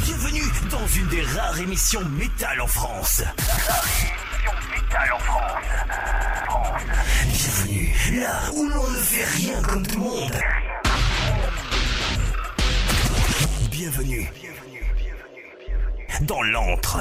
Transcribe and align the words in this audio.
Bienvenue 0.00 0.42
dans 0.70 0.86
une 0.86 1.08
des 1.08 1.22
rares 1.22 1.58
émissions 1.60 2.04
métal 2.10 2.60
en 2.60 2.66
France. 2.66 3.22
métal 4.70 5.12
en 5.12 5.18
France. 5.18 5.64
Bienvenue 7.32 8.20
là 8.20 8.40
où 8.54 8.68
l'on 8.68 8.90
ne 8.90 8.96
fait 8.98 9.24
rien 9.24 9.62
comme 9.62 9.86
tout 9.86 9.98
le 9.98 10.04
monde. 10.04 10.38
Bienvenue 13.70 14.30
dans 16.22 16.42
l'antre. 16.42 16.98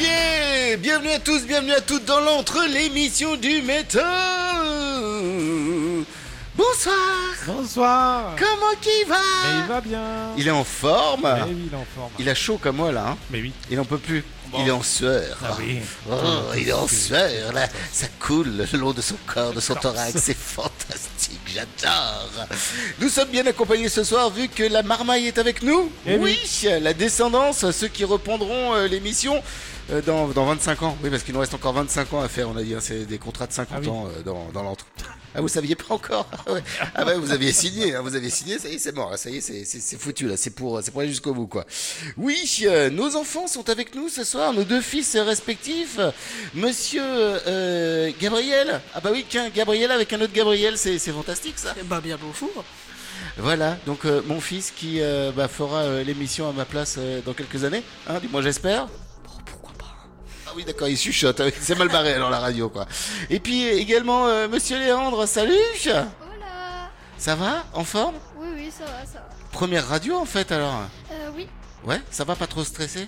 Yeah 0.00 0.76
Bienvenue 0.76 1.10
à 1.10 1.18
tous, 1.18 1.46
bienvenue 1.46 1.72
à 1.72 1.80
toutes 1.80 2.04
dans 2.04 2.20
l'entre 2.20 2.64
l'émission 2.68 3.36
du 3.36 3.62
métal 3.62 4.39
Bonsoir 6.84 6.96
Bonsoir 7.46 8.36
Comment 8.38 8.72
qui 8.80 9.04
va 9.06 9.16
Mais 9.18 9.58
il 9.60 9.66
va 9.68 9.80
bien 9.82 10.02
Il 10.38 10.48
est 10.48 10.50
en 10.50 10.64
forme 10.64 11.22
Mais 11.24 11.42
oui, 11.52 11.56
il 11.66 11.72
est 11.74 11.76
en 11.76 11.84
forme. 11.94 12.10
Il 12.18 12.28
a 12.28 12.34
chaud 12.34 12.58
comme 12.58 12.76
moi 12.76 12.90
là, 12.90 13.08
hein 13.10 13.18
Mais 13.30 13.42
oui. 13.42 13.52
Il 13.70 13.78
en 13.80 13.84
peut 13.84 13.98
plus 13.98 14.24
Il 14.58 14.66
est 14.66 14.70
en 14.70 14.82
sueur 14.82 15.36
Ah 15.44 15.56
oui. 15.58 15.80
Oh, 16.10 16.14
il 16.56 16.68
est 16.68 16.72
en 16.72 16.88
sueur 16.88 17.52
là 17.52 17.68
Ça 17.92 18.06
coule 18.18 18.48
le 18.72 18.78
long 18.78 18.92
de 18.92 19.02
son 19.02 19.16
corps, 19.26 19.52
de 19.52 19.60
son 19.60 19.74
thorax 19.74 20.14
C'est 20.16 20.36
fantastique, 20.36 21.40
j'adore 21.46 22.30
Nous 22.98 23.10
sommes 23.10 23.28
bien 23.28 23.46
accompagnés 23.46 23.90
ce 23.90 24.02
soir 24.02 24.30
vu 24.30 24.48
que 24.48 24.62
la 24.62 24.82
marmaille 24.82 25.26
est 25.26 25.38
avec 25.38 25.62
nous 25.62 25.92
Eh 26.06 26.16
Oui, 26.16 26.38
oui. 26.42 26.68
la 26.80 26.94
descendance, 26.94 27.70
ceux 27.72 27.88
qui 27.88 28.04
reprendront 28.04 28.74
euh, 28.74 28.86
l'émission 28.88 29.42
euh, 29.92 30.00
dans, 30.00 30.28
dans 30.28 30.46
25 30.46 30.82
ans. 30.84 30.96
Oui, 31.02 31.10
parce 31.10 31.24
qu'il 31.24 31.34
nous 31.34 31.40
reste 31.40 31.52
encore 31.52 31.74
25 31.74 32.12
ans 32.14 32.20
à 32.22 32.28
faire, 32.28 32.48
on 32.48 32.56
a 32.56 32.62
dit. 32.62 32.74
hein, 32.74 32.78
c'est 32.80 33.04
des 33.04 33.18
contrats 33.18 33.46
de 33.48 33.52
50 33.52 33.74
Ah 33.76 33.80
oui. 33.82 33.88
ans 33.88 34.06
euh, 34.06 34.22
dans, 34.22 34.48
dans 34.54 34.62
l'entre. 34.62 34.86
Ah, 35.34 35.40
vous 35.40 35.48
saviez 35.48 35.74
pas 35.76 35.94
encore 35.94 36.28
Ah 36.46 36.52
ouais. 36.52 36.62
Ah 36.94 37.04
bah, 37.04 37.16
vous 37.16 37.30
aviez 37.32 37.52
signé, 37.52 37.94
hein, 37.94 38.02
vous 38.02 38.14
aviez 38.14 38.30
signé, 38.30 38.58
ça 38.58 38.68
y 38.68 38.74
est, 38.74 38.78
c'est 38.78 38.94
mort, 38.94 39.16
ça 39.16 39.30
y 39.30 39.36
est, 39.36 39.40
c'est- 39.40 39.98
foutu, 39.98 40.26
là, 40.26 40.36
c'est 40.36 40.50
pour, 40.50 40.80
c'est 40.82 40.90
pour 40.90 41.00
aller 41.00 41.10
jusqu'au 41.10 41.34
bout, 41.34 41.46
quoi. 41.46 41.64
Oui, 42.16 42.48
euh, 42.64 42.90
nos 42.90 43.16
enfants 43.16 43.46
sont 43.46 43.68
avec 43.70 43.94
nous 43.94 44.08
ce 44.08 44.24
soir, 44.24 44.52
nos 44.52 44.64
deux 44.64 44.80
fils 44.80 45.16
respectifs. 45.16 45.98
Monsieur 46.54 47.02
euh, 47.04 48.10
Gabriel, 48.20 48.80
ah 48.94 49.00
bah 49.00 49.10
oui, 49.12 49.24
tiens, 49.28 49.50
Gabriel 49.54 49.90
avec 49.90 50.12
un 50.12 50.20
autre 50.20 50.32
Gabriel, 50.32 50.76
c'est 50.78 50.98
c'est 50.98 51.12
fantastique, 51.12 51.58
ça. 51.58 51.74
Bah 51.84 52.00
bien 52.02 52.18
bonjour. 52.20 52.64
Voilà, 53.36 53.78
donc 53.86 54.04
euh, 54.06 54.22
mon 54.26 54.40
fils 54.40 54.70
qui 54.74 55.00
euh, 55.00 55.30
bah, 55.34 55.48
fera 55.48 55.82
euh, 55.82 56.02
l'émission 56.04 56.48
à 56.48 56.52
ma 56.52 56.64
place 56.64 56.96
euh, 56.98 57.20
dans 57.24 57.32
quelques 57.34 57.64
années, 57.64 57.82
hein, 58.08 58.18
du 58.18 58.28
moins 58.28 58.42
j'espère. 58.42 58.88
Ah 60.50 60.52
oui, 60.56 60.64
d'accord, 60.64 60.88
il 60.88 60.96
chuchote, 60.96 61.40
c'est 61.60 61.78
mal 61.78 61.88
barré 61.88 62.12
alors 62.14 62.28
la 62.28 62.40
radio, 62.40 62.68
quoi. 62.68 62.84
Et 63.28 63.38
puis 63.38 63.66
également, 63.68 64.26
euh, 64.26 64.48
monsieur 64.48 64.78
Léandre, 64.80 65.28
salut 65.28 65.52
Hola 65.86 66.90
Ça 67.18 67.36
va 67.36 67.64
En 67.72 67.84
forme? 67.84 68.16
Oui, 68.36 68.48
oui, 68.56 68.72
ça 68.76 68.84
va, 68.84 69.06
ça 69.06 69.20
va. 69.20 69.28
Première 69.52 69.86
radio 69.86 70.16
en 70.16 70.24
fait 70.24 70.50
alors? 70.50 70.74
Euh, 71.12 71.30
oui. 71.36 71.46
Ouais, 71.84 72.00
ça 72.10 72.24
va 72.24 72.34
pas 72.34 72.48
trop 72.48 72.64
stressé 72.64 73.06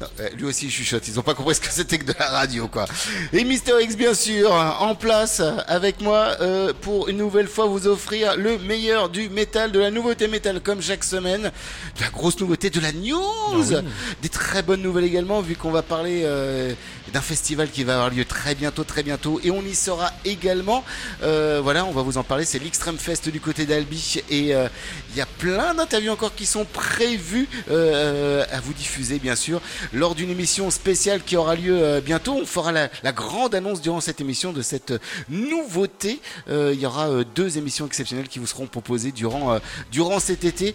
non, 0.00 0.06
euh, 0.20 0.28
lui 0.36 0.44
aussi 0.44 0.66
il 0.66 0.70
chuchote, 0.70 1.06
ils 1.08 1.18
ont 1.18 1.22
pas 1.22 1.34
compris 1.34 1.54
ce 1.54 1.60
que 1.60 1.70
c'était 1.70 1.98
que 1.98 2.04
de 2.04 2.14
la 2.18 2.30
radio 2.30 2.68
quoi. 2.68 2.86
Et 3.32 3.44
Mister 3.44 3.72
X 3.80 3.96
bien 3.96 4.14
sûr, 4.14 4.50
en 4.52 4.94
place 4.94 5.42
avec 5.66 6.00
moi 6.00 6.36
euh, 6.40 6.72
pour 6.80 7.08
une 7.08 7.18
nouvelle 7.18 7.48
fois 7.48 7.66
vous 7.66 7.86
offrir 7.86 8.36
le 8.36 8.58
meilleur 8.58 9.10
du 9.10 9.28
métal, 9.28 9.72
de 9.72 9.78
la 9.78 9.90
nouveauté 9.90 10.26
métal 10.26 10.60
comme 10.60 10.80
chaque 10.80 11.04
semaine, 11.04 11.42
de 11.42 12.00
la 12.00 12.08
grosse 12.08 12.40
nouveauté, 12.40 12.70
de 12.70 12.80
la 12.80 12.92
news, 12.92 13.82
des 14.22 14.28
très 14.28 14.62
bonnes 14.62 14.82
nouvelles 14.82 15.04
également 15.04 15.42
vu 15.42 15.54
qu'on 15.54 15.70
va 15.70 15.82
parler 15.82 16.22
euh, 16.24 16.72
d'un 17.12 17.20
festival 17.20 17.70
qui 17.70 17.84
va 17.84 17.94
avoir 17.94 18.10
lieu 18.10 18.24
très 18.24 18.54
bientôt, 18.54 18.84
très 18.84 19.02
bientôt 19.02 19.40
et 19.42 19.50
on 19.50 19.62
y 19.62 19.74
sera 19.74 20.10
également. 20.24 20.84
Euh, 21.22 21.60
voilà, 21.62 21.84
on 21.84 21.92
va 21.92 22.02
vous 22.02 22.18
en 22.18 22.22
parler, 22.22 22.44
c'est 22.44 22.58
l'Extreme 22.58 22.98
Fest 22.98 23.28
du 23.28 23.40
côté 23.40 23.66
d'Albi 23.66 24.20
et 24.30 24.54
euh, 24.54 24.68
il 25.10 25.18
y 25.18 25.20
a 25.20 25.26
plein 25.26 25.74
d'interviews 25.74 26.12
encore 26.12 26.34
qui 26.34 26.46
sont 26.46 26.64
prévues 26.64 27.48
euh, 27.70 28.44
à 28.50 28.60
vous 28.60 28.72
diffuser 28.72 29.18
bien 29.18 29.36
sûr 29.36 29.60
lors 29.92 30.14
d'une 30.14 30.30
émission 30.30 30.70
spéciale 30.70 31.22
qui 31.22 31.36
aura 31.36 31.54
lieu 31.54 32.00
bientôt. 32.00 32.38
On 32.40 32.46
fera 32.46 32.72
la, 32.72 32.88
grande 33.12 33.54
annonce 33.54 33.80
durant 33.80 34.00
cette 34.00 34.20
émission 34.20 34.52
de 34.52 34.62
cette 34.62 34.92
nouveauté. 35.28 36.20
Il 36.48 36.80
y 36.80 36.86
aura 36.86 37.24
deux 37.34 37.58
émissions 37.58 37.86
exceptionnelles 37.86 38.28
qui 38.28 38.38
vous 38.38 38.46
seront 38.46 38.66
proposées 38.66 39.12
durant, 39.12 39.58
durant 39.90 40.20
cet 40.20 40.44
été. 40.44 40.74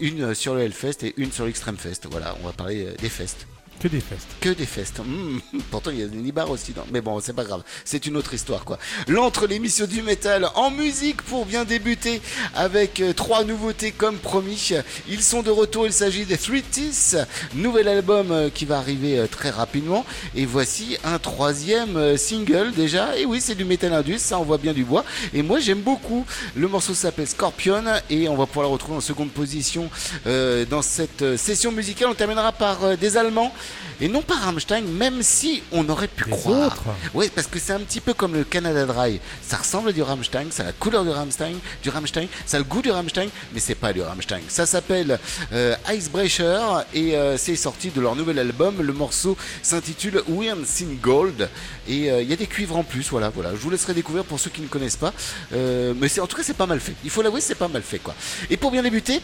Une 0.00 0.34
sur 0.34 0.54
le 0.54 0.62
Hellfest 0.62 1.02
et 1.02 1.14
une 1.16 1.32
sur 1.32 1.46
l'Extreme 1.46 1.76
Fest. 1.76 2.06
Voilà, 2.10 2.36
on 2.42 2.46
va 2.46 2.52
parler 2.52 2.88
des 3.00 3.08
fests. 3.08 3.46
Que 3.78 3.88
des 3.88 4.00
festes. 4.00 4.28
Que 4.40 4.48
des 4.48 4.64
festes. 4.64 5.00
Mmh, 5.00 5.58
pourtant, 5.70 5.90
il 5.90 6.00
y 6.00 6.02
a 6.02 6.06
des 6.06 6.16
nibards 6.16 6.50
aussi. 6.50 6.72
Non. 6.74 6.84
Mais 6.92 7.02
bon, 7.02 7.20
c'est 7.20 7.34
pas 7.34 7.44
grave. 7.44 7.62
C'est 7.84 8.06
une 8.06 8.16
autre 8.16 8.32
histoire, 8.32 8.64
quoi. 8.64 8.78
L'entre 9.06 9.46
l'émission 9.46 9.86
du 9.86 10.00
métal 10.02 10.48
en 10.54 10.70
musique 10.70 11.20
pour 11.22 11.44
bien 11.44 11.64
débuter 11.64 12.22
avec 12.54 13.00
euh, 13.00 13.12
trois 13.12 13.44
nouveautés 13.44 13.92
comme 13.92 14.16
promis. 14.16 14.72
Ils 15.08 15.22
sont 15.22 15.42
de 15.42 15.50
retour. 15.50 15.86
Il 15.86 15.92
s'agit 15.92 16.24
des 16.24 16.38
Three 16.38 16.62
Teeth. 16.62 17.18
Nouvel 17.54 17.88
album 17.88 18.32
euh, 18.32 18.48
qui 18.48 18.64
va 18.64 18.78
arriver 18.78 19.18
euh, 19.18 19.26
très 19.26 19.50
rapidement. 19.50 20.06
Et 20.34 20.46
voici 20.46 20.96
un 21.04 21.18
troisième 21.18 22.16
single 22.16 22.72
déjà. 22.72 23.18
Et 23.18 23.26
oui, 23.26 23.42
c'est 23.42 23.54
du 23.54 23.66
métal 23.66 23.92
indus. 23.92 24.18
Ça 24.18 24.38
envoie 24.38 24.56
bien 24.56 24.72
du 24.72 24.84
bois. 24.84 25.04
Et 25.34 25.42
moi, 25.42 25.60
j'aime 25.60 25.80
beaucoup. 25.80 26.24
Le 26.54 26.66
morceau 26.66 26.94
s'appelle 26.94 27.28
Scorpion. 27.28 27.84
Et 28.08 28.26
on 28.28 28.36
va 28.36 28.46
pouvoir 28.46 28.68
le 28.68 28.72
retrouver 28.72 28.96
en 28.96 29.02
seconde 29.02 29.30
position 29.30 29.90
dans 30.24 30.82
cette 30.82 31.36
session 31.36 31.72
musicale. 31.72 32.08
On 32.10 32.14
terminera 32.14 32.52
par 32.52 32.96
des 32.96 33.16
Allemands. 33.16 33.52
Et 34.00 34.08
non 34.08 34.22
pas 34.22 34.34
Rammstein, 34.34 34.82
même 34.82 35.22
si 35.22 35.62
on 35.72 35.88
aurait 35.88 36.08
pu 36.08 36.24
Les 36.24 36.30
croire. 36.30 36.66
autres. 36.66 36.84
Oui, 37.14 37.30
parce 37.34 37.46
que 37.46 37.58
c'est 37.58 37.72
un 37.72 37.80
petit 37.80 38.00
peu 38.00 38.12
comme 38.12 38.34
le 38.34 38.44
Canada 38.44 38.84
Dry. 38.84 39.20
Ça 39.46 39.56
ressemble 39.56 39.88
à 39.88 39.92
du 39.92 40.02
Rammstein, 40.02 40.46
ça 40.50 40.62
a 40.64 40.66
la 40.66 40.72
couleur 40.72 41.04
du 41.04 41.10
Rammstein, 41.10 41.54
du 41.82 41.88
Rammstein, 41.88 42.26
ça 42.44 42.58
a 42.58 42.60
le 42.60 42.64
goût 42.64 42.82
du 42.82 42.90
Rammstein, 42.90 43.28
mais 43.54 43.60
c'est 43.60 43.74
pas 43.74 43.92
du 43.92 44.02
Rammstein. 44.02 44.40
Ça 44.48 44.66
s'appelle 44.66 45.18
euh, 45.52 45.74
Icebreaker 45.90 46.84
et 46.94 47.16
euh, 47.16 47.36
c'est 47.38 47.56
sorti 47.56 47.90
de 47.90 48.00
leur 48.00 48.16
nouvel 48.16 48.38
album. 48.38 48.82
Le 48.82 48.92
morceau 48.92 49.36
s'intitule 49.62 50.22
Weird 50.28 50.64
Sin 50.66 50.94
Gold 51.00 51.48
et 51.88 52.10
euh, 52.10 52.22
il 52.22 52.28
y 52.28 52.32
a 52.32 52.36
des 52.36 52.46
cuivres 52.46 52.76
en 52.76 52.84
plus. 52.84 53.08
Voilà, 53.10 53.30
voilà. 53.30 53.52
Je 53.52 53.56
vous 53.60 53.70
laisserai 53.70 53.94
découvrir 53.94 54.24
pour 54.24 54.38
ceux 54.38 54.50
qui 54.50 54.60
ne 54.60 54.68
connaissent 54.68 54.96
pas. 54.96 55.12
Mais 55.52 56.08
c'est 56.08 56.20
en 56.20 56.26
tout 56.26 56.36
cas 56.36 56.42
c'est 56.42 56.54
pas 56.56 56.66
mal 56.66 56.80
fait. 56.80 56.94
Il 57.04 57.10
faut 57.10 57.22
l'avouer, 57.22 57.40
c'est 57.40 57.54
pas 57.54 57.68
mal 57.68 57.82
fait 57.82 57.98
quoi. 57.98 58.14
Et 58.50 58.56
pour 58.56 58.70
bien 58.70 58.82
débuter. 58.82 59.20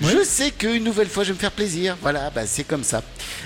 Je 0.00 0.22
sais 0.24 0.50
qu'une 0.50 0.84
nouvelle 0.84 1.08
fois 1.08 1.24
je 1.24 1.28
vais 1.28 1.34
me 1.34 1.38
faire 1.38 1.50
plaisir. 1.52 1.96
Voilà, 2.02 2.30
bah 2.30 2.42
c'est 2.46 2.64
comme 2.64 2.84
ça. 2.84 3.02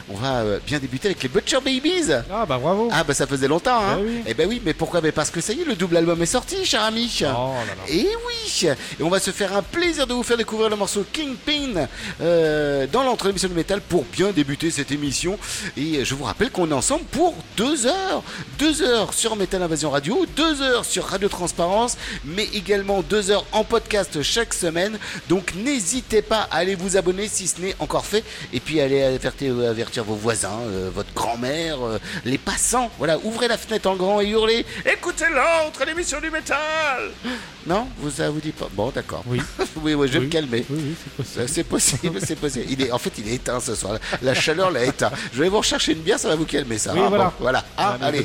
On 0.09 0.17
va 0.17 0.41
euh, 0.41 0.59
bien 0.67 0.79
débuter 0.79 1.09
avec 1.09 1.23
les 1.23 1.29
Butcher 1.29 1.59
Babies. 1.65 2.13
Ah 2.33 2.45
bah 2.47 2.59
bravo 2.59 2.89
Ah 2.93 3.05
bah 3.05 3.15
ça 3.15 3.27
faisait 3.27 3.47
longtemps 3.49 3.79
hein. 3.81 3.97
Bah 3.97 4.03
oui. 4.05 4.23
Eh 4.27 4.35
ben 4.35 4.49
oui, 4.49 4.61
mais 4.65 4.75
pourquoi? 4.75 5.01
Mais 5.01 5.13
parce 5.13 5.31
que 5.31 5.41
ça 5.41 5.53
y 5.53 5.61
est, 5.63 5.65
le 5.65 5.77
double 5.77 5.97
album 5.97 6.21
est 6.23 6.27
sorti, 6.27 6.65
cher 6.65 6.83
ami. 6.83 7.11
Oh 7.21 7.25
là 7.25 7.65
là. 7.67 7.83
Et 7.89 8.07
oui 8.27 8.69
Et 8.99 9.03
on 9.03 9.09
va 9.09 9.21
se 9.21 9.31
faire 9.31 9.57
un 9.57 9.63
plaisir 9.63 10.07
de 10.07 10.13
vous 10.13 10.23
faire 10.25 10.37
découvrir 10.37 10.69
le 10.71 10.77
morceau 10.77 11.05
Kingpin 11.13 11.87
euh, 12.21 12.87
dans 12.93 13.05
l'entre 13.05 13.29
émission 13.29 13.49
du 13.49 13.55
métal 13.55 13.81
pour 13.81 14.05
bien 14.05 14.33
débuter 14.33 14.71
cette 14.71 14.91
émission. 14.91 15.39
Et 15.77 16.05
je 16.05 16.15
vous 16.15 16.25
rappelle 16.25 16.51
qu'on 16.51 16.69
est 16.71 16.75
ensemble 16.75 17.05
pour 17.05 17.35
deux 17.57 17.87
heures. 17.87 18.23
Deux 18.59 18.83
heures 18.83 19.15
sur 19.15 19.37
Metal 19.37 19.63
Invasion 19.63 19.91
Radio, 19.91 20.27
deux 20.37 20.63
heures 20.63 20.85
sur 20.85 21.05
Radio 21.05 21.29
Transparence, 21.29 21.97
mais 22.25 22.49
également 22.55 23.03
deux 23.03 23.31
heures 23.31 23.47
en 23.53 23.63
podcast 23.65 24.23
chaque 24.23 24.55
semaine. 24.55 24.99
Donc 25.29 25.55
n'hésitez 25.55 26.23
pas 26.23 26.40
allez 26.51 26.75
vous 26.75 26.97
abonner 26.97 27.29
si 27.29 27.47
ce 27.47 27.61
n'est 27.61 27.75
encore 27.79 28.07
fait. 28.07 28.25
Et 28.53 28.61
puis 28.61 28.81
allez 28.81 29.03
avertir, 29.03 30.05
vos 30.05 30.15
voisins, 30.15 30.61
euh, 30.67 30.91
votre 30.95 31.13
grand-mère, 31.15 31.85
euh, 31.85 31.99
les 32.25 32.39
passants. 32.39 32.91
Voilà, 32.99 33.19
ouvrez 33.23 33.49
la 33.49 33.59
fenêtre 33.59 33.89
en 33.89 33.97
grand 33.97 34.21
et 34.21 34.29
hurlez 34.29 34.65
Écoutez 34.85 35.27
l'autre, 35.29 35.85
l'émission 35.87 36.21
du 36.21 36.31
métal 36.31 37.11
Non 37.67 37.87
vous, 37.99 38.11
Ça 38.11 38.31
vous 38.31 38.41
dit 38.41 38.53
pas 38.53 38.69
Bon, 38.73 38.91
d'accord. 38.91 39.23
Oui. 39.27 39.41
oui, 39.83 39.95
oui, 39.95 40.09
je 40.09 40.15
vais 40.15 40.27
me 40.27 40.31
calmer. 40.31 40.65
Oui, 40.71 40.95
c'est 41.47 41.65
possible. 41.65 42.21
c'est 42.25 42.37
possible. 42.37 42.67
Il 42.69 42.83
est, 42.83 42.93
en 42.93 42.99
fait, 42.99 43.13
il 43.19 43.29
est 43.29 43.35
éteint 43.35 43.61
ce 43.61 43.75
soir. 43.75 43.99
La 44.23 44.35
chaleur 44.35 44.71
l'a 44.71 44.85
éteint. 44.85 45.11
Je 45.33 45.43
vais 45.43 45.49
vous 45.49 45.59
rechercher 45.59 45.93
une 45.93 46.01
bière, 46.01 46.19
ça 46.19 46.29
va 46.29 46.37
vous 46.37 46.45
calmer, 46.45 46.79
ça. 46.79 46.93
Voilà. 46.93 47.33
Voilà. 47.39 47.65
Ah, 47.77 47.97
allez. 48.03 48.25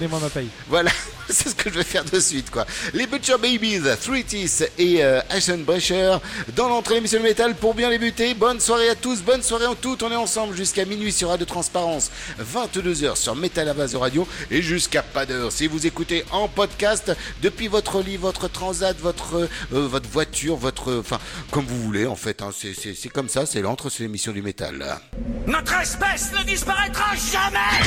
Voilà, 0.68 0.91
c'est 1.29 1.50
ce 1.50 1.56
que 1.56 1.69
je 1.69 1.75
vais 1.75 1.83
faire 1.83 2.06
de 2.06 2.19
suite, 2.19 2.50
quoi. 2.50 2.65
Les 2.94 3.07
Butcher 3.07 3.38
Babies, 3.41 3.81
Three 4.01 4.23
Teeth 4.23 4.71
et 4.77 5.03
euh, 5.03 5.21
Ashen 5.29 5.63
Brecher 5.63 6.18
dans 6.56 6.69
l'entrée 6.69 7.01
de 7.01 7.07
du 7.07 7.19
métal 7.19 7.56
pour 7.56 7.73
bien 7.73 7.89
les 7.89 7.97
Bonne 8.38 8.60
soirée 8.60 8.90
à 8.90 8.96
tous, 8.96 9.24
bonne 9.24 9.42
soirée 9.42 9.66
en 9.66 9.74
tout. 9.74 9.98
On 10.04 10.12
est 10.12 10.16
ensemble 10.16 10.56
jusqu'à 10.56 10.86
minuit 10.86 11.12
sur 11.12 11.30
Radio 11.30 11.44
Transparence, 11.48 12.12
22h 12.40 13.16
sur 13.16 13.36
Metal 13.36 13.68
à 13.68 13.98
Radio 13.98 14.28
et 14.52 14.62
jusqu'à 14.62 15.02
pas 15.02 15.25
d'heure. 15.25 15.52
Si 15.52 15.66
vous 15.66 15.88
écoutez 15.88 16.24
en 16.31 16.48
podcast 16.48 17.12
depuis 17.42 17.68
votre 17.68 18.04
lit, 18.04 18.18
votre 18.18 18.48
transat, 18.48 18.96
votre, 19.00 19.38
euh, 19.38 19.50
euh, 19.74 19.88
votre 19.88 20.07
voiture, 20.07 20.56
votre. 20.56 20.92
Euh, 20.92 21.00
enfin, 21.00 21.18
comme 21.50 21.66
vous 21.66 21.81
voulez 21.81 22.06
en 22.06 22.16
fait. 22.16 22.44
Hein. 22.44 22.52
C'est 22.54 23.10
comme 23.10 23.28
ça, 23.28 23.48
c'est 23.48 23.62
l'entre, 23.62 23.90
c'est 23.90 24.04
l'émission 24.04 24.34
du 24.34 24.44
métal. 24.44 25.00
Notre 25.48 25.74
espèce 25.81 26.31
ne 26.38 26.44
disparaîtra 26.44 27.16
jamais 27.16 27.81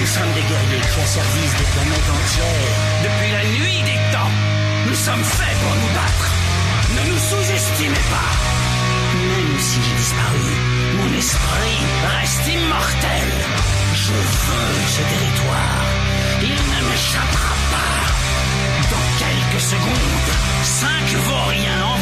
Nous 0.00 0.06
sommes 0.06 0.32
des 0.34 0.42
guerriers 0.42 0.82
qui 0.82 0.98
ont 0.98 1.06
service 1.06 1.54
des 1.58 1.70
planètes 1.70 2.10
entières 2.10 3.04
depuis 3.04 3.30
la 3.30 3.44
nuit 3.44 3.82
des 3.82 4.12
temps. 4.12 4.34
Nous 4.88 4.96
sommes 4.96 5.24
faits 5.24 5.56
pour 5.62 5.74
nous 5.76 5.94
battre. 5.94 6.30
Ne 6.90 7.10
nous 7.12 7.18
sous-estimez 7.18 8.04
pas 8.10 8.63
si 9.64 9.80
j'ai 9.82 9.96
disparu, 9.96 10.48
mon 10.98 11.10
esprit 11.16 11.78
reste 12.16 12.46
immortel. 12.48 13.28
Je 13.94 14.12
veux 14.46 14.74
ce 14.94 15.02
territoire, 15.12 15.84
il 16.42 16.58
ne 16.72 16.80
m'échappera 16.88 17.54
pas. 17.74 17.96
Dans 18.92 19.06
quelques 19.22 19.62
secondes, 19.72 20.32
cinq 20.62 21.06
vauriens 21.28 21.93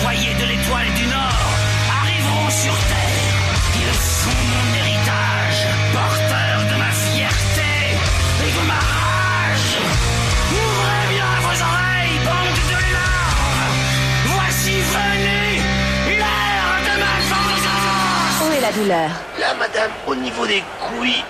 Là, 18.74 19.54
madame, 19.58 19.90
au 20.06 20.14
niveau 20.14 20.46
des 20.46 20.62
couilles. 20.80 21.22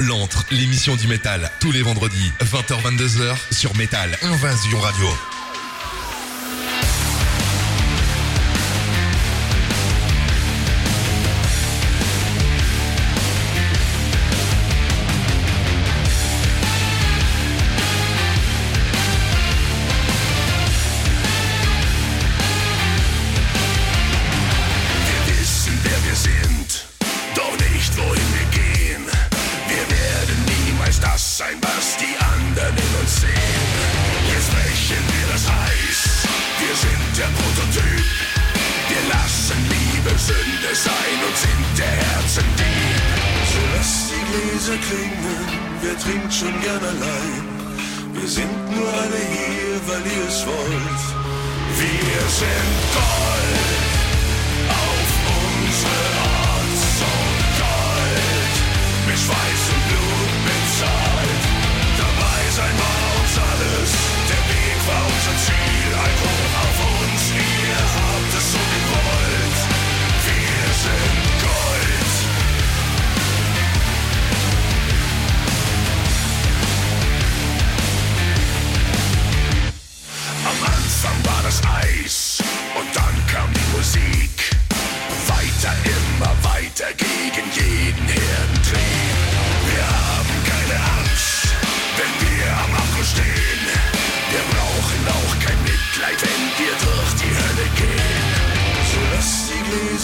L'antre, 0.00 0.44
l'émission 0.50 0.96
du 0.96 1.06
métal. 1.06 1.50
Tous 1.60 1.70
les 1.70 1.82
vendredis, 1.82 2.32
20h-22h 2.40 3.36
sur 3.52 3.76
Métal 3.76 4.18
Invasion 4.22 4.80
Radio. 4.80 5.35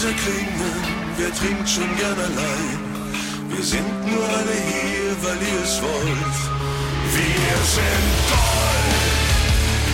Die 0.03 0.07
Gläser 0.07 0.13
klingen, 0.23 0.75
wer 1.17 1.33
trinkt 1.33 1.69
schon 1.69 1.95
gern 1.97 2.17
allein? 2.17 2.79
Wir 3.49 3.63
sind 3.63 4.11
nur 4.11 4.23
alle 4.23 4.57
hier, 4.69 5.15
weil 5.23 5.37
ihr 5.37 5.63
es 5.63 5.81
wollt. 5.81 6.37
Wir 7.15 7.57
sind 7.75 8.13
Gold 8.29 9.13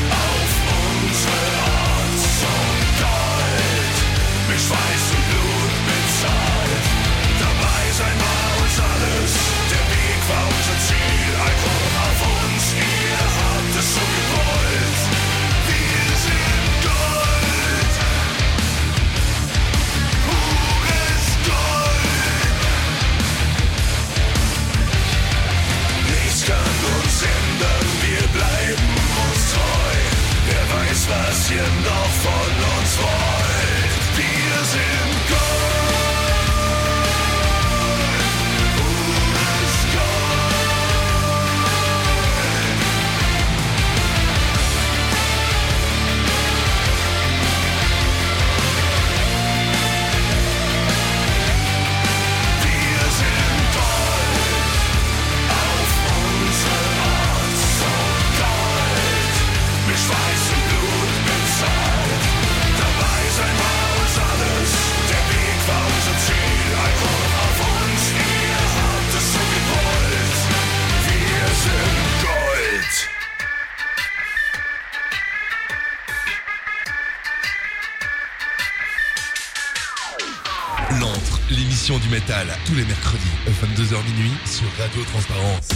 auf 0.10 0.52
unsere 0.82 1.46
Art 1.62 2.22
so 2.42 2.56
Gold, 3.04 3.98
mit 4.50 4.60
Schweiß 4.66 5.06
und 5.16 5.26
Blut 5.30 5.74
bezahlt. 5.90 6.86
Dabei 7.46 7.84
sein 8.00 8.18
war 8.26 8.50
uns 8.62 8.78
alles, 8.94 9.32
der 9.72 9.86
Weg 9.94 10.22
war 10.30 10.46
unser 10.58 10.78
Ziel. 10.88 11.32
Ein 11.46 11.89
bleiben 28.34 28.90
uns 29.26 29.54
treu. 29.54 29.96
Wer 30.48 30.66
weiß, 30.76 31.08
was 31.10 31.52
ihr 31.52 31.70
noch 31.90 32.12
von 32.26 32.52
uns 32.78 32.98
wollt. 32.98 34.18
Wir 34.18 34.64
sind 34.66 35.30
Gold. 35.30 36.09
Du 82.10 82.16
métal. 82.16 82.48
Tous 82.66 82.74
les 82.76 82.86
mercredis, 82.86 83.20
22h 83.48 84.04
minuit 84.04 84.32
sur 84.46 84.66
Radio 84.80 85.04
Transparence. 85.12 85.68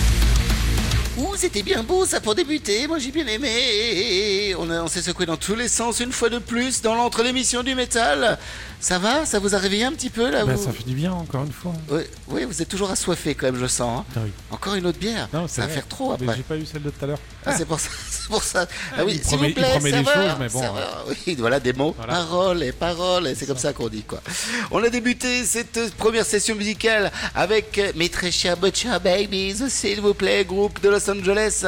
Ouh, 1.18 1.36
c'était 1.36 1.62
bien 1.62 1.84
beau 1.84 2.06
ça 2.06 2.20
pour 2.22 2.34
débuter, 2.34 2.88
moi 2.88 2.98
j'ai 2.98 3.12
bien 3.12 3.28
aimé. 3.28 4.56
On, 4.58 4.70
a- 4.70 4.82
on 4.82 4.88
s'est 4.88 5.02
secoué 5.04 5.26
dans 5.28 5.38
tous 5.38 5.56
les 5.56 5.68
sens 5.68 6.00
une 6.00 6.12
fois 6.12 6.30
de 6.30 6.40
plus 6.40 6.82
dans 6.82 6.96
l'entre 6.96 7.22
l'émission 7.24 7.62
du 7.62 7.76
métal. 7.76 8.40
Ça 8.84 9.00
va 9.00 9.26
Ça 9.26 9.40
vous 9.40 9.56
a 9.56 9.58
réveillé 9.58 9.86
un 9.86 9.94
petit 9.94 10.10
peu 10.10 10.30
là 10.30 10.44
Bah, 10.46 10.56
vous... 10.56 10.64
ça 10.66 10.74
fait 10.74 10.84
du 10.84 10.94
bien, 10.94 11.14
encore 11.14 11.46
une 11.46 11.54
fois. 11.54 11.72
Oui, 11.90 12.02
oui, 12.28 12.44
vous 12.44 12.62
êtes 12.62 12.68
toujours 12.68 12.92
assoiffé 12.92 13.34
quand 13.34 13.46
même, 13.46 13.58
je 13.58 13.66
sens. 13.66 14.02
hein. 14.02 14.06
Ah 14.18 14.20
oui. 14.26 14.32
Encore 14.52 14.76
une 14.76 14.86
autre 14.86 15.00
bière 15.00 15.30
Non, 15.34 15.48
Ça 15.48 15.62
va 15.62 15.68
vrai. 15.68 15.76
faire 15.76 15.88
trop 15.88 16.10
Mais 16.20 16.26
après. 16.26 16.36
J'ai 16.36 16.44
pas 16.44 16.58
eu 16.58 16.66
celle 16.66 16.84
de 16.84 16.90
tout 16.90 17.02
à 17.06 17.08
l'heure. 17.08 17.20
Ah, 17.46 17.56
c'est 17.58 17.66
pour 17.66 17.80
ça. 17.80 17.90
Pour 18.30 18.42
ça. 18.42 18.66
Ah 18.98 19.04
oui, 19.04 19.16
il 19.22 19.24
s'il 19.28 19.38
vous 19.38 19.44
plaît, 19.54 19.54
il 19.58 19.70
promet 19.72 19.92
des 19.92 19.98
choses, 19.98 20.36
mais 20.40 20.48
bon, 20.48 20.62
serveur. 20.62 21.06
Oui, 21.28 21.36
voilà 21.38 21.60
des 21.60 21.74
mots, 21.74 21.94
Voilà. 21.98 22.14
paroles 22.14 22.64
et 22.64 22.72
paroles, 22.72 23.28
et 23.28 23.36
c'est 23.36 23.46
comme 23.46 23.58
ça 23.58 23.74
qu'on 23.74 23.90
dit 23.90 24.04
quoi. 24.04 24.22
On 24.72 24.82
a 24.82 24.88
débuté 24.90 25.44
cette 25.44 25.94
première 25.98 26.26
session 26.26 26.56
musicale 26.56 27.12
avec 27.36 27.82
mes 27.98 28.08
très 28.08 28.32
chers 28.32 28.56
Butcher 28.56 28.98
Babies, 29.04 29.70
s'il 29.70 30.00
vous 30.00 30.14
plaît, 30.14 30.46
groupe 30.46 30.82
de 30.82 30.88
Los 30.88 31.10
Angeles 31.12 31.66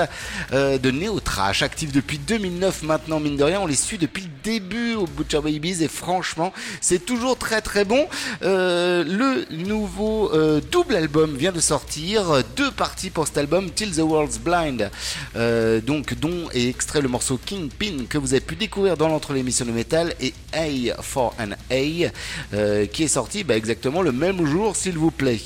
euh, 0.54 0.78
de 0.78 0.91
néo 0.91 1.19
trash, 1.19 1.62
actif 1.62 1.91
depuis 1.91 2.19
2009 2.19 2.84
maintenant, 2.84 3.19
mine 3.19 3.36
de 3.36 3.43
rien, 3.43 3.60
on 3.60 3.67
les 3.67 3.75
suit 3.75 3.97
depuis 3.97 4.23
le 4.23 4.30
début 4.41 4.93
au 4.93 5.08
Butcher 5.08 5.41
Babies 5.41 5.84
et 5.84 5.89
franchement, 5.89 6.54
c'est 6.80 7.05
toujours 7.06 7.38
très 7.38 7.62
très 7.62 7.86
bon. 7.86 8.08
Euh, 8.44 9.04
le 9.04 9.56
nouveau 9.56 10.34
euh, 10.34 10.60
double 10.72 10.96
album 10.96 11.36
vient 11.36 11.52
de 11.52 11.60
sortir, 11.60 12.44
deux 12.56 12.72
parties 12.72 13.10
pour 13.10 13.28
cet 13.28 13.38
album, 13.38 13.70
Till 13.70 13.91
the 13.91 14.00
World's 14.00 14.39
Blind, 14.39 14.89
euh, 15.36 15.80
donc 15.82 16.15
dont 16.15 16.50
est 16.54 16.68
extrait 16.68 17.02
le 17.02 17.08
morceau 17.08 17.38
Kingpin 17.38 18.06
que 18.10 18.18
vous 18.18 18.34
avez 18.34 18.41
pu 18.41 18.56
découvrir 18.56 18.98
dans 18.98 19.08
l'entre 19.08 19.34
l'émission 19.34 19.65
de 19.65 19.72
métal 19.72 20.13
et 20.20 20.34
A 20.54 21.02
for 21.02 21.36
an 21.39 21.52
A 21.72 22.86
qui 22.88 23.04
est 23.04 23.08
sorti 23.08 23.44
bah, 23.44 23.56
exactement 23.56 24.02
le 24.02 24.12
même 24.12 24.46
jour 24.46 24.76
s'il 24.76 24.98
vous 24.98 25.12
plaît. 25.12 25.39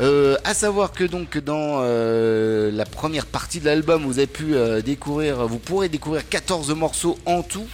À 0.00 0.54
savoir 0.54 0.92
que 0.92 1.04
donc 1.04 1.38
dans 1.38 1.80
la 1.80 2.84
première 2.84 3.26
partie 3.26 3.60
de 3.60 3.66
l'album 3.66 4.04
vous 4.04 4.18
avez 4.18 4.26
pu 4.26 4.54
découvrir, 4.84 5.46
vous 5.46 5.58
pourrez 5.58 5.88
découvrir 5.88 6.28
14 6.28 6.74
morceaux 6.74 7.18
en 7.26 7.42
tout, 7.42 7.68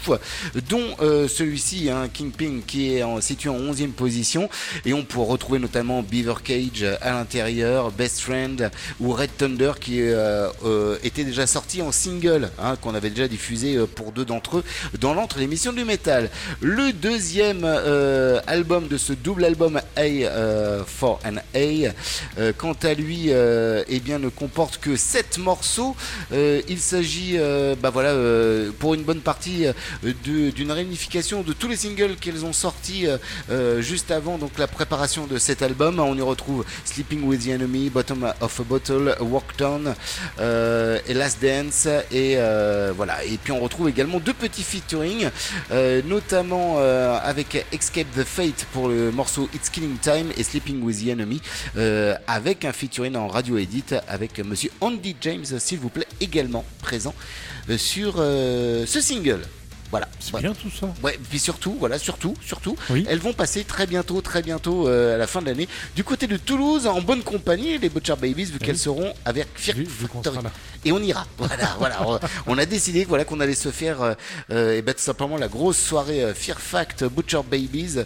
dont 0.69 0.97
celui-ci, 1.01 1.89
hein, 1.91 2.09
Kingpin, 2.13 2.61
qui 2.67 2.97
est 2.97 3.03
en, 3.03 3.14
situé 3.21 3.49
en 3.51 3.59
11e 3.59 3.91
position 3.91 4.49
et 4.85 4.93
on 4.95 5.05
peut 5.05 5.21
retrouver 5.21 5.59
notamment 5.59 6.03
Beaver 6.03 6.37
Cage 6.45 6.85
à 7.01 7.13
l'intérieur, 7.13 7.91
Best 7.91 8.21
Friend 8.21 8.71
ou 9.01 9.13
Red 9.13 9.31
Thunder 9.37 9.73
qui 9.81 10.01
euh, 10.01 10.49
euh, 10.65 10.99
était 11.03 11.25
déjà 11.25 11.47
sorti 11.47 11.83
en 11.83 11.93
single, 11.93 12.51
hein, 12.59 12.77
qu'on 12.81 12.95
avait 12.95 13.11
déjà 13.11 13.29
diffusé 13.29 13.77
euh, 13.77 13.87
pour 13.87 14.13
deux 14.13 14.25
d'entre 14.25 14.59
eux 14.59 14.65
dans 15.01 15.15
l'entre 15.15 15.39
l'émission 15.39 15.73
du 15.73 15.85
métal. 15.85 16.31
Le 16.61 16.93
deuxième 16.93 17.63
euh, 17.65 18.41
album 18.47 18.89
de 18.89 18.99
ce 18.99 19.13
double 19.13 19.45
album 19.45 19.81
A 19.97 20.01
euh, 20.01 20.85
for 20.87 21.19
an 21.25 21.37
A, 21.55 21.59
euh, 21.59 22.53
quant 22.57 22.77
à 22.83 22.95
lui, 22.95 23.27
euh, 23.29 23.83
eh 23.89 24.01
bien, 24.01 24.19
ne 24.19 24.29
comporte 24.29 24.79
que 24.79 24.97
7 24.97 25.25
sept 25.25 25.39
morceaux. 25.39 25.97
Euh, 26.33 26.61
il 26.69 26.79
s'agit, 26.81 27.37
euh, 27.37 27.75
bah 27.81 27.91
voilà, 27.91 28.11
euh, 28.11 28.71
pour 28.79 28.95
une 28.95 29.03
bonne 29.03 29.21
partie, 29.21 29.67
euh, 29.67 30.13
d'une 30.23 30.73
réunification 30.73 31.43
de 31.43 31.53
tous 31.53 31.69
les 31.69 31.77
singles 31.77 32.17
qu'elles 32.17 32.45
ont 32.45 32.53
sortis 32.53 33.04
euh, 33.07 33.19
euh, 33.51 33.83
juste 33.83 34.11
avant 34.11 34.39
donc 34.39 34.59
la 34.59 34.67
préparation 34.67 35.27
de 35.27 35.39
cet 35.39 35.63
album. 35.63 35.99
On 35.99 36.17
y 36.17 36.23
retrouve 36.23 36.65
Sleeping 36.85 37.25
with 37.25 37.45
the 37.45 37.49
Enemy, 37.49 37.91
Bottom 37.91 38.33
of 38.41 38.61
a 38.61 38.63
Bottle, 38.63 39.17
Walk 39.21 39.57
Down 39.59 39.95
euh, 40.41 40.99
Last 41.09 41.43
Dance. 41.43 41.89
Et 42.11 42.37
voilà. 42.97 43.25
Et 43.25 43.39
puis 43.43 43.53
on 43.53 43.61
retrouve 43.61 43.89
également 43.89 44.21
deux 44.21 44.33
petits 44.33 44.63
featuring, 44.63 45.29
notamment 46.07 46.79
avec 46.79 47.67
Escape 47.73 48.07
the 48.17 48.25
Fate 48.25 48.67
pour 48.73 48.89
le 48.89 49.11
morceau 49.11 49.49
It's 49.55 49.69
Killing 49.71 49.99
Time 49.99 50.31
et 50.37 50.43
Sleeping 50.43 50.83
with 50.83 51.05
the 51.05 51.09
Enemy, 51.09 51.41
avec 52.27 52.65
un 52.65 52.73
featuring 52.73 53.17
en 53.17 53.29
radio 53.29 53.59
edit 53.59 53.85
avec 54.09 54.39
Monsieur 54.41 54.71
Andy 54.81 55.17
James, 55.21 55.45
s'il 55.59 55.79
vous 55.79 55.91
plaît, 55.91 56.07
également 56.21 56.65
présent 56.81 57.15
sur 57.77 58.17
ce 58.17 59.01
single. 59.01 59.41
Voilà. 59.95 60.09
C'est 60.19 60.33
Voilà. 60.33 60.49
bien 60.51 60.57
tout 60.61 60.71
ça. 60.77 60.89
Ouais, 61.05 61.17
puis 61.31 61.39
surtout, 61.39 61.77
voilà, 61.79 62.01
surtout, 62.01 62.35
surtout, 62.45 62.75
Oui. 62.91 63.07
elles 63.09 63.21
vont 63.21 63.33
passer 63.33 63.63
très 63.63 63.87
bientôt, 63.87 64.21
très 64.23 64.43
bientôt 64.43 64.89
euh, 64.89 65.15
à 65.15 65.19
la 65.19 65.29
fin 65.29 65.41
de 65.41 65.47
l'année 65.47 65.69
du 65.95 66.03
côté 66.03 66.27
de 66.27 66.37
Toulouse 66.37 66.89
en 66.89 67.01
bonne 67.01 67.23
compagnie, 67.23 67.79
les 67.79 67.89
Butcher 67.91 68.17
Babies, 68.21 68.47
vu 68.47 68.59
qu'elles 68.59 68.77
seront 68.77 69.15
avec 69.25 69.47
Fear 69.55 69.77
Factory. 69.87 70.39
Et 70.85 70.93
on 70.93 70.99
ira. 70.99 71.27
Voilà, 71.39 71.77
voilà. 71.79 72.21
On, 72.47 72.57
a 72.59 72.65
décidé, 72.65 73.05
voilà, 73.05 73.25
qu'on 73.25 73.39
allait 73.41 73.55
se 73.55 73.71
faire, 73.71 74.01
euh, 74.03 74.15
euh, 74.51 74.79
et 74.79 74.83
ben, 74.83 74.95
tout 74.95 75.03
simplement 75.03 75.37
la 75.37 75.49
grosse 75.49 75.77
soirée 75.77 76.23
euh, 76.23 76.35
Fear 76.35 76.59
Fact 76.59 77.05
Butcher 77.05 77.41
Babies 77.49 77.99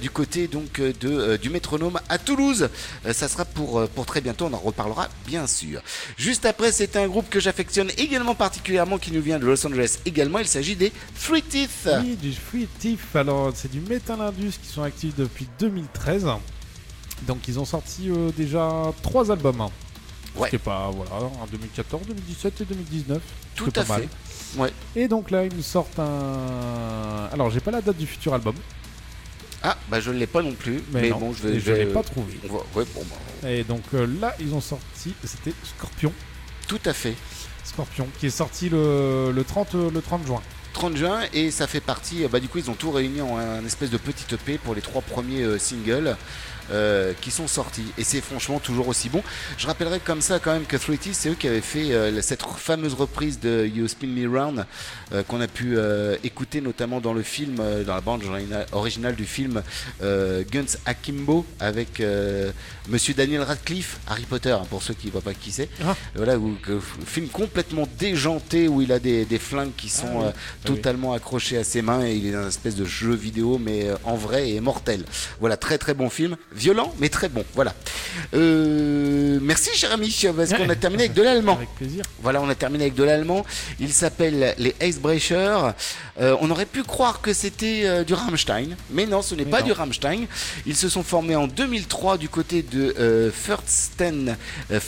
du 0.00 0.10
côté 0.10 0.46
donc 0.46 0.80
de 0.80 1.36
du 1.36 1.50
métronome 1.50 1.98
à 2.08 2.18
Toulouse. 2.18 2.68
Ça 3.12 3.28
sera 3.28 3.44
pour 3.44 3.88
pour 3.88 4.06
très 4.06 4.20
bientôt. 4.20 4.46
On 4.46 4.54
en 4.54 4.58
reparlera 4.58 5.08
bien 5.26 5.46
sûr. 5.46 5.82
Juste 6.16 6.44
après, 6.46 6.72
c'est 6.72 6.96
un 6.96 7.08
groupe 7.08 7.28
que 7.28 7.40
j'affectionne 7.40 7.90
également 7.98 8.34
particulièrement, 8.34 8.98
qui 8.98 9.12
nous 9.12 9.22
vient 9.22 9.38
de 9.38 9.46
Los 9.46 9.66
Angeles 9.66 9.98
également. 10.06 10.38
Il 10.38 10.46
s'agit 10.46 10.76
des 10.76 10.92
Three 11.22 11.42
Teeth. 11.42 11.88
Oui, 12.02 12.16
du 12.16 12.32
Free 12.32 12.68
Thief. 12.78 13.14
Alors, 13.16 13.52
c'est 13.54 13.70
du 13.70 13.80
Metal 13.80 14.20
Indus 14.20 14.52
qui 14.62 14.72
sont 14.72 14.82
actifs 14.82 15.16
depuis 15.16 15.48
2013. 15.58 16.26
Donc, 17.26 17.48
ils 17.48 17.58
ont 17.58 17.64
sorti 17.64 18.10
déjà 18.36 18.92
trois 19.02 19.30
albums. 19.30 19.68
Ouais. 20.36 20.48
C'était 20.50 20.58
pas, 20.62 20.90
voilà, 20.90 21.12
en 21.26 21.46
2014, 21.50 22.06
2017 22.06 22.60
et 22.60 22.64
2019. 22.64 23.20
Tout 23.54 23.64
C'est 23.66 23.74
pas 23.74 23.80
à 23.80 23.84
fait. 23.84 23.90
mal. 23.92 24.08
Ouais. 24.58 24.72
Et 24.96 25.08
donc 25.08 25.30
là, 25.30 25.44
ils 25.44 25.54
nous 25.54 25.62
sortent 25.62 25.98
un. 25.98 27.28
Alors, 27.32 27.50
j'ai 27.50 27.60
pas 27.60 27.70
la 27.70 27.80
date 27.82 27.96
du 27.96 28.06
futur 28.06 28.34
album, 28.34 28.54
Ah, 29.62 29.76
bah 29.90 30.00
je 30.00 30.10
ne 30.10 30.16
l'ai 30.18 30.26
pas 30.26 30.42
non 30.42 30.52
plus. 30.52 30.82
mais, 30.92 31.02
Mais, 31.02 31.08
non, 31.10 31.18
bon, 31.18 31.32
je 31.34 31.46
vais. 31.48 31.60
je 31.60 31.72
l'ai 31.72 31.86
pas 31.86 32.02
trouvé. 32.02 32.38
on 32.48 32.52
va- 32.54 32.62
ouais, 32.74 32.86
bon, 32.94 33.04
bah, 33.42 33.50
Et 33.50 33.64
donc 33.64 33.82
euh, 33.94 34.06
là, 34.20 34.34
ils 34.40 34.54
ont 34.54 34.60
sorti, 34.60 35.14
c'était 35.24 35.52
Scorpion. 35.64 36.12
tout 36.66 36.80
à 36.86 36.92
fait. 36.92 37.14
Scorpion, 37.64 38.08
qui 38.18 38.26
est 38.26 38.30
sorti 38.30 38.68
le, 38.68 39.32
le 39.34 39.44
30, 39.44 39.74
euh, 39.74 39.90
le 39.90 40.00
30 40.00 40.26
juin. 40.26 40.40
30 40.72 40.96
juin 40.96 41.20
et 41.32 41.50
ça 41.50 41.66
fait 41.66 41.80
partie. 41.80 42.24
euh, 42.24 42.28
Bah 42.28 42.40
du 42.40 42.48
coup, 42.48 42.58
ils 42.58 42.70
ont 42.70 42.74
tout 42.74 42.90
réuni 42.90 43.20
en 43.20 43.36
un 43.36 43.64
espèce 43.66 43.90
de 43.90 43.96
petit 43.98 44.24
EP 44.34 44.56
pour 44.58 44.74
les 44.74 44.80
trois 44.80 45.02
premiers 45.02 45.42
euh, 45.42 45.58
singles. 45.58 46.16
Euh, 46.70 47.12
qui 47.20 47.30
sont 47.30 47.46
sortis 47.46 47.84
et 47.98 48.04
c'est 48.04 48.20
franchement 48.20 48.58
toujours 48.60 48.88
aussi 48.88 49.08
bon. 49.08 49.22
Je 49.58 49.66
rappellerai 49.66 50.00
comme 50.00 50.20
ça 50.20 50.38
quand 50.38 50.52
même 50.52 50.64
que 50.66 50.76
Three 50.76 50.98
Teeth, 50.98 51.14
c'est 51.14 51.28
eux 51.30 51.34
qui 51.34 51.48
avaient 51.48 51.60
fait 51.60 51.92
euh, 51.92 52.20
cette 52.22 52.42
fameuse 52.42 52.94
reprise 52.94 53.40
de 53.40 53.66
You 53.66 53.88
Spin 53.88 54.08
Me 54.08 54.26
Round 54.28 54.66
euh, 55.12 55.22
qu'on 55.22 55.40
a 55.40 55.48
pu 55.48 55.76
écouter 56.24 56.60
notamment 56.60 57.00
dans 57.00 57.12
le 57.12 57.22
film, 57.22 57.56
dans 57.56 57.94
la 57.94 58.00
bande 58.00 58.22
origina- 58.24 58.66
originale 58.72 59.14
du 59.14 59.24
film 59.24 59.62
Guns 60.00 60.76
Akimbo 60.86 61.44
avec 61.58 62.02
Monsieur 62.88 63.14
Daniel 63.14 63.42
Radcliffe, 63.42 63.98
Harry 64.06 64.24
Potter 64.24 64.50
hein, 64.50 64.66
pour 64.68 64.82
ceux 64.82 64.94
qui 64.94 65.06
ne 65.06 65.12
voient 65.12 65.20
pas 65.20 65.34
qui 65.34 65.52
c'est. 65.52 65.68
Ah. 65.84 65.96
Voilà, 66.14 66.38
où, 66.38 66.56
film 67.06 67.28
complètement 67.28 67.86
déjanté 67.98 68.68
où 68.68 68.82
il 68.82 68.92
a 68.92 68.98
des, 68.98 69.24
des 69.24 69.38
flingues 69.38 69.74
qui 69.76 69.88
sont 69.88 70.22
euh, 70.22 70.26
oui. 70.28 70.32
totalement 70.64 71.12
accrochés 71.12 71.56
à 71.58 71.64
ses 71.64 71.82
mains 71.82 72.04
et 72.04 72.14
il 72.14 72.26
est 72.26 72.32
dans 72.32 72.42
une 72.42 72.48
espèce 72.48 72.76
de 72.76 72.84
jeu 72.84 73.14
vidéo 73.14 73.58
mais 73.58 73.88
en 74.04 74.16
vrai 74.16 74.50
et 74.50 74.60
mortel. 74.60 75.04
Voilà, 75.40 75.56
très 75.56 75.78
très 75.78 75.94
bon 75.94 76.10
film, 76.10 76.36
violent 76.60 76.92
mais 77.00 77.08
très 77.08 77.28
bon. 77.28 77.44
Voilà. 77.54 77.74
Euh, 78.34 79.38
merci 79.42 79.70
cher 79.74 79.92
ami, 79.92 80.14
parce 80.36 80.52
qu'on 80.52 80.68
a 80.68 80.76
terminé 80.76 81.04
avec 81.04 81.14
de 81.14 81.22
l'allemand. 81.22 81.56
Avec 81.56 81.74
plaisir. 81.74 82.04
Voilà, 82.22 82.40
on 82.42 82.48
a 82.48 82.54
terminé 82.54 82.84
avec 82.84 82.94
de 82.94 83.04
l'allemand. 83.04 83.44
Il 83.80 83.92
s'appelle 83.92 84.54
les 84.58 84.74
Icebreakers. 84.82 85.74
Euh, 86.20 86.36
on 86.40 86.50
aurait 86.50 86.66
pu 86.66 86.82
croire 86.82 87.20
que 87.22 87.32
c'était 87.32 87.82
euh, 87.84 88.04
du 88.04 88.12
Rammstein, 88.14 88.76
mais 88.90 89.06
non, 89.06 89.22
ce 89.22 89.34
n'est 89.34 89.44
Mais 89.44 89.50
pas 89.50 89.60
non. 89.60 89.66
du 89.66 89.72
Rammstein. 89.72 90.26
Ils 90.66 90.76
se 90.76 90.88
sont 90.88 91.02
formés 91.02 91.36
en 91.36 91.46
2003 91.46 92.18
du 92.18 92.28
côté 92.28 92.62
de 92.62 92.94
euh, 92.98 93.30
Fürsten 93.32 94.36
euh, 94.70 94.80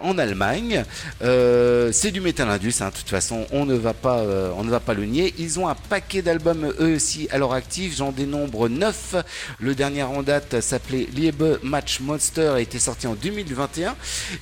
en 0.00 0.18
Allemagne. 0.18 0.84
C'est 1.20 2.10
du 2.10 2.20
métal 2.20 2.48
indus, 2.48 2.74
hein, 2.80 2.90
de 2.90 2.96
toute 2.96 3.08
façon, 3.08 3.46
on 3.50 3.66
ne 3.66 3.74
va 3.74 3.94
pas, 3.94 4.22
on 4.56 4.64
ne 4.64 4.70
va 4.70 4.80
pas 4.80 4.94
le 4.94 5.04
nier. 5.04 5.34
Ils 5.38 5.58
ont 5.58 5.68
un 5.68 5.74
paquet 5.74 6.22
d'albums 6.22 6.72
eux 6.80 6.94
aussi 6.94 7.28
à 7.30 7.38
leur 7.38 7.52
actif. 7.52 7.96
J'en 7.96 8.12
dénombre 8.12 8.68
9. 8.68 9.16
Le 9.60 9.74
dernier 9.74 10.02
en 10.02 10.22
date 10.22 10.51
s'appelait 10.60 11.08
Liebe 11.14 11.58
Match 11.62 12.00
Monster 12.00 12.48
a 12.48 12.60
été 12.60 12.78
sorti 12.78 13.06
en 13.06 13.14
2021 13.14 13.94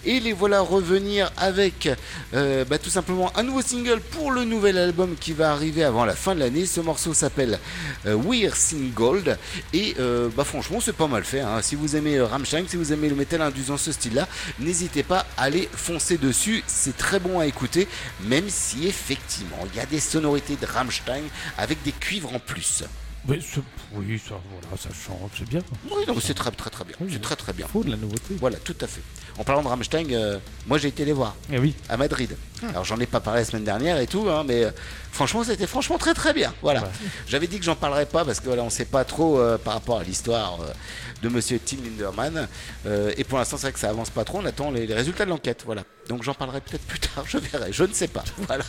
et 0.05 0.21
les 0.21 0.33
voilà 0.33 0.61
revenir 0.61 1.31
avec 1.37 1.89
euh, 2.35 2.65
bah, 2.65 2.79
tout 2.79 2.91
simplement 2.91 3.31
un 3.37 3.43
nouveau 3.43 3.63
single 3.63 4.01
pour 4.01 4.31
le 4.33 4.45
nouvel 4.45 4.79
album 4.79 5.15
qui 5.19 5.33
va 5.33 5.53
arriver 5.53 5.85
avant 5.85 6.05
la 6.05 6.15
fin 6.15 6.35
de 6.35 6.41
l'année. 6.41 6.67
Ce 6.67 6.81
morceau 6.81 7.15
s'appelle 7.15 7.59
euh, 8.07 8.15
We're 8.15 8.57
Sing 8.57 8.93
Gold 8.93 9.39
et 9.73 9.95
euh, 10.01 10.29
bah, 10.37 10.45
franchement 10.45 10.81
c'est 10.81 10.97
pas 10.97 11.07
mal 11.07 11.25
fait. 11.25 11.41
hein. 11.41 11.61
Si 11.63 11.75
vous 11.75 11.97
aimez 11.97 12.21
Rammstein, 12.21 12.65
si 12.67 12.77
vous 12.77 12.93
aimez 12.93 13.09
le 13.09 13.17
métal 13.17 13.43
indus 13.43 13.65
dans 13.69 13.77
ce 13.77 13.93
style-là, 13.93 14.27
n'hésitez 14.59 15.03
pas 15.03 15.27
à 15.37 15.45
aller 15.45 15.69
foncer 15.73 16.17
dessus. 16.19 16.63
C'est 16.67 16.97
très 16.97 17.21
bon 17.21 17.39
à 17.41 17.47
écouter, 17.47 17.87
même 18.23 18.49
si 18.49 18.87
effectivement 18.87 19.59
il 19.73 19.77
y 19.77 19.81
a 19.81 19.87
des 19.87 20.01
sonorités 20.01 20.57
de 20.57 20.67
Rammstein 20.67 21.23
avec 21.59 21.83
des 21.83 21.93
cuivres 21.93 22.35
en 22.35 22.39
plus. 22.39 22.85
Mais 23.29 23.39
ce- 23.41 23.61
oui, 23.93 24.19
ça, 24.19 24.37
voilà, 24.51 24.77
ça 24.81 24.89
change, 24.89 25.31
c'est 25.37 25.49
bien. 25.49 25.61
Oui, 25.91 26.05
non, 26.09 26.15
c'est 26.21 26.33
très 26.35 26.51
très 26.51 26.71
très 26.71 26.85
bien. 26.85 26.95
Oui, 27.01 27.09
C'est 27.11 27.17
oui. 27.17 27.21
très 27.21 27.37
très 27.37 27.53
bien. 27.53 27.67
Il 27.69 27.71
faut 27.73 27.85
de 27.85 27.91
la 27.91 27.97
nouveauté. 27.97 28.35
Voilà, 28.41 28.57
tout 28.57 28.77
à 28.81 28.87
fait. 28.87 29.03
En 29.39 29.45
parlant 29.45 29.63
de 29.63 29.69
Rammstein, 29.69 30.07
euh, 30.13 30.39
moi 30.67 30.79
j'ai 30.79 30.89
été 30.89 31.05
les 31.05 31.13
voir 31.13 31.35
oui. 31.51 31.75
à 31.89 31.97
Madrid. 31.97 32.37
Alors 32.69 32.85
j'en 32.85 32.99
ai 32.99 33.07
pas 33.07 33.21
parlé 33.21 33.41
la 33.41 33.45
semaine 33.47 33.65
dernière 33.65 33.99
et 33.99 34.07
tout, 34.07 34.27
hein, 34.29 34.45
mais 34.47 34.65
euh, 34.65 34.71
franchement 35.13 35.45
c'était 35.45 35.67
franchement 35.67 35.99
très 35.99 36.15
très 36.15 36.33
bien. 36.33 36.53
Voilà. 36.63 36.83
Ouais. 36.83 36.89
J'avais 37.27 37.47
dit 37.47 37.59
que 37.59 37.65
j'en 37.65 37.77
parlerais 37.77 38.07
pas 38.07 38.25
parce 38.25 38.41
que 38.41 38.47
voilà, 38.47 38.63
on 38.63 38.71
sait 38.71 38.85
pas 38.87 39.05
trop 39.05 39.39
euh, 39.39 39.57
par 39.59 39.75
rapport 39.75 39.99
à 40.01 40.03
l'histoire 40.03 40.59
de 41.23 41.29
Monsieur 41.29 41.59
Tim 41.59 41.79
Linderman. 41.85 42.49
Euh, 42.87 43.13
et 43.17 43.25
pour 43.25 43.39
l'instant 43.39 43.57
c'est 43.57 43.67
vrai 43.67 43.73
que 43.73 43.79
ça 43.79 43.91
avance 43.91 44.11
pas 44.11 44.25
trop. 44.25 44.39
On 44.39 44.45
attend 44.45 44.71
les, 44.71 44.87
résultats 44.87 45.25
de 45.25 45.31
l'enquête. 45.31 45.63
Voilà. 45.65 45.83
Donc 46.09 46.23
j'en 46.23 46.35
parlerai 46.35 46.61
peut-être 46.61 46.87
plus 46.87 47.01
tard. 47.01 47.25
Je 47.29 47.39
verrai. 47.39 47.73
Je 47.73 47.85
ne 47.85 47.93
sais 47.93 48.09
pas. 48.09 48.25
Voilà. 48.39 48.65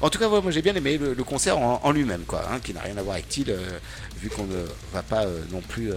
En 0.00 0.10
tout 0.10 0.18
cas, 0.18 0.28
moi 0.28 0.50
j'ai 0.50 0.62
bien 0.62 0.74
aimé 0.74 0.98
le, 0.98 1.24
concert 1.24 1.58
en, 1.58 1.80
en 1.82 1.90
lui-même, 1.90 2.24
quoi, 2.24 2.42
hein, 2.50 2.60
qui 2.62 2.72
n'a 2.74 2.82
rien 2.82 2.96
à 2.96 3.02
voir 3.02 3.14
avec 3.14 3.28
Till, 3.28 3.50
euh, 3.50 3.78
vu 4.18 4.28
qu'on 4.28 4.44
ne 4.44 4.64
va 4.92 5.02
pas 5.02 5.24
euh, 5.24 5.40
non 5.50 5.60
plus. 5.60 5.90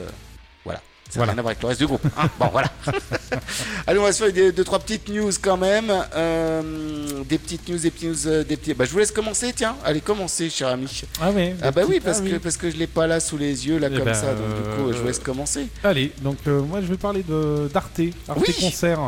Euh, 1.17 1.17
voilà. 1.17 1.19
Ça 1.19 1.19
n'a 1.19 1.25
Voilà. 1.25 1.31
rien 1.31 1.39
à 1.39 1.41
voir 1.41 1.51
avec 1.51 1.61
le 1.61 1.67
reste 1.67 1.79
du 1.79 1.87
groupe. 1.87 2.01
hein. 2.17 2.29
bon, 2.39 2.47
voilà. 2.51 2.71
Allez, 3.87 3.99
on 3.99 4.03
va 4.03 4.11
se 4.13 4.23
faire 4.23 4.33
des, 4.33 4.51
deux, 4.51 4.63
trois 4.63 4.79
petites 4.79 5.07
news 5.09 5.31
quand 5.41 5.57
même. 5.57 5.91
Euh, 6.15 7.23
des 7.27 7.37
petites 7.37 7.67
news, 7.67 7.77
des 7.77 7.91
petites 7.91 8.09
news, 8.09 8.27
euh, 8.27 8.43
des 8.43 8.57
petits. 8.57 8.73
Bah, 8.73 8.85
je 8.85 8.91
vous 8.91 8.99
laisse 8.99 9.11
commencer, 9.11 9.51
tiens. 9.55 9.75
Allez, 9.83 10.01
commencez, 10.01 10.49
cher 10.49 10.67
ami. 10.69 11.01
Ah, 11.21 11.29
oui. 11.33 11.53
Ah, 11.61 11.71
bah 11.71 11.81
oui, 11.87 11.97
Ah 12.01 12.05
parce, 12.05 12.21
Que, 12.21 12.37
parce 12.37 12.57
que 12.57 12.69
je 12.69 12.77
l'ai 12.77 12.87
pas 12.87 13.07
là 13.07 13.19
sous 13.19 13.37
les 13.37 13.67
yeux, 13.67 13.77
là, 13.79 13.87
Eh 13.91 13.95
comme 13.95 14.05
ben, 14.05 14.13
ça. 14.13 14.33
Donc, 14.33 14.47
du 14.55 14.61
coup, 14.83 14.91
je 14.93 14.97
vous 14.97 15.03
euh, 15.03 15.07
laisse 15.07 15.19
commencer. 15.19 15.67
Allez, 15.83 16.11
donc 16.21 16.37
euh, 16.47 16.61
moi 16.61 16.81
je 16.81 16.87
vais 16.87 16.97
parler 16.97 17.23
de 17.23 17.69
d'Arte, 17.73 18.01
Arte 18.27 18.39
Oui. 18.47 18.53
Concert, 18.59 18.99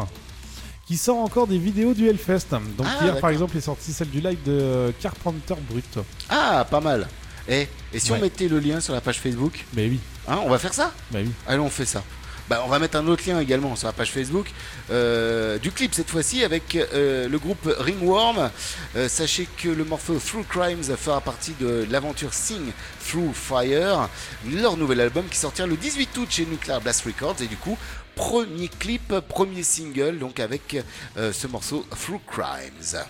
qui 0.86 0.98
sort 0.98 1.18
encore 1.18 1.48
des 1.48 1.58
vidéos 1.58 1.94
du 1.94 2.08
Hellfest. 2.10 2.48
Donc 2.52 2.88
Ah, 2.88 3.04
hier 3.06 3.20
par 3.20 3.30
exemple 3.30 3.56
est 3.58 3.62
sortie 3.62 3.94
celle 3.94 4.10
du 4.10 4.20
live 4.22 4.40
de 4.46 4.92
Carpenter 5.00 5.56
Brut. 5.70 6.00
Ah, 6.30 6.66
pas 6.70 6.80
mal. 6.82 7.08
Eh, 7.48 7.68
et 7.94 8.00
si 8.00 8.12
Ouais. 8.12 8.18
on 8.18 8.22
mettait 8.22 8.48
le 8.48 8.60
lien 8.60 8.80
sur 8.80 8.94
la 8.94 9.02
page 9.02 9.20
Facebook 9.20 9.66
Mais 9.74 9.88
oui, 9.88 10.00
hein, 10.28 10.40
On 10.44 10.50
va 10.50 10.60
faire 10.60 10.74
ça 10.74 10.94
bah 11.12 11.20
oui. 11.24 11.32
Allez, 11.48 11.60
on 11.60 11.70
fait 11.70 11.86
ça. 11.86 12.04
Bah, 12.50 12.64
on 12.66 12.68
va 12.70 12.80
mettre 12.80 12.98
un 12.98 13.08
autre 13.08 13.24
lien 13.26 13.40
également 13.40 13.78
sur 13.78 13.88
la 13.88 13.94
page 13.94 14.12
Facebook 14.12 14.52
euh, 14.90 15.58
du 15.58 15.72
clip 15.72 15.94
cette 15.96 16.10
fois-ci 16.10 16.44
avec 16.44 16.76
euh, 16.76 17.30
le 17.30 17.40
groupe 17.40 17.74
Ringworm. 17.80 18.50
Euh, 18.98 19.08
sachez 19.08 19.48
que 19.58 19.70
le 19.70 19.86
morceau 19.86 20.20
Through 20.20 20.46
Crimes 20.50 20.84
fera 20.98 21.22
partie 21.22 21.54
de 21.62 21.88
l'aventure 21.90 22.34
Sing 22.34 22.72
Through 23.08 23.34
Fire, 23.34 24.10
leur 24.52 24.76
nouvel 24.76 25.00
album 25.00 25.26
qui 25.30 25.38
sortira 25.38 25.66
le 25.66 25.78
18 25.78 26.18
août 26.18 26.28
chez 26.30 26.46
Nuclear 26.46 26.82
Blast 26.82 27.06
Records 27.06 27.38
et 27.42 27.48
du 27.48 27.56
coup 27.56 27.78
premier 28.16 28.68
clip, 28.68 29.14
premier 29.30 29.64
single 29.64 30.20
donc 30.20 30.42
avec 30.42 30.76
ce 31.16 31.48
morceau 31.48 31.86
Through 31.92 32.20
Crimes. 32.28 33.02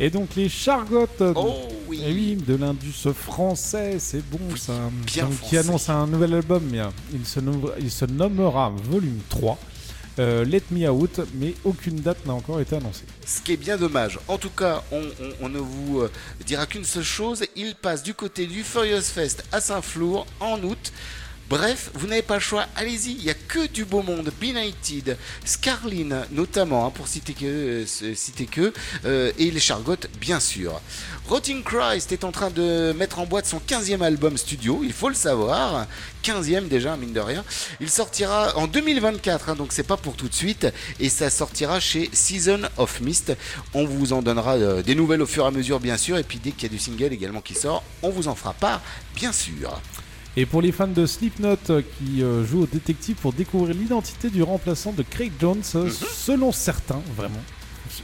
Et 0.00 0.10
donc 0.10 0.36
les 0.36 0.48
Chargottes, 0.48 1.22
Oh 1.34 1.68
oui. 1.88 2.00
eh 2.06 2.12
oui, 2.12 2.36
de 2.36 2.54
l'indus 2.54 2.92
français, 3.14 3.96
c'est 3.98 4.22
bon 4.30 4.38
Oui, 4.52 4.58
ça. 4.58 4.72
bien 5.06 5.24
Donc, 5.24 5.40
qui 5.40 5.58
annonce 5.58 5.88
un 5.88 6.06
nouvel 6.06 6.34
album, 6.34 6.62
bien. 6.62 6.92
Il 7.12 7.26
se, 7.26 7.40
nommera, 7.40 7.72
il 7.80 7.90
se 7.90 8.04
nommera 8.04 8.72
Volume 8.84 9.18
3. 9.28 9.58
euh, 10.20 10.44
Let 10.44 10.62
Me 10.70 10.88
Out, 10.88 11.20
mais 11.34 11.54
aucune 11.64 11.96
date 11.96 12.24
n'a 12.26 12.34
encore 12.34 12.60
été 12.60 12.76
annoncée. 12.76 13.04
Ce 13.26 13.40
qui 13.40 13.52
est 13.52 13.56
bien 13.56 13.76
dommage. 13.76 14.18
En 14.28 14.38
tout 14.38 14.50
cas, 14.50 14.82
on, 14.92 14.98
on- 15.00 15.32
on 15.46 15.48
ne 15.48 15.58
vous 15.58 16.00
euh, 16.00 16.10
dira 16.46 16.66
qu'une 16.66 16.84
seule 16.84 17.02
chose. 17.04 17.44
Il 17.56 17.74
passe 17.74 18.02
du 18.04 18.14
côté 18.14 18.46
du 18.46 18.62
Furious 18.62 19.02
Fest 19.02 19.44
à 19.52 19.60
Saint-Flour 19.60 20.26
en 20.40 20.60
août. 20.62 20.92
Bref, 21.48 21.90
vous 21.94 22.06
n'avez 22.06 22.20
pas 22.20 22.34
le 22.34 22.40
choix, 22.40 22.66
allez-y, 22.76 23.12
il 23.12 23.24
n'y 23.24 23.30
a 23.30 23.34
que 23.34 23.66
du 23.68 23.86
beau 23.86 24.02
monde. 24.02 24.30
Benighted, 24.38 25.16
Scarline 25.46 26.26
notamment, 26.30 26.86
hein, 26.86 26.90
pour 26.90 27.08
citer 27.08 27.32
que, 27.32 27.46
euh, 27.46 28.14
euh, 29.06 29.32
et 29.38 29.50
les 29.50 29.60
Chargottes 29.60 30.10
bien 30.20 30.40
sûr. 30.40 30.78
Rotting 31.26 31.62
Christ 31.62 32.12
est 32.12 32.24
en 32.24 32.32
train 32.32 32.50
de 32.50 32.92
mettre 32.92 33.18
en 33.18 33.24
boîte 33.24 33.46
son 33.46 33.60
15e 33.60 34.02
album 34.02 34.36
studio, 34.36 34.82
il 34.84 34.92
faut 34.92 35.08
le 35.08 35.14
savoir. 35.14 35.86
15e 36.22 36.68
déjà, 36.68 36.98
mine 36.98 37.14
de 37.14 37.20
rien. 37.20 37.42
Il 37.80 37.88
sortira 37.88 38.54
en 38.58 38.66
2024, 38.66 39.48
hein, 39.48 39.54
donc 39.54 39.72
c'est 39.72 39.82
pas 39.82 39.96
pour 39.96 40.16
tout 40.16 40.28
de 40.28 40.34
suite. 40.34 40.66
Et 41.00 41.08
ça 41.08 41.30
sortira 41.30 41.80
chez 41.80 42.10
Season 42.12 42.60
of 42.76 43.00
Mist. 43.00 43.34
On 43.72 43.86
vous 43.86 44.12
en 44.12 44.20
donnera 44.20 44.56
euh, 44.56 44.82
des 44.82 44.94
nouvelles 44.94 45.22
au 45.22 45.26
fur 45.26 45.44
et 45.44 45.48
à 45.48 45.50
mesure, 45.50 45.80
bien 45.80 45.96
sûr. 45.96 46.18
Et 46.18 46.24
puis 46.24 46.38
dès 46.38 46.50
qu'il 46.50 46.64
y 46.64 46.66
a 46.66 46.76
du 46.76 46.78
single 46.78 47.14
également 47.14 47.40
qui 47.40 47.54
sort, 47.54 47.82
on 48.02 48.10
vous 48.10 48.28
en 48.28 48.34
fera 48.34 48.52
part, 48.52 48.82
bien 49.14 49.32
sûr. 49.32 49.80
Et 50.36 50.46
pour 50.46 50.62
les 50.62 50.70
fans 50.72 50.86
de 50.86 51.04
Slipknot 51.06 51.56
euh, 51.70 51.82
qui 51.82 52.22
euh, 52.22 52.44
jouent 52.44 52.62
au 52.62 52.66
détective 52.66 53.16
pour 53.16 53.32
découvrir 53.32 53.74
l'identité 53.74 54.30
du 54.30 54.42
remplaçant 54.42 54.92
de 54.92 55.02
Craig 55.02 55.32
Jones, 55.40 55.62
euh, 55.74 55.90
selon 55.90 56.52
certains, 56.52 57.00
vraiment, 57.16 57.42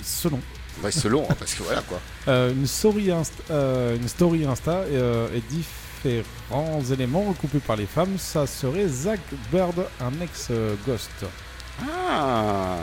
selon, 0.03 0.41
Ouais, 0.83 0.91
selon, 0.91 1.25
hein, 1.31 1.37
parce 1.39 1.55
que 1.55 1.63
voilà 1.63 1.83
quoi. 1.83 2.01
euh, 2.29 2.53
une, 2.53 2.67
story 2.67 3.13
Insta, 3.13 3.37
euh, 3.51 3.97
une 3.97 4.09
story 4.09 4.45
Insta 4.45 4.83
et, 4.91 5.37
et 5.37 5.43
différents 5.49 6.83
éléments 6.91 7.23
recoupés 7.29 7.61
par 7.61 7.77
les 7.77 7.87
femmes, 7.87 8.19
ça 8.19 8.47
serait 8.47 8.89
Zach 8.89 9.21
Bird, 9.53 9.87
un 10.01 10.21
ex-ghost. 10.21 11.11
Ah 11.83 12.77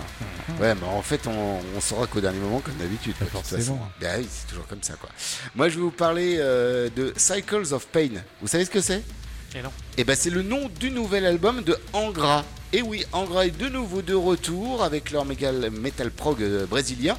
Ouais, 0.59 0.75
mais 0.75 0.87
en 0.87 1.01
fait, 1.01 1.25
on, 1.27 1.59
on 1.75 1.81
saura 1.81 2.07
qu'au 2.07 2.19
dernier 2.19 2.39
moment, 2.39 2.59
comme 2.59 2.75
d'habitude. 2.75 3.15
Toute 3.17 3.29
forcément. 3.29 3.89
Ben 3.99 4.19
oui, 4.19 4.27
c'est 4.29 4.47
toujours 4.47 4.67
comme 4.67 4.83
ça, 4.83 4.93
quoi. 4.95 5.09
Moi, 5.55 5.69
je 5.69 5.75
vais 5.75 5.81
vous 5.81 5.91
parler 5.91 6.37
euh, 6.39 6.89
de 6.95 7.13
Cycles 7.15 7.73
of 7.73 7.87
Pain. 7.87 8.09
Vous 8.41 8.47
savez 8.47 8.65
ce 8.65 8.69
que 8.69 8.81
c'est? 8.81 9.03
Et 9.53 9.61
non. 9.61 9.71
Eh 9.97 10.03
ben, 10.05 10.15
c'est 10.15 10.29
le 10.29 10.43
nom 10.43 10.69
du 10.79 10.91
nouvel 10.91 11.25
album 11.25 11.61
de 11.63 11.77
Angra. 11.93 12.45
Et 12.73 12.81
oui, 12.81 13.03
Angra 13.11 13.45
est 13.47 13.51
de 13.57 13.67
nouveau 13.67 14.01
de 14.01 14.13
retour 14.13 14.81
avec 14.81 15.11
leur 15.11 15.25
metal 15.25 16.09
prog 16.09 16.41
euh, 16.41 16.65
brésilien. 16.65 17.17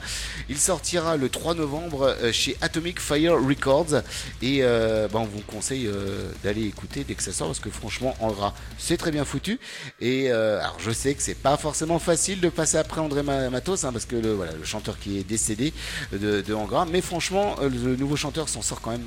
Il 0.49 0.57
sortira 0.57 1.19
le 1.19 1.29
3 1.29 1.55
novembre 1.55 2.05
euh, 2.23 2.33
chez 2.33 2.57
Atomic 2.63 3.01
Fire 3.01 3.35
Records. 3.35 4.01
Et 4.41 4.61
euh, 4.63 5.09
ben, 5.09 5.19
on 5.21 5.25
vous 5.27 5.43
conseille 5.43 5.87
euh, 5.89 6.33
d'aller 6.43 6.63
écouter 6.65 7.05
dès 7.05 7.15
que 7.15 7.23
ça 7.23 7.33
sort 7.33 7.49
parce 7.49 7.61
que 7.61 7.69
franchement, 7.69 8.17
Angra, 8.21 8.55
c'est 8.79 8.97
très 8.97 9.11
bien 9.11 9.27
foutu. 9.27 9.61
Et 10.01 10.31
alors, 10.31 10.79
je 10.79 10.91
sais 10.91 11.13
que 11.15 11.23
c'est 11.23 11.35
pas 11.35 11.59
forcément 11.59 11.99
facile 11.99 12.41
de 12.41 12.49
passer 12.49 12.79
après 12.79 13.03
André 13.03 13.23
Ma- 13.23 13.51
Matos 13.51 13.85
hein, 13.85 13.93
parce 13.93 14.07
que 14.07 14.17
le, 14.17 14.33
voilà, 14.33 14.53
le 14.53 14.65
chanteur 14.65 14.99
qui 14.99 15.19
est 15.19 15.25
décédé 15.25 15.75
de, 16.13 16.41
de 16.41 16.55
Angra. 16.55 16.87
Mais 16.87 17.03
franchement, 17.03 17.57
le 17.61 17.95
nouveau 17.97 18.17
chanteur 18.17 18.49
s'en 18.49 18.63
sort 18.63 18.81
quand 18.81 18.93
même 18.93 19.07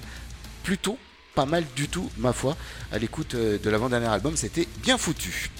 plutôt 0.61 0.99
pas 1.35 1.45
mal 1.45 1.65
du 1.75 1.87
tout, 1.87 2.09
ma 2.17 2.33
foi. 2.33 2.55
À 2.91 2.97
l'écoute 2.97 3.35
euh, 3.35 3.57
de 3.61 3.69
l'avant-dernier 3.69 4.07
album, 4.07 4.35
c'était 4.37 4.67
bien 4.81 4.97
foutu. 4.97 5.51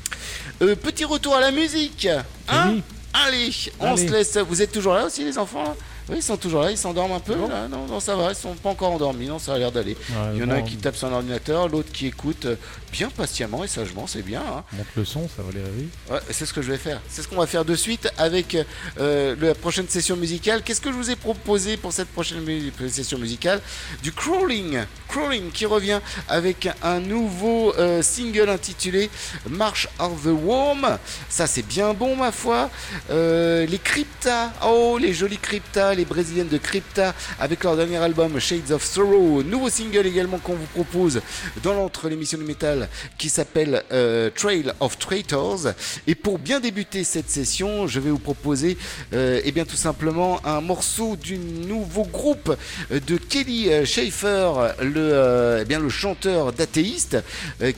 Euh, 0.61 0.75
petit 0.75 1.05
retour 1.05 1.35
à 1.35 1.41
la 1.41 1.51
musique. 1.51 2.07
Hein? 2.47 2.71
Oui. 2.73 2.83
Allez, 3.13 3.51
on 3.79 3.93
Allez. 3.93 4.07
se 4.07 4.11
laisse. 4.11 4.37
Vous 4.37 4.61
êtes 4.61 4.71
toujours 4.71 4.93
là 4.93 5.05
aussi, 5.05 5.23
les 5.23 5.37
enfants? 5.37 5.75
Oui, 6.09 6.17
ils 6.17 6.23
sont 6.23 6.37
toujours 6.37 6.61
là. 6.61 6.71
Ils 6.71 6.77
s'endorment 6.77 7.13
un 7.15 7.19
peu. 7.19 7.33
là 7.49 7.67
non, 7.67 7.87
non, 7.87 7.99
ça 7.99 8.15
va. 8.15 8.29
Ils 8.31 8.35
sont 8.35 8.53
pas 8.55 8.69
encore 8.69 8.91
endormis. 8.91 9.27
Non, 9.27 9.39
ça 9.39 9.53
a 9.53 9.57
l'air 9.57 9.71
d'aller. 9.71 9.97
Ouais, 10.09 10.15
Il 10.35 10.39
y 10.39 10.43
en 10.43 10.49
a 10.49 10.55
un 10.55 10.61
qui 10.61 10.77
tape 10.77 10.95
son 10.95 11.11
ordinateur, 11.11 11.67
l'autre 11.67 11.91
qui 11.91 12.07
écoute 12.07 12.45
euh, 12.45 12.55
bien 12.91 13.09
patiemment 13.09 13.63
et 13.63 13.67
sagement. 13.67 14.05
C'est 14.07 14.21
bien. 14.21 14.41
hein. 14.41 14.63
Monte 14.73 14.85
le 14.95 15.05
son, 15.05 15.27
ça 15.35 15.41
va 15.41 15.51
les 15.51 15.63
réveiller. 15.63 15.89
Ouais, 16.11 16.19
c'est 16.29 16.45
ce 16.45 16.53
que 16.53 16.61
je 16.61 16.71
vais 16.71 16.77
faire. 16.77 17.01
C'est 17.09 17.21
ce 17.23 17.27
qu'on 17.27 17.37
va 17.37 17.47
faire 17.47 17.65
de 17.65 17.75
suite 17.75 18.07
avec 18.17 18.55
euh, 18.99 19.35
la 19.39 19.55
prochaine 19.55 19.87
session 19.89 20.15
musicale. 20.15 20.61
Qu'est-ce 20.63 20.81
que 20.81 20.91
je 20.91 20.95
vous 20.97 21.09
ai 21.09 21.15
proposé 21.15 21.77
pour 21.77 21.91
cette 21.91 22.09
prochaine 22.09 22.41
mu- 22.41 22.71
session 22.89 23.17
musicale? 23.17 23.61
Du 24.03 24.11
crawling. 24.11 24.79
Crawling 25.07 25.49
qui 25.51 25.65
revient 25.65 26.01
avec 26.29 26.69
un 26.83 26.99
nouveau 26.99 27.73
euh, 27.77 28.01
single 28.01 28.49
intitulé 28.49 29.09
March 29.49 29.87
of 29.99 30.23
the 30.23 30.27
Worm. 30.43 30.97
Ça, 31.29 31.47
c'est 31.47 31.65
bien 31.65 31.93
bon, 31.93 32.15
ma 32.15 32.31
foi. 32.31 32.69
Euh, 33.09 33.65
les 33.65 33.79
Crypta. 33.79 34.53
Oh, 34.65 34.97
les 34.99 35.13
jolis 35.13 35.37
Crypta. 35.39 35.94
Les 35.95 36.05
brésiliennes 36.05 36.49
de 36.49 36.57
Crypta 36.57 37.13
avec 37.39 37.63
leur 37.63 37.77
dernier 37.77 37.97
album 37.97 38.39
Shades 38.39 38.71
of 38.71 38.83
Sorrow. 38.83 39.43
Nouveau 39.43 39.69
single 39.69 40.05
également 40.05 40.39
qu'on 40.39 40.55
vous 40.55 40.65
propose 40.73 41.21
dans 41.63 41.73
l'entre 41.73 42.09
l'émission 42.09 42.37
du 42.37 42.43
métal 42.43 42.89
qui 43.17 43.29
s'appelle 43.29 43.83
euh, 43.91 44.29
Trail 44.35 44.71
of 44.79 44.97
Traitors. 44.99 45.67
Et 46.07 46.15
pour 46.15 46.37
bien 46.39 46.59
débuter 46.59 47.03
cette 47.03 47.29
session, 47.29 47.87
je 47.87 47.99
vais 47.99 48.09
vous 48.09 48.19
proposer 48.19 48.77
euh, 49.13 49.39
eh 49.43 49.51
bien 49.51 49.63
tout 49.65 49.75
simplement 49.75 50.45
un 50.45 50.61
morceau 50.61 51.15
du 51.15 51.37
nouveau 51.37 52.03
groupe 52.03 52.55
euh, 52.91 52.99
de 52.99 53.17
Kelly 53.17 53.69
euh, 53.69 53.85
Schaefer, 53.85 54.73
le, 54.81 54.93
euh, 54.97 55.59
eh 55.61 55.65
bien, 55.65 55.79
le 55.79 55.89
chanteur 55.89 56.53
d'athéiste, 56.53 57.17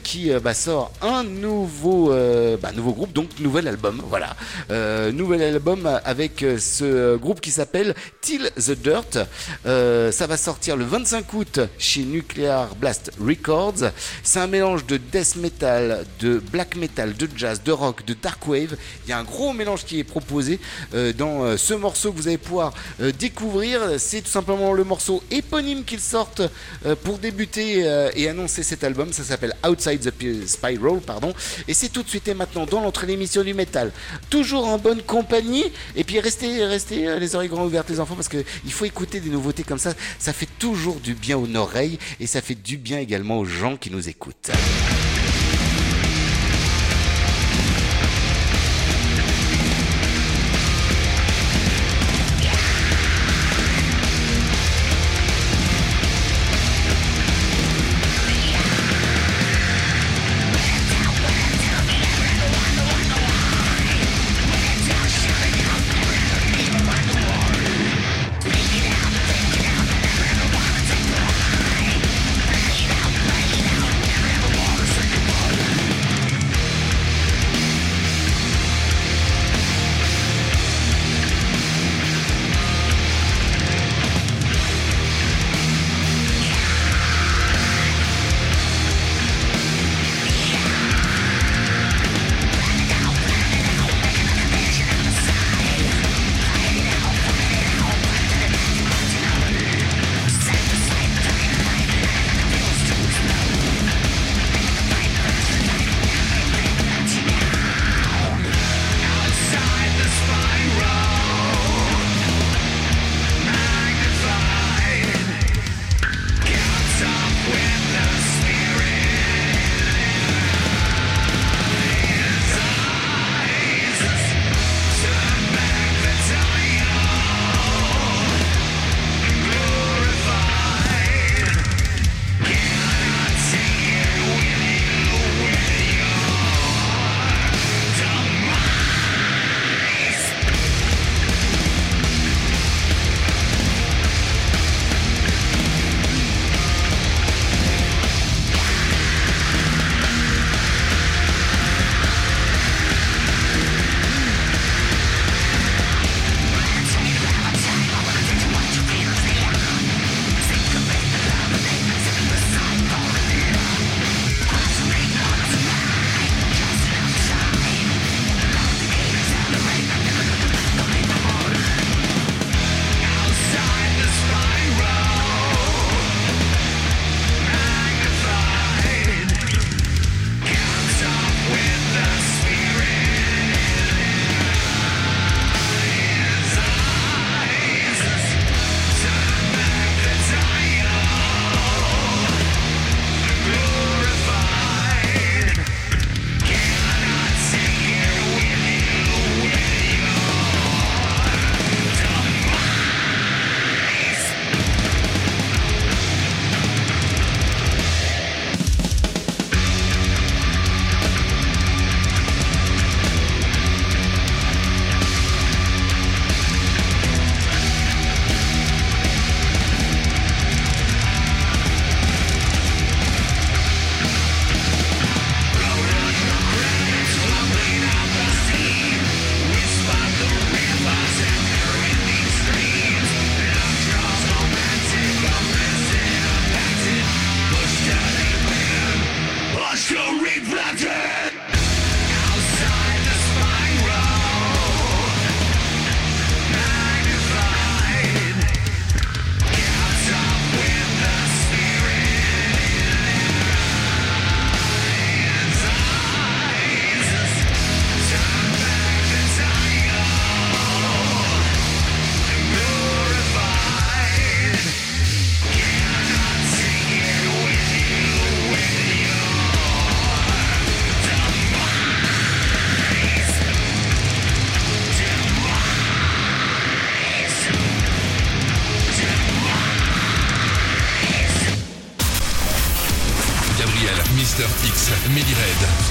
qui 0.02 0.30
bah, 0.42 0.54
sort 0.54 0.92
un 1.02 1.22
nouveau, 1.24 2.08
bah, 2.60 2.72
nouveau 2.74 2.92
groupe, 2.92 3.12
donc 3.12 3.28
nouvel 3.40 3.68
album. 3.68 4.02
Voilà, 4.08 4.36
nouvel 5.12 5.42
album 5.42 5.88
avec 6.04 6.44
ce 6.58 7.16
groupe 7.16 7.40
qui 7.40 7.50
s'appelle 7.50 7.94
Till 8.20 8.50
the 8.56 8.72
Dirt. 8.72 9.18
Euh, 9.66 10.12
ça 10.12 10.26
va 10.26 10.36
sortir 10.36 10.76
le 10.76 10.84
25 10.84 11.32
août 11.34 11.60
chez 11.78 12.02
Nuclear 12.02 12.74
Blast 12.76 13.10
Records. 13.20 13.90
C'est 14.22 14.38
un 14.40 14.46
mélange 14.46 14.86
de 14.86 14.96
death 14.96 15.36
metal, 15.36 16.04
de 16.20 16.38
black 16.38 16.76
metal, 16.76 17.14
de 17.14 17.28
jazz, 17.36 17.62
de 17.62 17.72
rock, 17.72 18.04
de 18.04 18.14
dark 18.14 18.46
wave. 18.46 18.76
Il 19.06 19.10
y 19.10 19.12
a 19.12 19.18
un 19.18 19.24
gros 19.24 19.52
mélange 19.52 19.84
qui 19.84 19.98
est 20.00 20.04
proposé 20.04 20.58
euh, 20.94 21.12
dans 21.12 21.44
euh, 21.44 21.56
ce 21.56 21.74
morceau 21.74 22.12
que 22.12 22.16
vous 22.18 22.28
allez 22.28 22.38
pouvoir 22.38 22.72
découvrir. 23.18 23.80
C'est 23.98 24.22
tout 24.22 24.30
simplement 24.30 24.72
le 24.72 24.84
morceau 24.84 25.22
éponyme 25.30 25.84
qu'ils 25.84 26.00
sortent 26.00 26.42
pour 27.04 27.18
débuter 27.18 27.84
et 28.14 28.28
annoncer 28.28 28.62
cet 28.62 28.84
album. 28.84 29.12
Ça 29.12 29.22
s'appelle 29.24 29.54
Outside 29.66 30.00
the 30.00 30.10
Pi- 30.10 30.46
Spiral, 30.46 31.00
pardon. 31.04 31.32
Et 31.66 31.74
c'est 31.74 31.88
tout 31.88 32.02
de 32.02 32.08
suite 32.08 32.28
et 32.28 32.34
maintenant 32.34 32.66
dans 32.66 32.80
l'entrée 32.80 33.06
de 33.06 33.12
l'émission 33.12 33.42
du 33.42 33.54
métal. 33.54 33.92
Toujours 34.30 34.66
en 34.66 34.78
bonne 34.78 35.02
compagnie. 35.02 35.64
Et 35.96 36.04
puis 36.04 36.20
restez, 36.20 36.64
restez 36.64 37.18
les 37.18 37.34
oreilles 37.34 37.48
grandes 37.48 37.66
ouvertes 37.66 37.90
enfants 38.00 38.14
parce 38.14 38.28
que 38.28 38.44
il 38.64 38.72
faut 38.72 38.84
écouter 38.84 39.20
des 39.20 39.30
nouveautés 39.30 39.64
comme 39.64 39.78
ça. 39.78 39.94
Ça 40.18 40.32
fait 40.32 40.48
toujours 40.58 41.00
du 41.00 41.14
bien 41.14 41.36
aux 41.36 41.54
oreilles 41.56 41.98
et 42.20 42.26
ça 42.26 42.40
fait 42.40 42.54
du 42.54 42.76
bien 42.76 42.98
également 42.98 43.38
aux 43.38 43.44
gens 43.44 43.76
qui 43.76 43.90
nous 43.90 44.08
écoutent. 44.08 44.50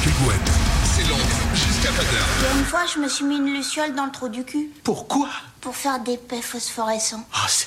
C'est 0.07 1.03
long, 1.09 1.17
jusqu'à 1.53 1.89
pas 1.89 2.01
d'heure. 2.03 2.27
Il 2.39 2.45
y 2.45 2.47
a 2.47 2.59
une 2.59 2.65
fois, 2.65 2.85
je 2.85 2.97
me 2.99 3.09
suis 3.09 3.25
mis 3.25 3.35
une 3.35 3.53
luciole 3.53 3.93
dans 3.93 4.05
le 4.05 4.11
trou 4.11 4.29
du 4.29 4.45
cul 4.45 4.69
Pourquoi? 4.85 5.27
Pour 5.59 5.75
faire 5.75 5.99
des 5.99 6.15
paix 6.15 6.41
phosphorescents. 6.41 7.27
Ah, 7.33 7.45
Seigneur. 7.49 7.66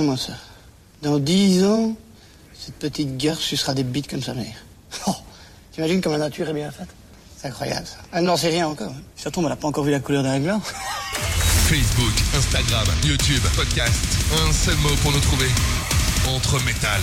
Regarde-moi 0.00 0.16
ça. 0.16 0.32
Dans 1.02 1.18
dix 1.18 1.62
ans, 1.64 1.94
cette 2.58 2.76
petite 2.76 3.18
garce 3.18 3.40
sucera 3.40 3.74
des 3.74 3.82
bites 3.84 4.08
comme 4.08 4.22
sa 4.22 4.32
mère. 4.34 4.46
Oh, 5.06 5.14
T'imagines 5.72 6.00
comme 6.00 6.12
la 6.12 6.18
nature 6.18 6.48
est 6.48 6.52
bien 6.54 6.70
faite 6.70 6.88
C'est 7.36 7.48
incroyable 7.48 7.86
ça. 7.86 7.96
Elle 8.12 8.24
n'en 8.24 8.36
sait 8.36 8.48
rien 8.48 8.66
encore. 8.66 8.90
hein. 8.90 9.00
Surtout, 9.14 9.40
elle 9.40 9.48
n'a 9.48 9.56
pas 9.56 9.68
encore 9.68 9.84
vu 9.84 9.90
la 9.92 10.00
couleur 10.00 10.22
d'un 10.22 10.40
gland. 10.40 10.60
Facebook, 11.68 12.14
Instagram, 12.34 12.86
YouTube, 13.04 13.42
podcast. 13.54 13.94
Un 14.48 14.52
seul 14.52 14.76
mot 14.76 14.94
pour 15.02 15.12
nous 15.12 15.20
trouver. 15.20 15.48
Entre 16.28 16.58
métal. 16.64 17.00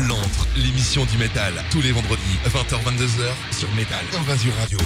L'antre, 0.00 0.46
l'émission 0.56 1.04
du 1.06 1.18
métal, 1.18 1.52
tous 1.70 1.82
les 1.82 1.90
vendredis, 1.90 2.38
20h-22h 2.46 3.56
sur 3.58 3.70
Métal 3.74 4.04
Invasion 4.16 4.52
Radio. 4.60 4.78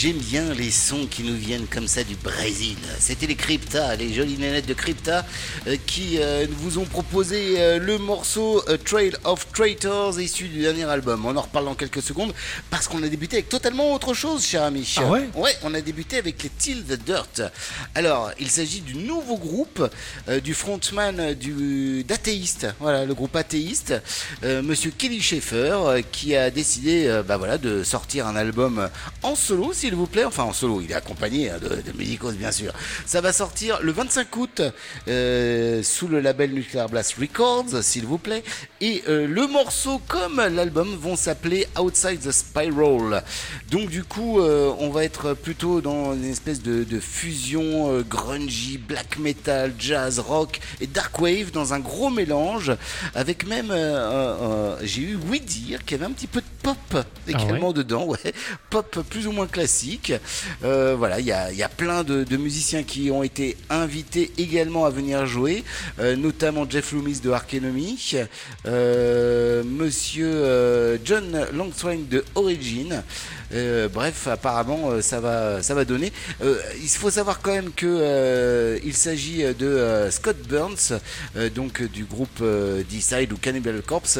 J'aime 0.00 0.18
bien 0.18 0.54
les 0.54 0.70
sons 0.70 1.08
qui 1.10 1.24
nous 1.24 1.34
viennent 1.34 1.66
comme 1.66 1.88
ça 1.88 2.04
du 2.04 2.14
Brésil. 2.14 2.76
C'était 3.00 3.26
les 3.26 3.34
Crypta, 3.34 3.96
les 3.96 4.14
jolies 4.14 4.38
nénettes 4.38 4.66
de 4.66 4.74
Crypta, 4.74 5.26
euh, 5.66 5.76
qui 5.88 6.18
euh, 6.20 6.46
vous 6.48 6.78
ont 6.78 6.84
proposé 6.84 7.54
euh, 7.58 7.80
le 7.80 7.98
morceau 7.98 8.62
euh, 8.68 8.76
Trail 8.76 9.14
of 9.24 9.50
Traitors, 9.52 10.20
issu 10.20 10.46
du 10.46 10.60
dernier 10.60 10.84
album. 10.84 11.26
On 11.26 11.36
en 11.36 11.40
reparle 11.40 11.64
dans 11.64 11.74
quelques 11.74 12.00
secondes, 12.00 12.32
parce 12.70 12.86
qu'on 12.86 13.02
a 13.02 13.08
débuté 13.08 13.38
avec 13.38 13.48
totalement 13.48 13.92
autre 13.92 14.14
chose, 14.14 14.46
cher 14.46 14.62
ami. 14.62 14.88
Ah 14.98 15.06
ouais? 15.06 15.28
Ouais, 15.34 15.56
on 15.64 15.74
a 15.74 15.80
débuté 15.80 16.18
avec 16.18 16.44
les 16.44 16.50
Till 16.50 16.84
the 16.84 16.92
Dirt. 17.04 17.42
Alors, 17.96 18.30
il 18.38 18.50
s'agit 18.50 18.82
du 18.82 18.94
nouveau 18.94 19.36
groupe 19.36 19.90
du 20.44 20.54
frontman 20.54 21.34
du 21.34 22.04
d'athéiste, 22.04 22.68
voilà, 22.78 23.04
le 23.04 23.14
groupe 23.14 23.34
athéiste, 23.34 23.94
Monsieur 24.44 24.92
Kelly 24.96 25.20
Schaeffer, 25.20 26.04
qui 26.12 26.36
a 26.36 26.50
décidé, 26.50 27.20
bah 27.26 27.36
voilà, 27.36 27.58
de 27.58 27.82
sortir 27.82 28.28
un 28.28 28.36
album 28.36 28.88
en 29.24 29.34
solo, 29.34 29.72
s'il 29.88 29.96
vous 29.96 30.06
plaît. 30.06 30.26
Enfin, 30.26 30.42
en 30.42 30.52
solo, 30.52 30.82
il 30.82 30.90
est 30.90 30.94
accompagné 30.94 31.48
hein, 31.48 31.56
de, 31.62 31.68
de 31.68 31.96
musicos, 31.96 32.34
bien 32.34 32.52
sûr. 32.52 32.74
Ça 33.06 33.22
va 33.22 33.32
sortir 33.32 33.78
le 33.80 33.90
25 33.90 34.36
août 34.36 34.62
euh, 35.08 35.82
sous 35.82 36.08
le 36.08 36.20
label 36.20 36.52
Nuclear 36.52 36.90
Blast 36.90 37.14
Records, 37.18 37.82
s'il 37.82 38.04
vous 38.04 38.18
plaît. 38.18 38.44
Et 38.82 39.02
euh, 39.08 39.26
le 39.26 39.46
morceau, 39.46 39.98
comme 40.06 40.36
l'album, 40.36 40.94
vont 40.94 41.16
s'appeler 41.16 41.66
Outside 41.80 42.20
the 42.20 42.32
Spiral. 42.32 43.24
Donc, 43.70 43.88
du 43.88 44.04
coup, 44.04 44.40
euh, 44.40 44.74
on 44.78 44.90
va 44.90 45.04
être 45.04 45.32
plutôt 45.32 45.80
dans 45.80 46.12
une 46.12 46.30
espèce 46.30 46.60
de, 46.60 46.84
de 46.84 47.00
fusion 47.00 48.02
grungy, 48.02 48.76
black 48.76 49.18
metal, 49.18 49.72
jazz, 49.78 50.18
rock 50.18 50.60
et 50.82 50.86
dark 50.86 51.18
wave 51.18 51.50
dans 51.50 51.72
un 51.72 51.80
gros 51.80 52.10
mélange, 52.10 52.72
avec 53.14 53.46
même, 53.46 53.72
j'ai 54.82 55.02
eu 55.02 55.18
oui 55.30 55.40
dire 55.40 55.82
qu'il 55.86 55.96
y 55.96 56.00
avait 56.00 56.10
un 56.10 56.14
petit 56.14 56.26
peu 56.26 56.40
de 56.40 56.46
pop 56.62 57.04
également 57.26 57.72
dedans, 57.72 58.04
ouais, 58.04 58.34
pop 58.68 59.00
plus 59.08 59.26
ou 59.26 59.32
moins 59.32 59.46
classique. 59.46 59.67
Euh, 60.64 60.94
voilà, 60.96 61.20
il 61.20 61.26
y 61.26 61.32
a, 61.32 61.68
plein 61.68 62.02
de, 62.04 62.36
musiciens 62.36 62.82
qui 62.82 63.10
ont 63.10 63.22
été 63.22 63.56
invités 63.70 64.30
également 64.38 64.84
à 64.84 64.90
venir 64.90 65.26
jouer, 65.26 65.64
euh, 65.98 66.16
notamment 66.16 66.68
Jeff 66.68 66.92
Loomis 66.92 67.20
de 67.20 67.30
Ark 67.30 67.52
Enemy, 67.54 68.14
euh, 68.66 69.62
Monsieur 69.64 70.30
euh, 70.30 70.98
John 71.04 71.46
Longstrein 71.52 71.98
de 72.10 72.24
Origin. 72.34 73.02
Euh, 73.54 73.88
bref, 73.88 74.26
apparemment, 74.26 74.90
euh, 74.90 75.00
ça 75.02 75.20
va, 75.20 75.62
ça 75.62 75.74
va 75.74 75.84
donner. 75.84 76.12
Euh, 76.42 76.58
il 76.82 76.88
faut 76.88 77.10
savoir 77.10 77.40
quand 77.40 77.52
même 77.52 77.72
que 77.72 77.86
euh, 77.86 78.78
il 78.84 78.94
s'agit 78.94 79.42
de 79.42 79.66
euh, 79.66 80.10
Scott 80.10 80.36
Burns, 80.48 80.98
euh, 81.36 81.48
donc 81.50 81.82
du 81.82 82.04
groupe 82.04 82.42
Decide 82.90 83.32
ou 83.32 83.36
Cannibal 83.36 83.80
Corpse, 83.82 84.18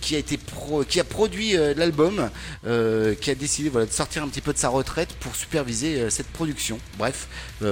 qui 0.00 0.14
a 0.16 0.18
été 0.18 0.36
pro- 0.38 0.84
qui 0.84 1.00
a 1.00 1.04
produit 1.04 1.54
l'album, 1.76 2.30
qui 2.64 3.30
a 3.30 3.34
décidé 3.34 3.68
voilà 3.68 3.86
de 3.86 3.92
sortir 3.92 4.22
un 4.22 4.28
petit 4.28 4.40
peu 4.40 4.52
de 4.52 4.58
sa 4.58 4.68
retraite 4.68 5.10
pour 5.20 5.34
superviser 5.36 6.08
cette 6.10 6.28
production. 6.28 6.78
Bref, 6.98 7.26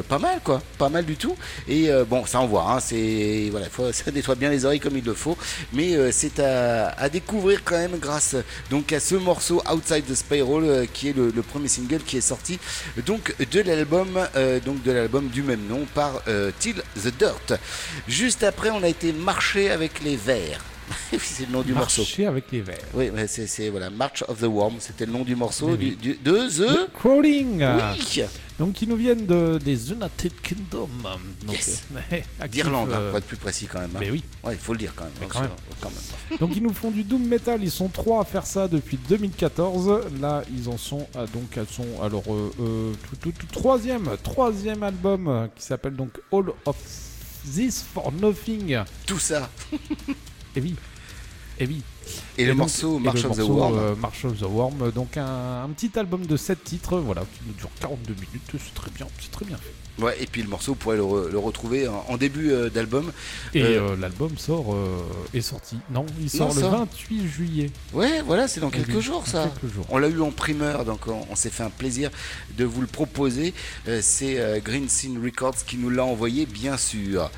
pas 0.08 0.18
mal 0.18 0.40
quoi, 0.44 0.62
pas 0.78 0.88
mal 0.88 1.04
du 1.04 1.16
tout. 1.16 1.36
Et 1.68 1.88
bon, 2.08 2.26
ça 2.26 2.40
envoie, 2.40 2.70
hein, 2.70 2.80
c'est 2.80 3.48
voilà, 3.50 3.68
faut, 3.70 3.92
ça 3.92 4.10
nettoie 4.10 4.34
bien 4.34 4.50
les 4.50 4.64
oreilles 4.64 4.80
comme 4.80 4.96
il 4.96 5.04
le 5.04 5.14
faut, 5.14 5.36
mais 5.72 6.12
c'est 6.12 6.38
à, 6.40 6.88
à 6.90 7.08
découvrir 7.08 7.62
quand 7.64 7.76
même 7.78 7.98
grâce 7.98 8.36
donc 8.70 8.92
à 8.92 9.00
ce 9.00 9.14
morceau 9.14 9.62
Outside 9.72 10.04
the 10.06 10.14
Spiral 10.14 10.86
qui 10.92 11.08
est 11.08 11.16
le, 11.16 11.30
le 11.34 11.42
premier 11.42 11.68
single 11.68 12.00
qui 12.00 12.16
est 12.16 12.20
sorti 12.20 12.58
donc 13.06 13.34
de 13.50 13.60
l'album 13.60 14.08
euh, 14.36 14.60
donc 14.60 14.82
de 14.82 14.92
l'album 14.92 15.28
du 15.28 15.42
même 15.42 15.66
nom 15.68 15.86
par 15.94 16.22
euh, 16.28 16.50
Till 16.58 16.82
the 16.96 17.08
Dirt. 17.18 17.58
Juste 18.08 18.42
après, 18.42 18.70
on 18.70 18.82
a 18.82 18.88
été 18.88 19.12
marché 19.12 19.70
avec 19.70 20.02
les 20.02 20.16
Verts. 20.16 20.64
c'est 21.20 21.46
le 21.46 21.52
nom 21.52 21.62
du 21.62 21.72
morceau. 21.72 22.02
Marcher 22.02 22.26
avec 22.26 22.46
les 22.50 22.60
verres. 22.62 22.78
Oui, 22.94 23.10
mais 23.14 23.28
c'est 23.28 23.68
voilà 23.68 23.90
March 23.90 24.24
of 24.26 24.40
the 24.40 24.44
Worm, 24.46 24.74
c'était 24.80 25.06
le 25.06 25.12
nom 25.12 25.22
du 25.22 25.36
morceau 25.36 25.76
du, 25.76 25.90
du- 25.94 26.18
de 26.22 26.48
The. 26.48 26.88
The 26.88 26.92
Crawling. 26.98 27.62
Oui. 27.62 28.22
Donc, 28.60 28.74
qui 28.74 28.86
nous 28.86 28.94
viennent 28.94 29.26
de, 29.26 29.58
des 29.58 29.90
United 29.90 30.32
Kingdom. 30.42 30.88
Donc, 31.46 31.56
Yes. 31.56 31.82
euh, 32.12 32.46
D'Irlande, 32.46 32.90
hein, 32.92 32.98
euh, 33.00 33.08
pour 33.10 33.18
être 33.18 33.26
plus 33.26 33.36
précis 33.38 33.66
quand 33.66 33.80
même. 33.80 33.90
hein. 33.96 33.98
mais 34.00 34.10
oui. 34.10 34.22
Ouais, 34.44 34.52
il 34.52 34.58
faut 34.58 34.72
le 34.74 34.78
dire 34.78 34.92
quand 34.94 35.04
même. 35.04 35.12
Hein, 35.22 35.26
quand 35.28 35.40
même. 35.40 35.50
quand 35.80 35.88
même. 35.90 36.38
Donc 36.40 36.54
ils 36.54 36.62
nous 36.62 36.72
font 36.74 36.90
du 36.92 37.02
doom 37.02 37.26
metal, 37.26 37.60
ils 37.64 37.70
sont 37.70 37.88
trois 37.88 38.20
à 38.20 38.24
faire 38.24 38.46
ça 38.46 38.68
depuis 38.68 38.98
2014. 39.08 40.12
Là 40.20 40.42
ils 40.54 40.68
en 40.68 40.76
sont 40.78 41.08
à, 41.16 41.26
donc 41.26 41.56
elles 41.56 41.66
sont 41.66 42.02
alors 42.02 42.22
euh, 42.28 42.52
euh, 42.60 42.92
tout, 43.08 43.16
tout- 43.16 43.32
tout- 43.32 43.46
troisième 43.52 44.08
troisième 44.22 44.82
album 44.84 45.48
qui 45.56 45.64
s'appelle 45.64 45.96
donc 45.96 46.10
All 46.32 46.44
of 46.66 46.76
This 47.54 47.82
for 47.94 48.12
Nothing. 48.12 48.78
Tout 49.06 49.18
ça. 49.18 49.48
Et 50.54 50.60
oui. 50.60 50.76
Et 51.58 51.66
oui. 51.66 51.82
Et 52.38 52.44
le 52.44 52.50
donc- 52.50 52.58
morceau 52.58 52.98
et 52.98 53.02
March 53.02 53.22
le 53.22 53.28
of 53.30 53.36
the 53.36 53.38
morceau, 53.40 53.54
Worm. 53.54 53.78
euh, 53.78 53.94
March 53.96 54.24
of 54.24 54.38
the 54.38 54.42
Worm, 54.42 54.90
donc 54.92 55.16
un, 55.16 55.64
un 55.64 55.68
petit 55.70 55.98
album 55.98 56.24
de 56.26 56.36
7 56.36 56.62
titres, 56.64 56.98
voilà, 56.98 57.22
qui 57.22 57.40
nous 57.46 57.52
dure 57.54 57.70
42 57.80 58.14
minutes, 58.14 58.50
c'est 58.52 58.74
très 58.74 58.90
bien, 58.90 59.06
c'est 59.20 59.30
très 59.30 59.44
bien 59.44 59.56
fait. 59.56 59.72
Ouais, 60.00 60.16
et 60.20 60.26
puis 60.26 60.42
le 60.42 60.48
morceau, 60.48 60.72
vous 60.72 60.76
pourrez 60.78 60.96
le, 60.96 61.02
re- 61.02 61.28
le 61.28 61.38
retrouver 61.38 61.86
en, 61.88 62.04
en 62.08 62.16
début 62.16 62.50
euh, 62.52 62.70
d'album. 62.70 63.12
Et 63.54 63.62
Euh, 63.62 63.90
euh, 63.92 63.96
l'album 63.96 64.36
sort 64.38 64.74
est 65.34 65.40
sorti. 65.40 65.76
Non, 65.90 66.06
il 66.18 66.24
Non, 66.24 66.30
sort 66.50 66.54
le 66.54 66.60
ça. 66.62 66.68
28 66.68 67.28
juillet. 67.28 67.70
Ouais, 67.92 68.22
voilà, 68.24 68.48
c'est 68.48 68.60
dans 68.60 68.68
Oui, 68.68 68.72
quelques 68.84 69.00
jours 69.00 69.26
ça. 69.26 69.50
quelques 69.60 69.72
jours. 69.74 69.84
On 69.90 69.98
l'a 69.98 70.08
eu 70.08 70.20
en 70.20 70.30
primeur, 70.30 70.84
donc 70.84 71.06
on, 71.06 71.26
on 71.30 71.36
s'est 71.36 71.50
fait 71.50 71.62
un 71.62 71.70
plaisir 71.70 72.10
de 72.56 72.64
vous 72.64 72.80
le 72.80 72.86
proposer. 72.86 73.52
C'est 74.00 74.60
Green 74.64 74.88
Scene 74.88 75.20
Records 75.22 75.64
qui 75.66 75.76
nous 75.76 75.90
l'a 75.90 76.04
envoyé, 76.04 76.46
bien 76.46 76.76
sûr. 76.76 77.30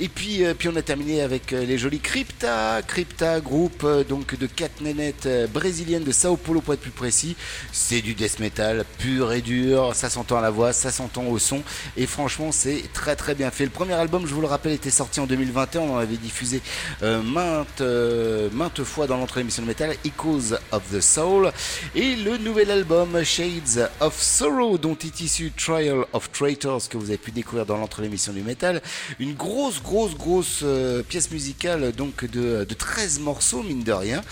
Et 0.00 0.08
puis, 0.08 0.42
puis 0.58 0.68
on 0.68 0.76
a 0.76 0.82
terminé 0.82 1.20
avec 1.20 1.50
les 1.50 1.78
jolis 1.78 2.00
Crypta, 2.00 2.80
Crypta, 2.86 3.40
groupe 3.40 3.86
donc 4.08 4.38
de 4.38 4.46
quatre 4.46 4.80
nénettes 4.80 5.28
brésiliennes 5.52 6.04
de 6.04 6.12
Sao 6.12 6.36
Paulo 6.36 6.60
pour 6.60 6.74
être 6.74 6.80
plus 6.80 6.90
précis. 6.90 7.36
C'est 7.72 8.00
du 8.00 8.14
death 8.14 8.38
metal 8.40 8.84
pur 8.98 9.32
et 9.32 9.42
dur, 9.42 9.94
ça 9.94 10.10
s'entend 10.10 10.38
à 10.38 10.40
la 10.42 10.50
voix, 10.50 10.72
ça 10.72 10.90
s'entend 10.90 11.24
au 11.26 11.38
son, 11.38 11.62
et 11.96 12.05
franchement 12.06 12.52
c'est 12.52 12.82
très 12.92 13.16
très 13.16 13.34
bien 13.34 13.50
fait. 13.50 13.64
Le 13.64 13.70
premier 13.70 13.94
album, 13.94 14.26
je 14.26 14.34
vous 14.34 14.40
le 14.40 14.46
rappelle, 14.46 14.72
était 14.72 14.90
sorti 14.90 15.20
en 15.20 15.26
2021, 15.26 15.80
on 15.80 15.94
en 15.94 15.98
avait 15.98 16.16
diffusé 16.16 16.62
euh, 17.02 17.22
maintes, 17.22 17.80
euh, 17.80 18.48
maintes 18.52 18.82
fois 18.84 19.06
dans 19.06 19.16
l'entre 19.16 19.38
émission 19.38 19.62
de 19.62 19.68
métal, 19.68 19.94
Echoes 20.04 20.54
of 20.72 20.82
the 20.92 21.00
Soul, 21.00 21.52
et 21.94 22.16
le 22.16 22.36
nouvel 22.38 22.70
album 22.70 23.22
Shades 23.24 23.90
of 24.00 24.20
Sorrow, 24.20 24.78
dont 24.78 24.96
est 24.96 25.20
issu 25.20 25.52
Trial 25.56 26.04
of 26.12 26.30
Traitors, 26.32 26.88
que 26.88 26.96
vous 26.96 27.08
avez 27.08 27.18
pu 27.18 27.30
découvrir 27.32 27.66
dans 27.66 27.76
l'entre 27.76 28.02
émission 28.02 28.32
du 28.32 28.42
métal, 28.42 28.82
une 29.18 29.34
grosse 29.34 29.82
grosse 29.82 30.14
grosse 30.14 30.60
euh, 30.62 31.02
pièce 31.02 31.30
musicale 31.30 31.92
donc 31.92 32.24
de, 32.24 32.64
de 32.64 32.74
13 32.74 33.20
morceaux 33.20 33.62
mine 33.62 33.82
de 33.82 33.92
rien. 33.92 34.22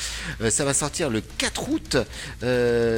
Ça 0.49 0.65
va 0.65 0.75
sortir 0.75 1.11
le 1.11 1.21
4 1.21 1.69
août 1.71 1.97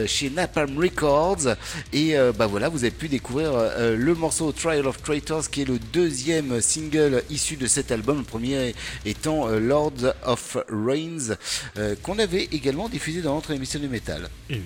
chez 0.07 0.31
Napalm 0.31 0.79
Records 0.79 1.57
et 1.93 2.15
bah 2.37 2.47
voilà 2.47 2.69
vous 2.69 2.85
avez 2.85 2.91
pu 2.91 3.09
découvrir 3.09 3.53
le 3.79 4.15
morceau 4.15 4.53
Trial 4.53 4.66
of 4.69 5.03
Traitors 5.03 5.49
qui 5.51 5.63
est 5.63 5.65
le 5.65 5.79
deuxième 5.79 6.61
single 6.61 7.23
issu 7.31 7.57
de 7.57 7.67
cet 7.67 7.93
album, 7.93 8.19
le 8.19 8.25
premier 8.25 8.75
étant 9.05 9.49
euh, 9.49 9.61
Lords 9.61 10.15
of 10.25 10.57
Reigns 10.69 11.37
euh, 11.77 11.95
qu'on 12.03 12.19
avait 12.19 12.45
également 12.53 12.89
diffusé 12.89 13.23
dans 13.23 13.35
notre 13.35 13.53
émission 13.53 13.79
du 13.79 13.89
métal. 13.89 14.29
Et 14.51 14.55
oui. 14.55 14.63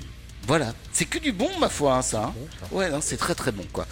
Voilà, 0.47 0.72
c'est 0.93 1.05
que 1.05 1.18
du 1.18 1.30
bon 1.32 1.49
ma 1.61 1.68
foi 1.68 1.95
hein, 1.95 2.03
ça. 2.03 2.24
hein. 2.24 2.34
Ouais, 2.72 2.91
non, 2.91 3.01
c'est 3.01 3.18
très 3.18 3.34
très 3.36 3.53
bon 3.53 3.64
quoi. 3.72 3.86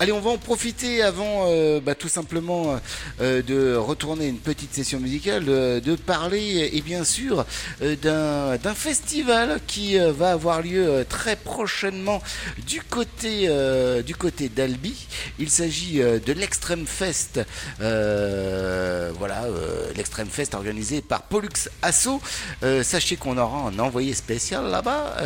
Allez, 0.00 0.12
on 0.12 0.20
va 0.20 0.30
en 0.30 0.38
profiter 0.38 1.02
avant 1.02 1.46
euh, 1.48 1.80
bah, 1.80 1.94
tout 1.94 2.08
simplement 2.08 2.78
euh, 3.22 3.42
de 3.42 3.74
retourner 3.76 4.26
une 4.26 4.38
petite 4.38 4.74
session 4.74 5.00
musicale, 5.00 5.44
de, 5.46 5.80
de 5.82 5.94
parler 5.96 6.68
et 6.74 6.82
bien 6.82 7.04
sûr 7.04 7.46
euh, 7.80 8.58
d'un 8.58 8.74
festival 8.74 9.60
qui 9.66 9.96
va 9.96 10.32
avoir 10.32 10.60
lieu 10.60 11.06
très 11.08 11.36
prochainement 11.36 12.20
du 12.66 12.82
côté 12.82 13.48
du 14.04 14.14
côté 14.16 14.48
d'Albi. 14.48 15.06
Il 15.38 15.48
s'agit 15.48 15.98
de 16.00 16.32
l'Extreme 16.32 16.86
Fest. 16.86 17.40
Euh, 17.80 19.10
voilà, 19.18 19.44
l'Extreme 19.96 20.28
Fest 20.28 20.54
organisé 20.54 21.00
par 21.00 21.22
Pollux 21.22 21.68
Asso. 21.82 22.20
Sachez 22.82 23.16
qu'on 23.16 23.38
aura 23.38 23.68
un 23.68 23.78
envoyé 23.78 24.12
spécial 24.12 24.64
là-bas. 24.70 25.16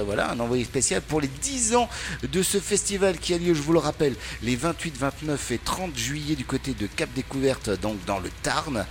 Euh, 0.00 0.04
voilà, 0.04 0.30
un 0.30 0.40
envoyé 0.40 0.64
spécial 0.64 1.00
pour 1.02 1.20
les 1.20 1.28
10 1.28 1.76
ans 1.76 1.88
de 2.22 2.42
ce 2.42 2.58
festival 2.58 3.18
qui 3.18 3.34
a 3.34 3.38
lieu, 3.38 3.54
je 3.54 3.62
vous 3.62 3.72
le 3.72 3.78
rappelle, 3.78 4.14
les 4.42 4.56
28, 4.56 4.96
29 4.96 5.50
et 5.52 5.58
30 5.58 5.96
juillet 5.96 6.34
du 6.34 6.44
côté 6.44 6.74
de 6.74 6.86
Cap 6.86 7.08
Découverte, 7.14 7.70
donc 7.80 8.04
dans 8.06 8.18
le 8.18 8.30
Tarn, 8.42 8.84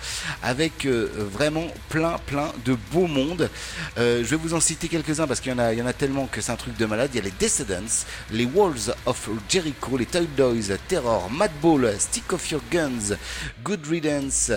avec 0.43 0.85
euh, 0.85 1.09
vraiment 1.15 1.67
plein, 1.89 2.17
plein 2.25 2.51
de 2.65 2.77
beaux 2.91 3.07
mondes. 3.07 3.49
Euh, 3.97 4.23
je 4.23 4.29
vais 4.29 4.35
vous 4.37 4.53
en 4.53 4.59
citer 4.59 4.87
quelques-uns 4.87 5.27
parce 5.27 5.39
qu'il 5.39 5.51
y 5.51 5.55
en 5.55 5.85
a, 5.85 5.93
tellement 5.93 6.27
que 6.27 6.41
c'est 6.41 6.51
un 6.51 6.55
truc 6.55 6.77
de 6.77 6.85
malade. 6.85 7.09
Il 7.13 7.17
y 7.17 7.21
a 7.21 7.23
les 7.23 7.33
Descendants, 7.39 8.05
les 8.31 8.45
Walls 8.45 8.93
of 9.05 9.29
Jericho, 9.49 9.97
les 9.97 10.05
Toy 10.05 10.27
Doys, 10.37 10.77
Terror, 10.87 11.29
Madball, 11.31 11.95
Stick 11.99 12.31
of 12.33 12.49
Your 12.51 12.61
Guns, 12.71 13.15
Good 13.63 13.85
Riddance, 13.87 14.51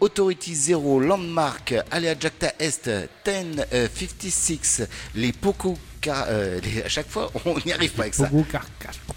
Authority 0.00 0.54
Zero, 0.54 1.00
Landmark, 1.00 1.74
Alea 1.90 2.14
Jacta 2.18 2.52
Est, 2.58 2.88
1056, 3.26 4.82
les 5.14 5.32
Poco. 5.32 5.71
Car, 6.02 6.26
euh, 6.28 6.58
les- 6.64 6.82
à 6.82 6.88
chaque 6.88 7.08
fois, 7.08 7.30
on 7.46 7.54
n'y 7.64 7.72
arrive 7.72 7.92
pas 7.92 8.02
avec 8.02 8.14
ça. 8.14 8.28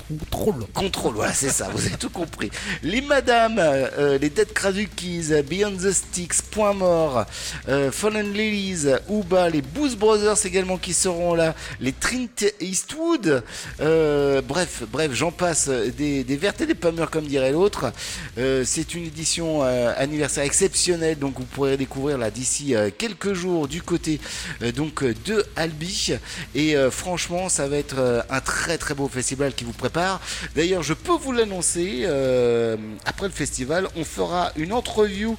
Contrôle. 0.08 0.66
Contrôle, 0.74 1.16
voilà, 1.16 1.34
c'est 1.34 1.50
ça, 1.50 1.68
vous 1.74 1.84
avez 1.84 1.98
tout 1.98 2.12
compris. 2.12 2.52
Les 2.84 3.02
madames, 3.02 3.58
euh, 3.60 4.20
les 4.20 4.30
Dead 4.30 4.54
Krazukis, 4.54 5.32
Beyond 5.50 5.78
the 5.78 5.92
Sticks, 5.92 6.44
Point 6.52 6.74
Mort, 6.74 7.26
euh, 7.70 7.92
Fallen 7.92 8.32
Lilies, 8.32 8.86
Uba, 9.10 9.50
les 9.50 9.64
Boost 9.64 9.98
Brothers 9.98 10.46
également 10.46 10.78
qui 10.78 10.94
seront 10.94 11.34
là, 11.34 11.56
les 11.80 11.92
Trint 11.92 12.46
Eastwood, 12.62 13.42
euh, 13.82 14.42
bref, 14.44 14.84
bref, 14.92 15.12
j'en 15.12 15.32
passe, 15.32 15.68
des, 15.70 16.24
des 16.24 16.38
vertes 16.38 16.62
et 16.62 16.68
des 16.68 16.76
pas 16.76 16.92
mûres 16.92 17.10
comme 17.10 17.26
dirait 17.26 17.52
l'autre. 17.52 17.92
Euh, 18.38 18.64
c'est 18.64 18.94
une 18.94 19.06
édition 19.06 19.64
euh, 19.64 19.92
anniversaire 19.98 20.44
exceptionnelle, 20.44 21.18
donc 21.18 21.40
vous 21.40 21.46
pourrez 21.46 21.78
découvrir 21.78 22.20
là 22.20 22.30
d'ici 22.30 22.76
euh, 22.76 22.92
quelques 22.96 23.34
jours 23.34 23.68
du 23.68 23.82
côté 23.82 24.20
euh, 24.62 24.72
donc 24.72 25.02
euh, 25.02 25.16
de 25.26 25.44
Albi. 25.56 26.14
Et 26.54 26.75
euh, 26.76 26.92
franchement, 26.92 27.50
ça 27.50 27.68
va 27.68 27.78
être 27.78 28.00
euh, 28.00 28.22
un 28.30 28.42
très 28.42 28.78
très 28.78 28.94
beau 28.94 29.08
festival 29.08 29.54
qui 29.54 29.64
vous 29.64 29.74
prépare. 29.74 30.22
D'ailleurs, 30.56 30.84
je 30.84 30.94
peux 30.94 31.14
vous 31.14 31.32
l'annoncer, 31.32 32.02
euh, 32.04 32.78
après 33.06 33.28
le 33.28 33.34
festival, 33.34 33.88
on 33.96 34.04
fera 34.04 34.52
une 34.56 34.72
interview 34.72 35.38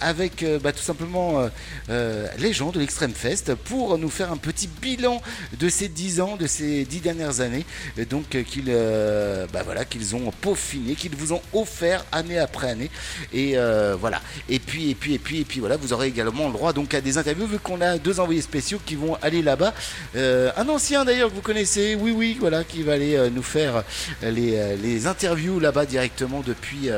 avec 0.00 0.44
bah, 0.62 0.72
tout 0.72 0.82
simplement 0.82 1.48
les 1.88 2.52
gens 2.52 2.70
de 2.70 2.78
l'Extrême 2.78 3.12
Fest 3.12 3.54
pour 3.54 3.98
nous 3.98 4.08
faire 4.08 4.32
un 4.32 4.36
petit 4.36 4.68
bilan 4.68 5.20
de 5.58 5.68
ces 5.68 5.88
10 5.88 6.20
ans, 6.20 6.36
de 6.36 6.46
ces 6.46 6.84
10 6.84 7.00
dernières 7.00 7.40
années, 7.40 7.66
donc 8.10 8.28
qu'ils 8.44 8.72
bah, 9.52 9.84
qu'ils 9.88 10.14
ont 10.14 10.30
peaufiné, 10.40 10.94
qu'ils 10.94 11.16
vous 11.16 11.32
ont 11.32 11.42
offert 11.52 12.04
année 12.12 12.38
après 12.38 12.70
année. 12.70 12.90
Et 13.32 13.56
voilà. 14.00 14.20
Et 14.48 14.58
puis, 14.58 14.90
et 14.90 14.94
puis, 14.94 15.14
et 15.14 15.18
puis, 15.18 15.40
et 15.40 15.44
puis 15.44 15.60
voilà, 15.60 15.76
vous 15.76 15.92
aurez 15.92 16.08
également 16.08 16.46
le 16.46 16.52
droit 16.52 16.72
donc 16.72 16.94
à 16.94 17.00
des 17.00 17.18
interviews 17.18 17.46
vu 17.46 17.58
qu'on 17.58 17.80
a 17.80 17.98
deux 17.98 18.20
envoyés 18.20 18.42
spéciaux 18.42 18.80
qui 18.84 18.94
vont 18.94 19.16
aller 19.22 19.42
là-bas. 19.42 19.74
Un 20.58 20.68
ancien 20.70 21.04
d'ailleurs 21.04 21.30
que 21.30 21.36
vous 21.36 21.40
connaissez, 21.40 21.94
oui, 21.94 22.10
oui, 22.10 22.36
voilà, 22.40 22.64
qui 22.64 22.82
va 22.82 22.94
aller 22.94 23.14
euh, 23.14 23.30
nous 23.30 23.44
faire 23.44 23.84
euh, 24.24 24.30
les, 24.32 24.56
euh, 24.56 24.74
les 24.74 25.06
interviews 25.06 25.60
là-bas 25.60 25.86
directement 25.86 26.42
depuis, 26.44 26.90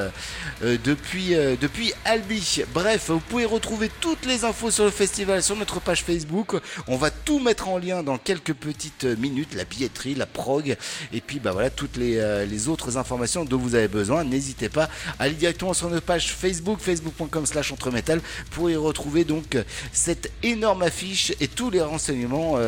depuis, 0.62 1.34
depuis 1.60 1.92
Albi. 2.06 2.62
Bref, 2.72 3.10
vous 3.10 3.20
pouvez 3.20 3.44
retrouver 3.44 3.90
toutes 4.00 4.24
les 4.24 4.44
infos 4.44 4.70
sur 4.70 4.84
le 4.84 4.90
festival 4.90 5.42
sur 5.42 5.56
notre 5.56 5.78
page 5.80 6.02
Facebook. 6.04 6.56
On 6.88 6.96
va 6.96 7.10
tout 7.10 7.38
mettre 7.38 7.68
en 7.68 7.76
lien 7.76 8.02
dans 8.02 8.16
quelques 8.16 8.54
petites 8.54 9.04
minutes, 9.04 9.54
la 9.54 9.64
billetterie, 9.64 10.14
la 10.14 10.26
prog, 10.26 10.76
et 11.12 11.20
puis 11.20 11.38
bah 11.38 11.52
voilà 11.52 11.68
toutes 11.68 11.96
les, 11.96 12.46
les 12.46 12.68
autres 12.68 12.96
informations 12.96 13.44
dont 13.44 13.58
vous 13.58 13.74
avez 13.74 13.88
besoin. 13.88 14.24
N'hésitez 14.24 14.70
pas 14.70 14.88
à 15.18 15.24
aller 15.24 15.34
directement 15.34 15.74
sur 15.74 15.90
notre 15.90 16.06
page 16.06 16.32
Facebook, 16.32 16.80
facebook.com 16.80 17.44
slash 17.44 17.72
entremetal, 17.72 18.20
pour 18.52 18.70
y 18.70 18.76
retrouver 18.76 19.24
donc 19.24 19.58
cette 19.92 20.32
énorme 20.42 20.82
affiche 20.82 21.32
et 21.40 21.48
tous 21.48 21.70
les 21.70 21.82
renseignements 21.82 22.58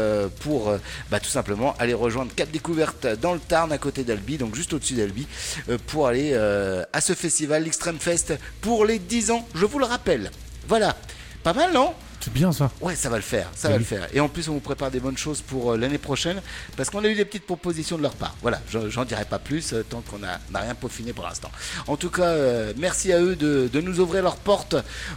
pour 0.40 0.74
bah, 1.10 1.20
tout 1.20 1.30
simplement 1.30 1.74
aller 1.78 1.94
rejoindre 1.94 2.34
Cap 2.34 2.50
Découverte 2.50 3.06
dans 3.20 3.34
le 3.34 3.40
Tarn 3.40 3.72
à 3.72 3.78
côté 3.78 4.04
d'Albi, 4.04 4.38
donc 4.38 4.54
juste 4.54 4.72
au-dessus 4.72 4.94
d'Albi, 4.94 5.26
euh, 5.68 5.78
pour 5.86 6.06
aller 6.06 6.30
euh, 6.32 6.84
à 6.92 7.00
ce 7.00 7.14
festival, 7.14 7.64
l'Extreme 7.64 7.98
Fest, 7.98 8.34
pour 8.60 8.84
les 8.84 8.98
10 8.98 9.30
ans, 9.30 9.48
je 9.54 9.64
vous 9.64 9.78
le 9.78 9.86
rappelle. 9.86 10.30
Voilà, 10.68 10.96
pas 11.42 11.52
mal 11.52 11.72
non? 11.72 11.92
C'est 12.24 12.32
bien 12.32 12.52
ça. 12.52 12.70
Ouais, 12.80 12.94
ça 12.94 13.08
va 13.08 13.16
le 13.16 13.22
faire, 13.22 13.48
ça 13.52 13.68
va 13.68 13.78
le 13.78 13.82
faire. 13.84 14.06
Et 14.14 14.20
en 14.20 14.28
plus, 14.28 14.48
on 14.48 14.52
vous 14.52 14.60
prépare 14.60 14.92
des 14.92 15.00
bonnes 15.00 15.16
choses 15.18 15.40
pour 15.40 15.72
euh, 15.72 15.76
l'année 15.76 15.98
prochaine, 15.98 16.40
parce 16.76 16.88
qu'on 16.88 17.02
a 17.02 17.08
eu 17.08 17.16
des 17.16 17.24
petites 17.24 17.46
propositions 17.46 17.96
de 17.96 18.02
leur 18.02 18.14
part. 18.14 18.36
Voilà, 18.42 18.60
je- 18.70 18.88
j'en 18.90 19.04
dirai 19.04 19.24
pas 19.24 19.40
plus, 19.40 19.72
euh, 19.72 19.82
tant 19.82 20.02
qu'on 20.02 20.18
n'a 20.20 20.38
rien 20.54 20.76
peaufiné 20.76 21.12
pour 21.12 21.24
l'instant. 21.24 21.50
En 21.88 21.96
tout 21.96 22.10
cas, 22.10 22.22
euh, 22.28 22.72
merci 22.76 23.12
à 23.12 23.20
eux 23.20 23.34
de, 23.34 23.68
de 23.72 23.80
nous 23.80 23.98
ouvrir 23.98 24.22
leurs 24.22 24.36
portes 24.36 24.76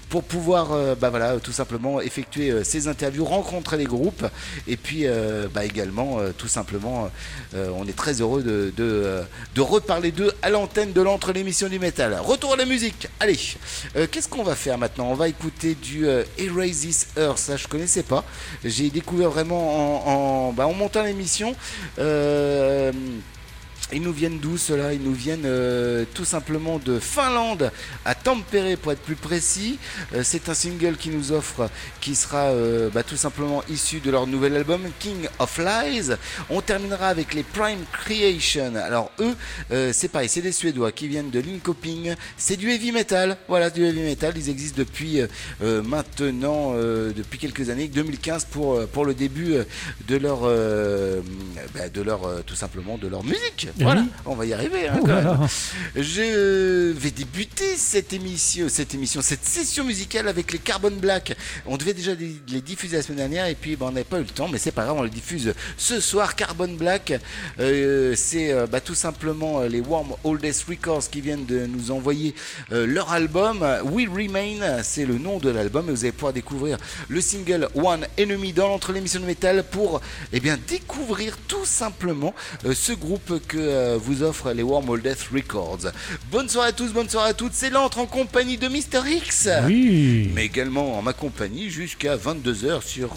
pour 0.10 0.24
pouvoir, 0.24 0.72
euh, 0.72 0.96
bah 0.96 1.12
voilà, 1.12 1.40
tout 1.40 1.52
simplement 1.52 2.02
effectuer 2.02 2.50
euh, 2.50 2.64
ces 2.64 2.88
interviews, 2.88 3.24
rencontrer 3.24 3.78
les 3.78 3.86
groupes, 3.86 4.26
et 4.68 4.76
puis 4.78 5.06
bah 5.54 5.64
également, 5.64 6.18
tout 6.38 6.48
simplement, 6.48 7.10
on 7.54 7.86
est 7.88 7.96
très 7.96 8.22
heureux 8.22 8.42
de, 8.42 8.74
de, 8.76 9.22
de 9.54 9.62
reparler 9.62 10.12
d'eux 10.12 10.32
à 10.42 10.50
l'antenne 10.50 10.92
de 10.94 11.02
l'entre 11.02 11.32
l'émission 11.34 11.68
du 11.70 11.78
métal. 11.80 12.18
Retour 12.20 12.54
à 12.54 12.56
la 12.56 12.66
musique. 12.66 13.08
Allez, 13.20 13.38
qu'est-ce 14.12 14.28
qu'on 14.28 14.44
va 14.44 14.56
faire 14.56 14.78
maintenant? 14.78 15.10
On 15.12 15.16
va 15.16 15.28
écouter 15.28 15.76
du 15.76 16.06
Erase 16.38 16.86
This 16.96 17.08
Earth. 17.18 17.38
Ça, 17.38 17.58
je 17.58 17.68
connaissais 17.68 18.04
pas. 18.04 18.24
J'ai 18.64 18.90
découvert 18.90 19.30
vraiment 19.30 20.06
en, 20.06 20.48
en, 20.50 20.54
bah, 20.54 20.68
montant 20.68 21.04
l'émission. 21.04 21.56
Euh, 22.00 22.92
ils 23.94 24.02
nous 24.02 24.14
viennent 24.14 24.40
d'où 24.40 24.58
cela 24.58 24.94
Ils 24.94 25.02
nous 25.02 25.14
viennent 25.14 25.46
euh, 25.46 26.06
tout 26.14 26.26
simplement 26.26 26.80
de 26.80 27.00
Finlande, 27.00 27.72
à 28.04 28.16
Tampere 28.16 28.78
pour 28.78 28.92
être 28.92 29.02
plus 29.02 29.16
précis. 29.16 29.78
Euh, 30.14 30.22
c'est 30.24 30.50
un 30.50 30.54
single 30.54 30.98
qui 30.98 31.10
nous 31.10 31.32
offre, 31.32 31.70
qui 32.02 32.16
sera 32.16 32.46
euh, 32.46 32.90
bah, 32.90 33.04
tout 33.04 33.16
simplement 33.16 33.64
issu 33.70 34.00
de 34.00 34.10
leur 34.10 34.26
nouvel 34.28 34.56
album 34.56 34.82
King 35.00 35.28
of 35.40 35.60
Lies. 35.60 36.14
On 36.50 36.62
terminera 36.62 37.08
avec 37.08 37.34
les 37.34 37.44
Prime 37.44 37.84
Creation. 37.92 38.76
Alors 38.76 39.12
eux, 39.20 39.36
euh, 39.72 39.92
c'est 39.94 40.08
pareil, 40.08 40.30
c'est 40.30 40.42
des 40.42 40.52
Suédois 40.52 40.92
qui 40.92 41.08
viennent 41.08 41.30
de 41.30 41.40
Linkoping. 41.40 42.16
C'est 42.38 42.58
du 42.58 42.70
heavy 42.72 42.92
metal. 42.92 43.38
Voilà, 43.48 43.70
du 43.70 43.84
heavy 43.86 44.02
metal. 44.02 44.34
Ils 44.36 44.50
existent 44.50 44.78
depuis 44.80 45.22
euh, 45.22 45.28
euh, 45.64 45.84
maintenant, 45.84 46.74
depuis 46.76 47.38
quelques 47.40 47.70
années, 47.70 47.88
2015 47.88 48.46
pour 48.46 48.86
pour 48.88 49.06
le 49.06 49.14
début 49.14 49.56
de 50.08 50.18
leur, 50.18 50.42
bah, 51.74 51.90
de 51.94 52.02
leur 52.02 52.44
tout 52.46 52.56
simplement 52.56 52.98
de 52.98 53.08
leur 53.08 53.24
musique. 53.24 53.68
Eh 53.80 53.84
Voilà, 53.84 54.02
oui. 54.02 54.08
on 54.26 54.36
va 54.36 54.46
y 54.46 54.54
arriver. 54.54 54.88
hein, 54.88 54.98
Oh 55.02 55.06
quand 55.06 55.16
même. 55.16 55.48
Je 55.96 56.92
vais 56.94 57.12
débuter 57.12 57.76
cette 57.76 58.14
émission, 58.14 58.68
cette 58.70 58.94
émission, 58.94 59.22
cette 59.22 59.44
session 59.46 59.84
musicale 59.84 60.28
avec 60.28 60.52
les 60.54 60.60
Carbon 60.60 60.92
Black. 60.92 61.36
On 61.66 61.78
devait 61.78 61.94
déjà 61.94 62.14
les 62.14 62.36
les 62.50 62.62
diffuser 62.62 62.98
la 62.98 63.04
semaine 63.04 63.18
dernière 63.18 63.48
et 63.48 63.56
puis 63.56 63.76
ben, 63.76 63.88
on 63.88 63.92
n'avait 63.92 64.04
pas 64.06 64.18
eu 64.18 64.22
le 64.24 64.28
temps, 64.28 64.48
mais 64.48 64.58
c'est 64.58 64.72
pas 64.72 64.86
grave, 64.86 64.98
on 64.98 65.04
les 65.04 65.10
diffuse 65.10 65.54
ce 65.78 66.00
soir. 66.00 66.36
Carbon 66.36 66.70
Black, 66.74 67.14
euh, 67.60 68.14
c'est 68.16 68.52
euh, 68.54 68.66
bah, 68.68 68.80
tout 68.82 68.96
simplement 68.96 69.62
euh, 69.62 69.68
les 69.68 69.82
Warm 69.82 70.14
Oldest 70.24 70.66
Records 70.70 71.10
qui 71.10 71.22
viennent 71.22 71.46
de 71.46 71.66
nous 71.66 71.92
envoyer 71.92 72.34
euh, 72.72 72.86
leur 72.86 73.12
album 73.12 73.66
We 73.84 74.08
Remain, 74.08 74.84
c'est 74.84 75.06
le 75.06 75.18
nom 75.18 75.40
de 75.40 75.50
l'album 75.50 75.90
et 75.90 75.92
vous 75.92 76.04
allez 76.04 76.12
pouvoir 76.12 76.34
découvrir 76.34 76.78
le 77.10 77.20
single 77.22 77.68
One 77.76 78.06
Enemy 78.20 78.54
dans 78.54 78.68
l'entre 78.70 78.92
l'émission 78.94 79.20
de 79.20 79.26
métal 79.26 79.64
pour 79.70 80.02
eh 80.32 80.40
bien 80.40 80.58
découvrir 80.68 81.38
tout 81.48 81.66
simplement 81.66 82.34
euh, 82.66 82.74
ce 82.74 82.94
groupe 82.94 83.42
que 83.48 83.65
euh, 83.66 83.98
vous 84.02 84.24
offrent 84.24 84.52
les 84.52 84.64
Warm 84.64 84.90
Oldest 84.90 85.28
Records. 85.34 85.92
Bonne 86.32 86.50
soirée 86.50 86.70
à 86.70 86.74
tous, 86.74 86.92
bonne 86.94 87.10
soirée 87.10 87.30
à 87.30 87.34
toutes, 87.34 87.54
c'est 87.54 87.70
l'entre 87.70 88.00
en 88.00 88.06
compagnie 88.06 88.58
de 88.58 88.68
Mister 88.68 89.00
X 89.06 89.50
Oui. 89.66 90.32
mais 90.34 90.46
également 90.46 90.98
en 90.98 91.02
ma 91.02 91.14
compagnie 91.14 91.70
jusqu'à 91.70 92.16
22h 92.18 92.82
sur 92.84 93.12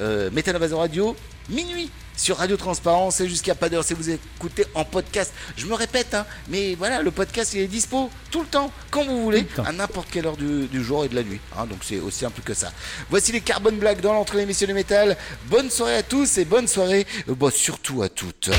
euh, 0.00 0.30
Metal 0.32 0.54
Invasion 0.56 0.78
Radio, 0.78 1.16
minuit 1.48 1.90
sur 2.16 2.36
Radio 2.36 2.58
Transparence 2.58 3.20
et 3.22 3.28
jusqu'à 3.30 3.54
pas 3.54 3.70
d'heure 3.70 3.82
si 3.82 3.94
vous 3.94 4.10
écoutez 4.10 4.66
en 4.74 4.84
podcast. 4.84 5.32
Je 5.56 5.64
me 5.64 5.72
répète, 5.72 6.12
hein, 6.12 6.26
mais 6.48 6.74
voilà, 6.74 7.00
le 7.00 7.10
podcast 7.10 7.54
il 7.54 7.60
est 7.60 7.66
dispo 7.66 8.10
tout 8.30 8.40
le 8.42 8.46
temps, 8.46 8.70
quand 8.90 9.04
vous 9.06 9.22
voulez, 9.22 9.46
à 9.64 9.72
n'importe 9.72 10.10
quelle 10.10 10.26
heure 10.26 10.36
du, 10.36 10.66
du 10.66 10.84
jour 10.84 11.06
et 11.06 11.08
de 11.08 11.14
la 11.14 11.22
nuit. 11.22 11.40
hein, 11.58 11.64
donc 11.64 11.78
c'est 11.82 11.98
aussi 11.98 12.18
simple 12.18 12.42
que 12.42 12.52
ça. 12.52 12.72
Voici 13.08 13.32
les 13.32 13.40
Carbon 13.40 13.72
Black 13.72 14.02
dans 14.02 14.12
l'entrée 14.12 14.36
de 14.36 14.40
l'émission 14.42 14.68
de 14.68 14.74
métal. 14.74 15.16
Bonne 15.46 15.70
soirée 15.70 15.96
à 15.96 16.02
tous 16.02 16.36
et 16.36 16.44
bonne 16.44 16.68
soirée, 16.68 17.06
euh, 17.30 17.34
bah, 17.34 17.48
surtout 17.50 18.02
à 18.02 18.10
toutes. 18.10 18.50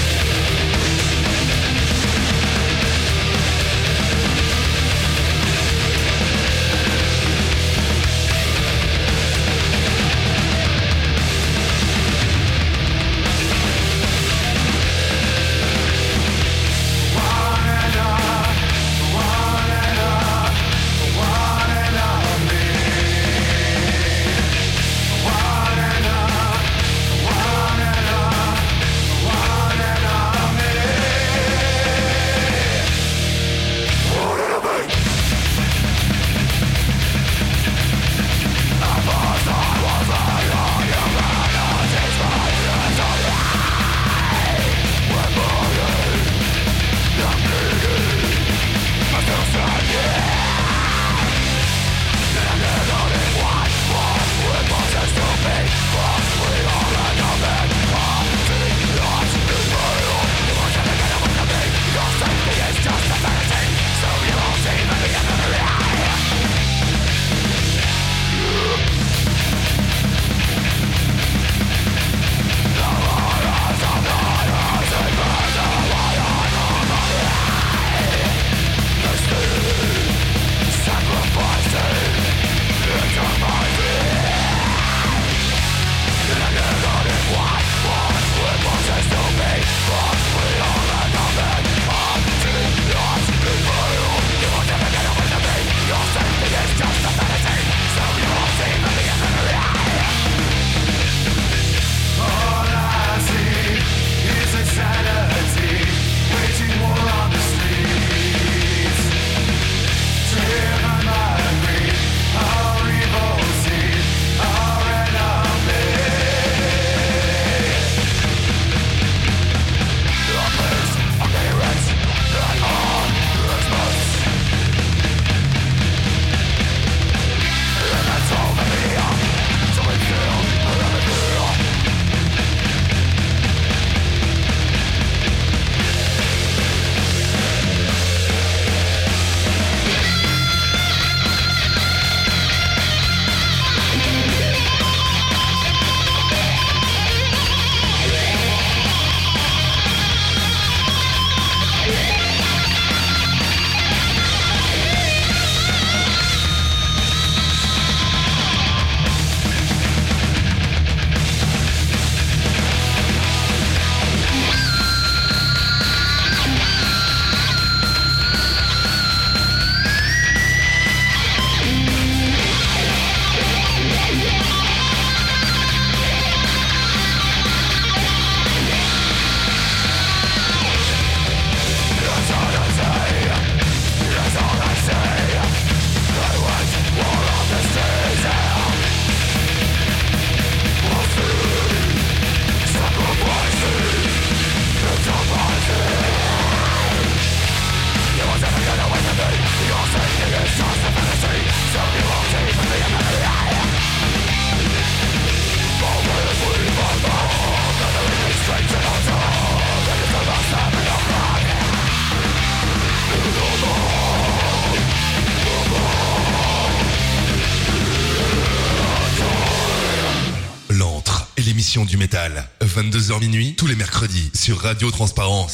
22h 223.02 223.20
minuit, 223.20 223.56
tous 223.56 223.66
les 223.66 223.76
mercredis, 223.76 224.30
sur 224.36 224.60
Radio 224.60 224.92
Transparence. 224.92 225.54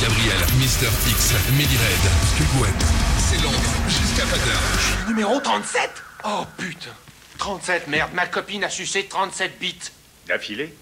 Gabriel, 0.00 0.36
Mister 0.58 0.88
X, 1.08 1.34
Melly 1.52 1.76
Red, 1.76 2.58
Gwen, 2.58 2.74
c'est 3.18 3.40
long, 3.42 3.52
jusqu'à 3.86 4.26
pas 4.26 4.38
d'heure. 4.38 5.06
Numéro 5.06 5.38
37 5.38 5.90
Oh 6.24 6.44
putain 6.56 6.90
37, 7.38 7.86
merde, 7.86 8.10
ma 8.12 8.26
copine 8.26 8.64
a 8.64 8.70
sucé 8.70 9.04
37 9.04 9.60
bits. 9.60 9.78
D'affilée? 10.26 10.74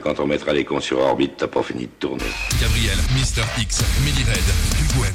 Quand 0.00 0.20
on 0.20 0.26
mettra 0.26 0.52
les 0.52 0.64
cons 0.64 0.80
sur 0.80 0.98
orbite, 0.98 1.36
t'as 1.36 1.46
pas 1.46 1.62
fini 1.62 1.82
de 1.82 1.90
tourner. 1.98 2.24
Gabriel, 2.60 2.98
Mister 3.14 3.42
X, 3.58 3.82
Melly 4.04 4.24
Red, 4.24 4.96
Gwen, 4.96 5.12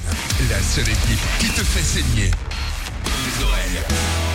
la 0.50 0.62
seule 0.62 0.90
équipe 0.90 1.20
qui 1.40 1.48
te 1.48 1.64
fait 1.64 1.84
saigner 1.84 2.32
les 3.06 3.44
oreilles. 3.44 4.31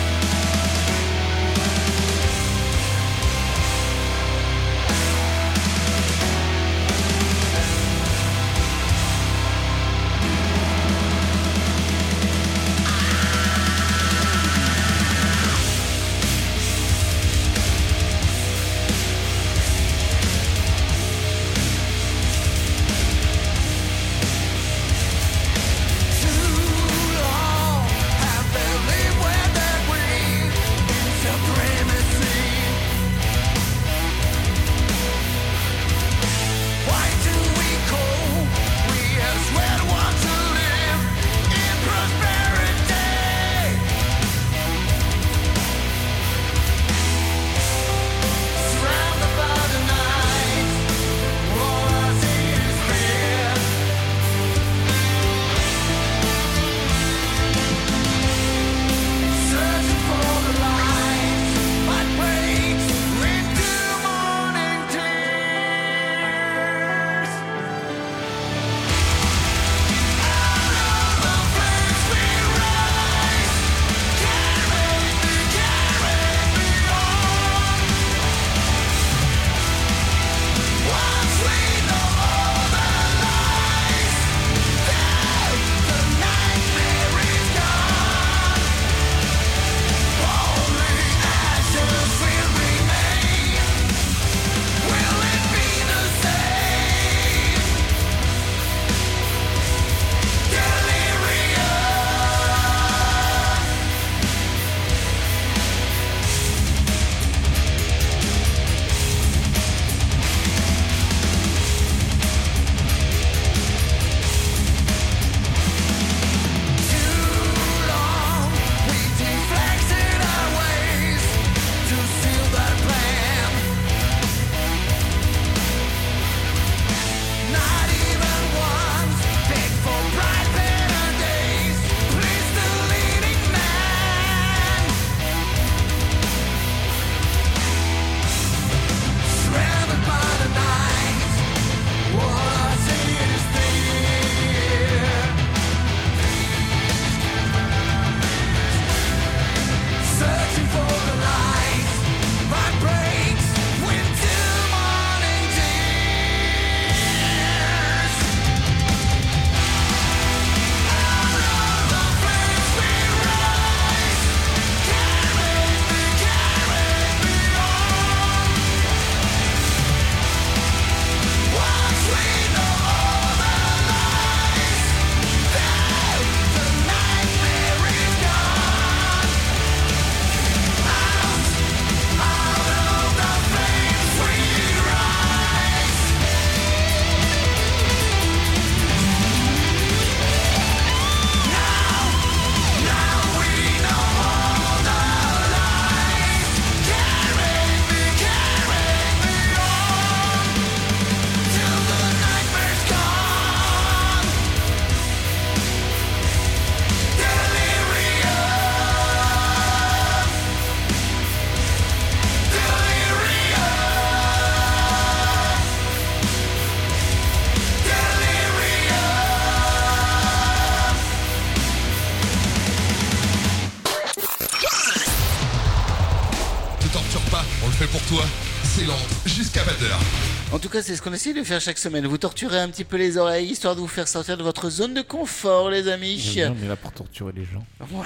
Cas, 230.77 230.83
c'est 230.83 230.95
ce 230.95 231.01
qu'on 231.01 231.13
essaie 231.13 231.33
de 231.33 231.43
faire 231.43 231.59
chaque 231.61 231.77
semaine. 231.77 232.05
Vous 232.07 232.17
torturez 232.17 232.59
un 232.59 232.69
petit 232.69 232.83
peu 232.83 232.97
les 232.97 233.17
oreilles, 233.17 233.49
histoire 233.49 233.75
de 233.75 233.81
vous 233.81 233.87
faire 233.87 234.07
sortir 234.07 234.37
de 234.37 234.43
votre 234.43 234.69
zone 234.69 234.93
de 234.93 235.01
confort, 235.01 235.69
les 235.69 235.87
amis. 235.87 236.15
Bien, 236.33 236.55
on 236.59 236.63
est 236.65 236.67
là 236.67 236.75
pour 236.75 236.91
torturer 236.91 237.33
les 237.35 237.45
gens. 237.45 237.65
Ouais. 237.91 238.05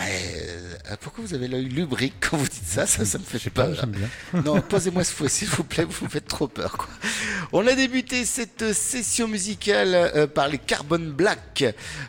euh, 0.90 0.96
pourquoi 1.00 1.24
vous 1.26 1.34
avez 1.34 1.48
l'œil 1.48 1.66
lubrique 1.66 2.14
quand 2.22 2.38
vous 2.38 2.48
dites 2.48 2.66
ça? 2.66 2.86
Ça, 2.86 3.06
ça 3.06 3.18
me 3.18 3.24
fait 3.24 3.50
pas, 3.50 3.66
peur. 3.66 3.76
j'aime 3.76 3.92
bien. 3.92 4.42
Non, 4.46 4.62
posez-moi 4.62 5.04
ce 5.04 5.14
fois, 5.14 5.30
s'il 5.30 5.50
vous 5.50 5.64
plaît, 5.64 5.86
vous 5.86 6.06
me 6.06 6.10
faites 6.10 6.28
trop 6.28 6.48
peur. 6.48 6.78
Quoi. 6.78 6.88
On 7.54 7.68
a 7.68 7.74
débuté 7.74 8.24
cette 8.24 8.72
session 8.72 9.28
musicale 9.28 9.94
euh, 9.94 10.26
par 10.26 10.48
les 10.48 10.58
Carbon 10.58 11.02
Black, 11.02 11.66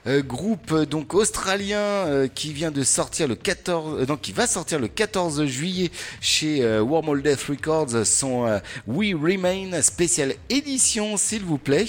euh, 0.06 0.22
groupe 0.22 0.70
euh, 0.70 0.86
donc 0.86 1.14
australien 1.14 2.28
qui 2.32 2.52
vient 2.52 2.70
de 2.70 2.84
sortir 2.84 3.26
le 3.26 3.34
14, 3.34 4.02
euh, 4.02 4.06
donc 4.06 4.20
qui 4.20 4.30
va 4.30 4.46
sortir 4.46 4.78
le 4.78 4.86
14 4.86 5.44
juillet 5.46 5.90
chez 6.20 6.64
Wormhole 6.78 7.22
Death 7.22 7.42
Records 7.48 8.06
son 8.06 8.60
We 8.86 9.14
Remain 9.14 9.82
spécial 9.82 10.34
édition, 10.48 11.16
s'il 11.16 11.42
vous 11.42 11.58
plaît. 11.58 11.86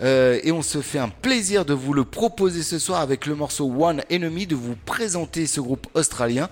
Et 0.00 0.50
on 0.50 0.62
se 0.62 0.80
fait 0.80 0.98
un 0.98 1.10
plaisir 1.10 1.66
de 1.66 1.74
vous 1.74 1.92
le 1.92 2.04
proposer 2.04 2.62
ce 2.62 2.78
soir 2.78 3.02
avec 3.02 3.26
le 3.26 3.34
morceau 3.34 3.70
One 3.70 4.02
Enemy, 4.10 4.46
de 4.46 4.54
vous 4.54 4.76
présenter 4.86 5.46
ce 5.46 5.60
groupe 5.60 5.86
australien. 5.92 6.48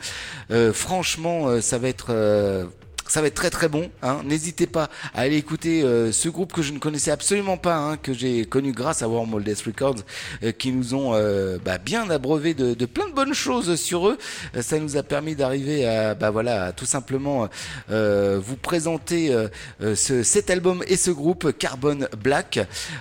Franchement, 0.72 1.60
ça 1.62 1.78
va 1.78 1.88
être 1.88 2.68
Ça 3.08 3.20
va 3.20 3.28
être 3.28 3.34
très 3.34 3.50
très 3.50 3.68
bon. 3.68 3.90
Hein. 4.02 4.20
N'hésitez 4.24 4.66
pas 4.66 4.88
à 5.14 5.20
aller 5.20 5.36
écouter 5.36 5.82
euh, 5.82 6.10
ce 6.12 6.28
groupe 6.28 6.52
que 6.52 6.62
je 6.62 6.72
ne 6.72 6.78
connaissais 6.78 7.10
absolument 7.12 7.56
pas, 7.56 7.76
hein, 7.76 7.96
que 7.96 8.12
j'ai 8.12 8.44
connu 8.46 8.72
grâce 8.72 9.02
à 9.02 9.08
Warm 9.08 9.42
Death 9.42 9.62
Records, 9.66 10.00
euh, 10.42 10.50
qui 10.52 10.72
nous 10.72 10.94
ont 10.94 11.12
euh, 11.14 11.58
bah, 11.64 11.78
bien 11.78 12.10
abreuvé 12.10 12.52
de, 12.54 12.74
de 12.74 12.86
plein 12.86 13.08
de 13.08 13.14
bonnes 13.14 13.32
choses 13.34 13.76
sur 13.76 14.08
eux. 14.08 14.18
Euh, 14.56 14.62
ça 14.62 14.78
nous 14.80 14.96
a 14.96 15.02
permis 15.02 15.36
d'arriver 15.36 15.86
à, 15.86 16.14
bah, 16.14 16.30
voilà, 16.30 16.64
à 16.66 16.72
tout 16.72 16.84
simplement 16.86 17.48
euh, 17.90 18.40
vous 18.42 18.56
présenter 18.56 19.32
euh, 19.32 19.94
ce, 19.94 20.22
cet 20.24 20.50
album 20.50 20.82
et 20.88 20.96
ce 20.96 21.10
groupe 21.12 21.52
Carbon 21.58 21.98
Black, 22.22 22.58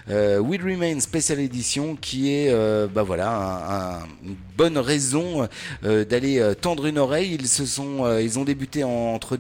Will 0.08 0.62
Remain 0.62 1.00
Special 1.00 1.40
Edition, 1.40 1.96
qui 2.00 2.32
est 2.32 2.54
bah, 2.94 3.04
voilà 3.04 3.32
un- 3.32 3.96
un- 3.96 4.00
une 4.24 4.36
bonne 4.58 4.78
raison 4.78 5.48
d'aller 5.84 6.54
tendre 6.62 6.86
une 6.86 7.00
oreille. 7.00 7.36
Ils 7.40 7.48
se 7.48 7.66
sont, 7.66 8.20
ils 8.20 8.38
ont 8.40 8.44
débuté 8.44 8.84
en- 8.84 9.14
entre 9.16 9.38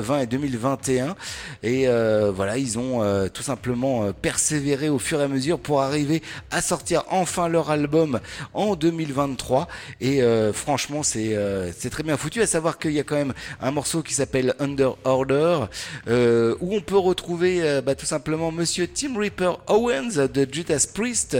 2020 0.00 0.20
et 0.20 0.26
2021 0.26 1.16
et 1.62 1.88
euh, 1.88 2.32
voilà, 2.34 2.58
ils 2.58 2.78
ont 2.78 3.02
euh, 3.02 3.28
tout 3.28 3.42
simplement 3.42 4.04
euh, 4.04 4.12
persévéré 4.12 4.88
au 4.88 4.98
fur 4.98 5.20
et 5.20 5.24
à 5.24 5.28
mesure 5.28 5.58
pour 5.58 5.82
arriver 5.82 6.22
à 6.50 6.62
sortir 6.62 7.04
enfin 7.10 7.48
leur 7.48 7.70
album 7.70 8.20
en 8.54 8.76
2023 8.76 9.68
et 10.00 10.22
franchement 10.52 11.02
c'est 11.02 11.36
c'est 11.76 11.90
très 11.90 12.02
bien 12.02 12.16
foutu 12.16 12.40
à 12.42 12.46
savoir 12.46 12.78
qu'il 12.78 12.92
y 12.92 13.00
a 13.00 13.02
quand 13.02 13.16
même 13.16 13.34
un 13.60 13.70
morceau 13.70 14.02
qui 14.02 14.14
s'appelle 14.14 14.54
Under 14.58 14.96
Order 15.04 15.60
où 16.06 16.74
on 16.74 16.80
peut 16.80 16.98
retrouver 16.98 17.80
bah, 17.84 17.94
tout 17.94 18.06
simplement 18.06 18.50
Monsieur 18.52 18.86
Tim 18.88 19.18
Reaper 19.18 19.60
Owens 19.68 20.28
de 20.32 20.46
Judas 20.50 20.86
Priest 20.92 21.38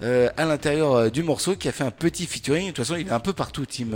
à 0.00 0.44
l'intérieur 0.44 1.10
du 1.10 1.22
morceau 1.22 1.56
qui 1.56 1.68
a 1.68 1.72
fait 1.72 1.84
un 1.84 1.90
petit 1.90 2.26
featuring. 2.26 2.66
De 2.66 2.72
toute 2.72 2.84
façon, 2.84 2.98
il 2.98 3.08
est 3.08 3.12
un 3.12 3.20
peu 3.20 3.32
partout, 3.32 3.66
Tim, 3.66 3.88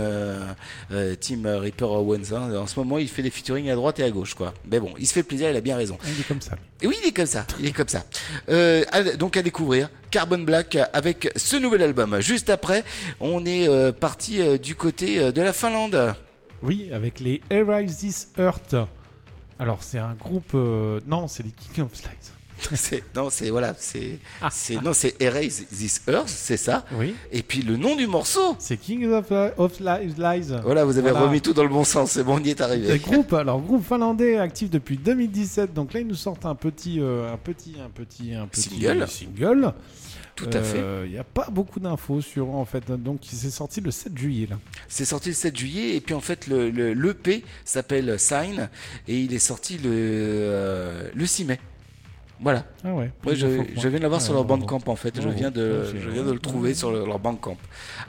Tim 1.21 1.59
Reaper 1.59 1.89
Owens. 1.89 2.33
hein. 2.33 2.55
En 2.55 2.67
ce 2.67 2.79
moment, 2.79 2.97
il 2.97 3.09
fait 3.09 3.23
des 3.23 3.29
featuring 3.29 3.69
à 3.69 3.75
droite 3.75 3.99
et 3.99 4.03
gauche, 4.11 4.33
quoi. 4.33 4.53
Mais 4.69 4.79
bon, 4.79 4.93
il 4.99 5.05
se 5.07 5.13
fait 5.13 5.23
plaisir, 5.23 5.49
il 5.49 5.55
a 5.55 5.61
bien 5.61 5.75
raison. 5.77 5.97
Il 6.05 6.19
est 6.19 6.27
comme 6.27 6.41
ça. 6.41 6.53
Et 6.81 6.87
oui, 6.87 6.95
il 7.03 7.07
est 7.09 7.11
comme 7.11 7.25
ça. 7.25 7.45
Il 7.59 7.65
est 7.67 7.71
comme 7.71 7.87
ça. 7.87 8.03
Euh, 8.49 8.83
à- 8.91 9.03
donc 9.03 9.37
à 9.37 9.41
découvrir 9.41 9.89
Carbon 10.11 10.39
Black 10.39 10.77
avec 10.93 11.31
ce 11.35 11.55
nouvel 11.57 11.81
album. 11.81 12.19
Juste 12.21 12.49
après, 12.49 12.83
on 13.19 13.45
est 13.45 13.67
euh, 13.67 13.91
parti 13.91 14.41
euh, 14.41 14.57
du 14.57 14.75
côté 14.75 15.31
de 15.31 15.41
la 15.41 15.53
Finlande. 15.53 16.15
Oui, 16.63 16.89
avec 16.93 17.19
les 17.19 17.41
Erase 17.49 17.97
This 17.97 18.27
Earth. 18.37 18.75
Alors, 19.59 19.83
c'est 19.83 19.99
un 19.99 20.13
groupe. 20.13 20.53
Non, 21.05 21.27
c'est 21.27 21.43
les 21.43 21.51
King 21.51 21.85
of 21.85 21.95
Slides. 21.95 22.11
C'est- 22.73 23.03
non, 23.15 23.29
c'est 23.29 23.49
voilà, 23.49 23.75
c'est 23.77 24.17
c'est 24.49 24.81
non, 24.81 24.93
c'est 24.93 25.21
Erase 25.21 25.65
This 25.69 26.01
Earth, 26.07 26.27
c'est 26.29 26.57
ça. 26.57 26.85
Oui. 26.93 27.13
Et 27.31 27.43
puis 27.43 27.61
le 27.61 27.77
nom 27.77 27.95
du 27.95 28.07
morceau. 28.07 28.55
C'est 28.59 28.77
King 28.77 29.05
of, 29.11 29.31
of 29.57 29.79
Li- 29.79 30.13
Lies. 30.17 30.53
Voilà, 30.63 30.83
vous 30.85 30.97
avez 30.97 31.11
Voilà. 31.11 31.27
remis 31.27 31.41
tout 31.41 31.53
dans 31.53 31.63
le 31.63 31.69
bon 31.69 31.83
sens. 31.83 32.11
C'est 32.11 32.23
bon, 32.23 32.39
on 32.39 32.43
y 32.43 32.49
est 32.49 32.61
arrivé. 32.61 32.87
Le 32.93 32.97
groupe, 32.97 33.33
alors 33.33 33.61
groupe 33.61 33.85
finlandais 33.85 34.37
actif 34.37 34.69
depuis 34.69 34.97
2017. 34.97 35.73
Donc 35.73 35.93
là, 35.93 35.99
ils 35.99 36.07
nous 36.07 36.15
sortent 36.15 36.45
un 36.45 36.55
petit, 36.55 36.99
euh, 36.99 37.31
un 37.31 37.37
petit, 37.37 37.75
un 37.83 37.89
petit, 37.89 38.33
un 38.33 38.47
petit 38.47 38.61
Single. 38.69 39.07
single. 39.07 39.73
Tout 40.35 40.49
à 40.51 40.61
fait. 40.61 40.83
Il 41.05 41.11
n'y 41.11 41.17
a 41.17 41.23
pas 41.23 41.47
beaucoup 41.49 41.79
d'infos 41.79 42.19
sur 42.21 42.49
en 42.55 42.65
fait. 42.65 42.89
Donc 42.91 43.31
il 43.31 43.37
s'est 43.37 43.49
sorti 43.51 43.79
le 43.79 43.89
7 43.91 44.17
juillet 44.17 44.47
là. 44.49 44.57
C'est 44.89 45.05
sorti 45.05 45.29
le 45.29 45.35
7 45.35 45.57
juillet 45.57 45.95
et 45.95 46.01
puis 46.01 46.13
en 46.13 46.19
fait 46.19 46.47
le 46.47 46.69
le 46.71 46.93
l'EP 46.93 47.43
s'appelle 47.63 48.19
Sign 48.19 48.69
et 49.07 49.17
il 49.19 49.33
est 49.33 49.39
sorti 49.39 49.77
le 49.77 49.89
euh, 49.93 51.09
le 51.13 51.25
6 51.25 51.45
mai. 51.45 51.59
Voilà. 52.41 52.65
Ah 52.83 52.93
ouais. 52.93 53.11
Je, 53.27 53.33
je 53.35 53.87
viens 53.87 53.97
de 53.97 54.03
l'avoir 54.03 54.19
Ouais, 54.19 54.25
sur 54.25 54.33
leur 54.33 54.43
bandcamp 54.45 54.81
en 54.87 54.95
fait. 54.95 55.15
Je 55.15 55.21
Bravo. 55.21 55.37
viens 55.37 55.51
de, 55.51 55.85
je 55.85 56.09
viens 56.09 56.23
le 56.23 56.37
trouver 56.37 56.73
sur 56.73 56.91
le- 56.91 57.05
leur 57.05 57.17
bandcamp. 57.17 57.57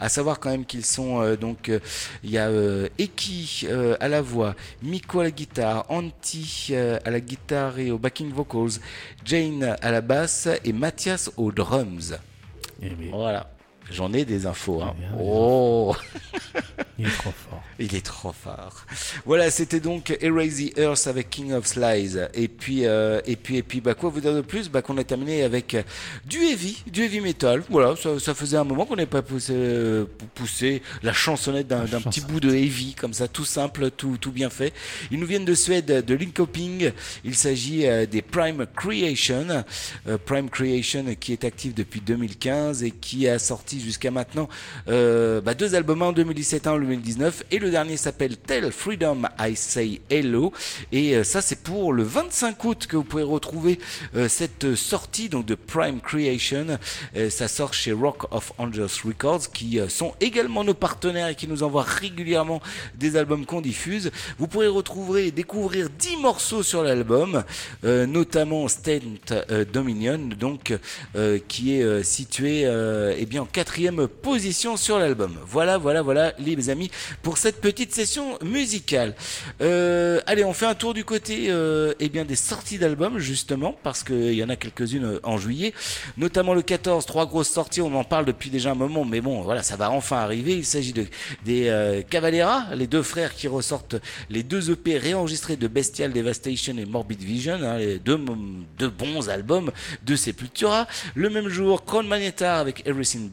À 0.01 0.09
savoir 0.09 0.41
quand 0.41 0.51
même 0.51 0.65
qu'ils 0.65 0.85
sont 0.85 1.21
euh, 1.23 1.37
donc 1.37 1.69
euh, 1.69 1.79
il 2.25 2.31
y 2.31 2.39
a 2.39 2.49
euh, 2.49 2.89
Eki 2.99 3.67
à 4.01 4.09
la 4.09 4.21
voix, 4.23 4.55
Miko 4.83 5.21
à 5.21 5.25
la 5.25 5.31
guitare, 5.31 5.85
Antti 5.89 6.69
euh, 6.73 6.99
à 7.05 7.11
la 7.11 7.21
guitare 7.21 7.79
et 7.79 7.91
aux 7.91 7.99
backing 7.99 8.33
vocals, 8.33 8.81
Jane 9.25 9.77
à 9.81 9.91
la 9.91 10.01
basse 10.01 10.49
et 10.65 10.73
Mathias 10.73 11.31
aux 11.37 11.53
drums. 11.53 12.17
Eh 12.83 12.91
Voilà. 13.13 13.49
J'en 13.91 14.13
ai 14.13 14.25
des 14.25 14.47
infos. 14.47 14.83
Hein. 14.83 14.95
Oh 15.21 15.95
Il 16.99 17.07
est 17.07 17.11
trop 17.11 17.31
fort. 17.31 17.63
Il 17.79 17.95
est 17.95 18.05
trop 18.05 18.33
fort. 18.33 18.87
Voilà, 19.27 19.51
c'était 19.51 19.81
donc 19.81 20.17
Erase 20.21 20.57
the 20.57 20.79
Earth 20.79 21.07
avec 21.07 21.31
King 21.31 21.53
of 21.53 21.67
Slides. 21.67 22.31
Et 22.35 22.49
puis, 22.49 22.87
euh, 22.87 23.21
et 23.27 23.37
puis, 23.37 23.57
et 23.57 23.63
puis, 23.63 23.81
bah 23.81 23.95
quoi 23.95 24.11
vous 24.11 24.21
dire 24.21 24.35
de 24.35 24.41
plus? 24.41 24.69
Bah 24.69 24.83
qu'on 24.83 24.97
a 24.99 25.05
terminé 25.05 25.43
avec 25.43 25.75
euh, 25.75 25.83
du 26.25 26.39
heavy, 26.39 26.83
du 26.87 27.03
heavy 27.03 27.21
metal. 27.21 27.63
Voilà, 27.69 27.95
ça, 27.97 28.19
ça 28.19 28.35
faisait 28.35 28.57
un 28.57 28.65
moment 28.65 28.87
qu'on 28.87 28.97
n'avait 28.97 29.07
pas 29.07 29.23
poussé, 29.23 29.53
euh, 29.55 30.07
poussé 30.35 30.83
la 31.03 31.13
chansonnette 31.13 31.69
d'un 31.69 31.85
petit 31.87 32.23
bout 32.23 32.41
de 32.41 32.51
heavy 32.55 32.95
comme 32.95 33.13
ça, 33.13 33.29
tout 33.29 33.45
simple, 33.45 33.91
tout, 33.91 34.17
tout 34.19 34.33
bien 34.33 34.51
fait. 34.51 34.73
Ils 35.11 35.21
nous 35.21 35.27
viennent 35.27 35.45
de 35.45 35.55
Suède, 35.55 36.05
de 36.05 36.15
Linkoping. 36.15 36.93
Il 37.25 37.35
s'agit 37.35 37.87
euh, 37.87 38.07
des 38.07 38.23
Prime 38.23 38.67
Creation, 38.75 39.65
Prime 40.25 40.49
Creation 40.49 41.05
qui 41.21 41.33
est 41.33 41.45
actif 41.45 41.75
depuis 41.75 42.01
2015 42.01 42.83
et 42.83 42.91
qui 42.91 43.29
a 43.29 43.39
sorti 43.39 43.76
jusqu'à 43.81 44.11
maintenant 44.11 44.49
euh, 44.89 45.41
bah, 45.41 45.55
deux 45.55 45.75
albums 45.75 46.03
en 46.03 46.13
2017, 46.13 46.67
un 46.67 46.73
en 46.73 46.79
2019 46.79 47.45
et 47.51 47.59
le 47.59 47.71
dernier 47.71 47.97
s'appelle 47.97 48.37
Tell 48.37 48.71
Freedom 48.71 49.23
I 49.39 49.57
Say 49.57 50.01
Hello 50.11 50.53
et 50.93 51.17
euh, 51.17 51.25
ça 51.25 51.41
c'est 51.41 51.63
pour 51.63 51.93
le 51.93 52.03
25 52.03 52.65
août 52.65 52.87
que 52.89 52.97
vous 52.97 53.05
pouvez 53.05 53.23
retrouver 53.23 53.79
euh, 54.15 54.29
cette 54.29 54.75
sortie 54.75 55.29
donc 55.29 55.47
de 55.47 55.55
Prime 55.55 56.01
Creation. 56.01 56.79
Ça 57.31 57.49
sort 57.49 57.73
chez 57.73 57.93
Rock 57.93 58.33
of 58.33 58.53
Angels 58.59 58.87
Records 59.05 59.51
qui 59.53 59.79
sont 59.89 60.15
également 60.21 60.65
nos 60.65 60.75
partenaires 60.75 61.29
et 61.29 61.35
qui 61.35 61.49
nous 61.49 61.63
envoient 61.63 61.83
régulièrement 61.83 62.61
des 62.95 63.17
albums 63.17 63.47
qu'on 63.47 63.61
diffuse. 63.61 64.11
Vous 64.39 64.47
pourrez 64.47 64.69
retrouver 64.69 65.27
et 65.29 65.31
découvrir 65.31 65.89
10 65.91 66.17
morceaux 66.19 66.63
sur 66.63 66.83
l'album, 66.83 67.45
notamment 67.83 68.69
Stent 68.69 69.35
Dominion, 69.73 70.19
donc 70.39 70.77
qui 71.49 71.75
est 71.75 72.03
situé 72.03 72.63
eh 73.17 73.27
bien 73.27 73.43
en 73.43 73.47
quatrième 73.67 74.07
position 74.07 74.77
sur 74.77 75.01
l'album. 75.01 75.37
Voilà, 75.45 75.77
voilà, 75.77 76.01
voilà, 76.01 76.33
les 76.39 76.71
amis, 76.71 76.89
pour 77.23 77.37
cette 77.37 77.61
petite 77.61 77.93
session 77.93 78.39
musicale. 78.41 79.17
Euh, 79.61 80.21
allez, 80.27 80.45
on 80.45 80.53
fait 80.53 80.67
un 80.67 80.77
tour 80.77 80.95
du 80.95 81.05
côté 81.05 81.47
euh, 81.49 81.93
eh 81.99 82.09
bien 82.09 82.25
des 82.25 82.37
sorties 82.37 82.79
d'albums 82.79 83.19
justement 83.19 83.77
parce 83.83 84.05
qu'il 84.05 84.35
y 84.35 84.45
en 84.45 84.49
a 84.51 84.55
quelques-unes 84.55 85.05
euh, 85.05 85.21
en 85.25 85.37
juillet, 85.37 85.75
notamment 86.17 86.55
le 86.55 86.63
14, 86.63 87.07
trois 87.07 87.27
grosses 87.27 87.51
sorties. 87.51 87.81
On 87.81 87.93
en 87.97 88.05
parle 88.05 88.25
depuis 88.25 88.51
déjà 88.51 88.71
un 88.71 88.77
moment, 88.77 89.05
mais 89.05 89.21
bon, 89.21 89.43
voilà, 89.43 89.65
ça 89.65 89.75
va 89.75 89.91
enfin 89.91 90.19
arriver. 90.19 90.53
Il 90.53 90.65
s'agit 90.65 90.93
de 90.93 91.05
des 91.45 91.67
euh, 91.67 92.03
Cavalera, 92.03 92.67
les 92.77 92.87
deux 92.87 93.03
frères 93.03 93.35
qui 93.35 93.49
ressortent 93.49 93.97
les 94.31 94.45
deux 94.45 94.71
EP 94.71 94.97
réenregistrés 94.97 95.57
de 95.57 95.67
Bestial 95.67 96.13
Devastation 96.13 96.77
et 96.79 96.85
Morbid 96.85 97.21
Vision, 97.21 97.59
hein, 97.61 97.79
les 97.79 97.99
deux, 97.99 98.21
deux 98.79 98.91
bons 98.91 99.29
albums 99.29 99.73
de 100.05 100.15
Sepultura. 100.15 100.87
Le 101.17 101.31
même 101.31 101.49
jour, 101.49 101.85
Crown 101.85 102.07
Magnetar 102.07 102.59
avec 102.59 102.87
Everything 102.87 103.29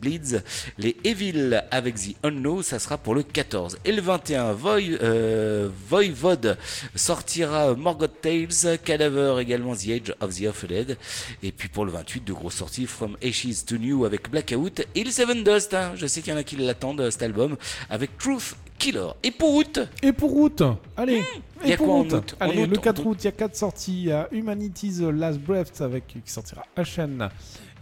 Les 0.78 0.96
Evil 1.04 1.62
avec 1.72 1.96
The 1.96 2.16
Unknown, 2.24 2.64
ça 2.64 2.80
sera 2.80 2.98
pour 2.98 3.16
le 3.16 3.24
14. 3.24 3.78
Et 3.86 3.92
le 3.92 4.02
21, 4.02 4.54
Void, 4.54 4.80
euh, 5.02 5.70
Voivode 5.90 6.58
sortira 6.96 7.74
Morgoth 7.76 8.22
Tales, 8.22 8.78
Cadaver 8.84 9.36
également 9.42 9.76
The 9.76 9.88
Age 9.90 10.14
of 10.22 10.36
the 10.36 10.46
Offended. 10.48 10.98
Et 11.42 11.52
puis 11.52 11.70
pour 11.70 11.86
le 11.86 11.92
28, 11.92 12.24
de 12.26 12.34
grosses 12.34 12.56
sorties 12.56 12.86
From 12.86 13.18
Ashes 13.24 13.66
to 13.66 13.78
New 13.78 14.06
avec 14.06 14.30
Blackout 14.30 14.82
et 14.96 15.04
le 15.04 15.12
Seven 15.12 15.44
Dust. 15.44 15.74
hein. 15.74 15.94
Je 15.96 16.08
sais 16.08 16.22
qu'il 16.22 16.34
y 16.34 16.36
en 16.36 16.40
a 16.40 16.44
qui 16.44 16.56
l'attendent 16.56 17.10
cet 17.10 17.24
album 17.24 17.58
avec 17.90 18.18
Truth 18.18 18.56
Killer. 18.80 19.08
Et 19.24 19.32
pour 19.32 19.54
août, 19.56 19.80
Et 20.02 20.12
pour 20.12 20.36
août, 20.36 20.62
allez. 20.98 21.24
Il 21.64 21.70
y 21.70 21.72
a 21.72 21.76
et 21.76 21.78
pour 21.78 21.86
quoi 21.88 21.96
en 21.96 22.00
août, 22.02 22.36
En 22.42 22.50
allez, 22.50 22.64
août, 22.64 22.70
le 22.72 22.78
en 22.78 22.82
4 22.82 23.00
août. 23.02 23.08
août, 23.12 23.18
il 23.22 23.26
y 23.26 23.28
a 23.28 23.32
4 23.32 23.56
sorties. 23.56 23.94
Il 23.94 24.08
y 24.08 24.12
a 24.12 24.28
Humanity's 24.32 25.00
Last 25.02 25.40
Breath 25.40 25.80
avec 25.82 26.08
qui 26.08 26.20
sortira 26.26 26.64
Ashen. 26.76 27.30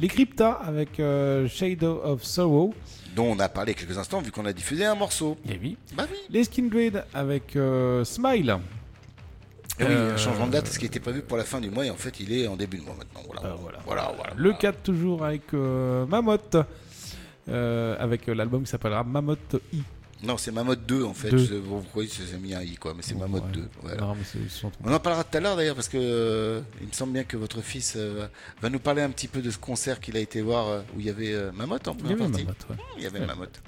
Les 0.02 0.08
Crypta 0.08 0.54
avec 0.54 1.00
euh, 1.00 1.48
Shadow 1.48 2.02
of 2.04 2.24
Sorrow. 2.24 2.74
dont 3.16 3.26
on 3.26 3.40
a 3.40 3.48
parlé 3.50 3.74
quelques 3.76 3.98
instants 3.98 4.20
vu 4.22 4.32
qu'on 4.32 4.46
a 4.46 4.54
diffusé 4.54 4.84
un 4.86 4.96
morceau. 4.96 5.38
Et 5.48 5.60
oui. 5.62 5.78
Bah 5.94 6.06
oui. 6.10 6.18
Les 6.30 6.44
Skindred 6.44 7.06
avec 7.14 7.56
euh, 7.56 8.04
Smile. 8.04 8.58
Et 9.80 9.84
oui, 9.84 9.90
Euh, 9.92 10.14
un 10.14 10.18
changement 10.18 10.48
de 10.48 10.54
date, 10.54 10.68
ce 10.68 10.80
qui 10.80 10.86
était 10.88 11.00
prévu 11.00 11.22
pour 11.22 11.38
la 11.38 11.44
fin 11.44 11.60
du 11.62 11.70
mois, 11.70 11.86
et 11.86 11.90
en 11.92 11.96
fait, 11.96 12.20
il 12.20 12.34
est 12.34 12.48
en 12.48 12.56
début 12.56 12.78
de 12.78 12.84
mois 12.84 12.96
maintenant. 12.98 13.22
Voilà, 13.28 13.56
voilà, 13.62 13.80
voilà. 13.86 14.14
voilà. 14.18 14.34
Le 14.36 14.54
4 14.54 14.82
toujours 14.84 15.24
avec 15.24 15.54
euh, 15.54 16.06
Mammoth. 16.08 16.58
euh, 17.50 17.96
avec 18.00 18.28
euh, 18.30 18.34
l'album 18.34 18.64
qui 18.64 18.70
s'appellera 18.72 19.04
Mammoth 19.04 19.56
I. 19.74 19.82
Non, 20.24 20.38
c'est 20.38 20.52
Mammoth 20.52 20.86
2 20.86 21.04
en 21.04 21.14
fait. 21.14 21.30
Deux. 21.30 21.38
Je- 21.38 21.56
Vous 21.56 21.82
voyez, 21.94 22.10
c'est 22.10 22.38
mis 22.40 22.54
un 22.54 22.62
i 22.62 22.76
quoi, 22.76 22.94
mais 22.96 23.02
c'est 23.02 23.16
Mammoth 23.16 23.50
2. 23.52 23.68
voilà. 23.82 24.02
Non, 24.02 24.16
mais 24.16 24.24
c'est- 24.24 24.38
ils 24.40 24.50
sont 24.50 24.70
trop- 24.70 24.82
On 24.86 24.94
en 24.94 25.00
parlera 25.00 25.24
tout 25.24 25.38
à 25.38 25.42
l'heure 25.42 25.56
d'ailleurs 25.56 25.76
parce 25.76 25.90
que 25.90 25.98
euh, 26.00 26.62
il 26.80 26.88
me 26.88 26.94
semble 26.94 27.14
bien 27.14 27.24
que 27.24 27.38
votre 27.38 27.62
fils 27.62 27.94
euh, 27.98 28.28
va 28.62 28.70
nous 28.70 28.80
parler 28.80 29.02
un 29.02 29.10
petit 29.10 29.28
peu 29.28 29.42
de 29.42 29.50
ce 29.50 29.58
concert 29.58 30.00
qu'il 30.00 30.16
a 30.18 30.20
été 30.20 30.42
voir 30.42 30.68
euh, 30.68 30.82
où 30.96 31.00
il 31.00 31.06
y 31.06 31.10
avait 31.10 31.36
Mammoth 31.54 31.88
en 31.88 31.94
Il 31.94 31.98
y 32.00 32.04
première 32.04 32.18
avait 32.18 32.28
partie. 32.28 32.44
Mammoth, 32.44 32.66
ouais. 32.70 32.76
Il 32.98 33.04
y 33.04 33.06
avait 33.08 33.20
Ouais. 33.20 33.26
Mammoth. 33.26 33.62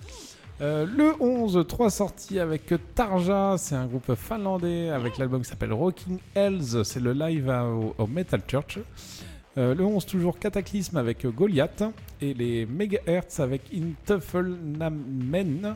Euh, 0.62 0.86
le 0.86 1.14
11, 1.20 1.66
trois 1.68 1.90
sorties 1.90 2.38
avec 2.40 2.72
Tarja, 2.94 3.56
c'est 3.58 3.74
un 3.76 3.88
groupe 3.88 4.14
finlandais 4.16 4.90
avec 4.90 5.18
l'album 5.18 5.42
qui 5.42 5.50
s'appelle 5.50 5.74
Rocking 5.74 6.20
Hells, 6.36 6.86
c'est 6.86 7.00
le 7.00 7.14
live 7.14 7.50
à- 7.50 7.66
au, 7.66 7.96
au 7.98 8.06
Metal 8.08 8.40
Church. 8.48 8.78
Euh, 9.58 9.74
le 9.74 9.84
11, 9.84 10.06
toujours 10.06 10.38
Cataclysme 10.40 10.98
avec 10.98 11.26
Goliath 11.26 11.84
et 12.22 12.34
les 12.36 12.66
Megahertz 12.68 13.40
avec 13.40 13.64
In 13.74 13.94
Namen. 14.78 15.76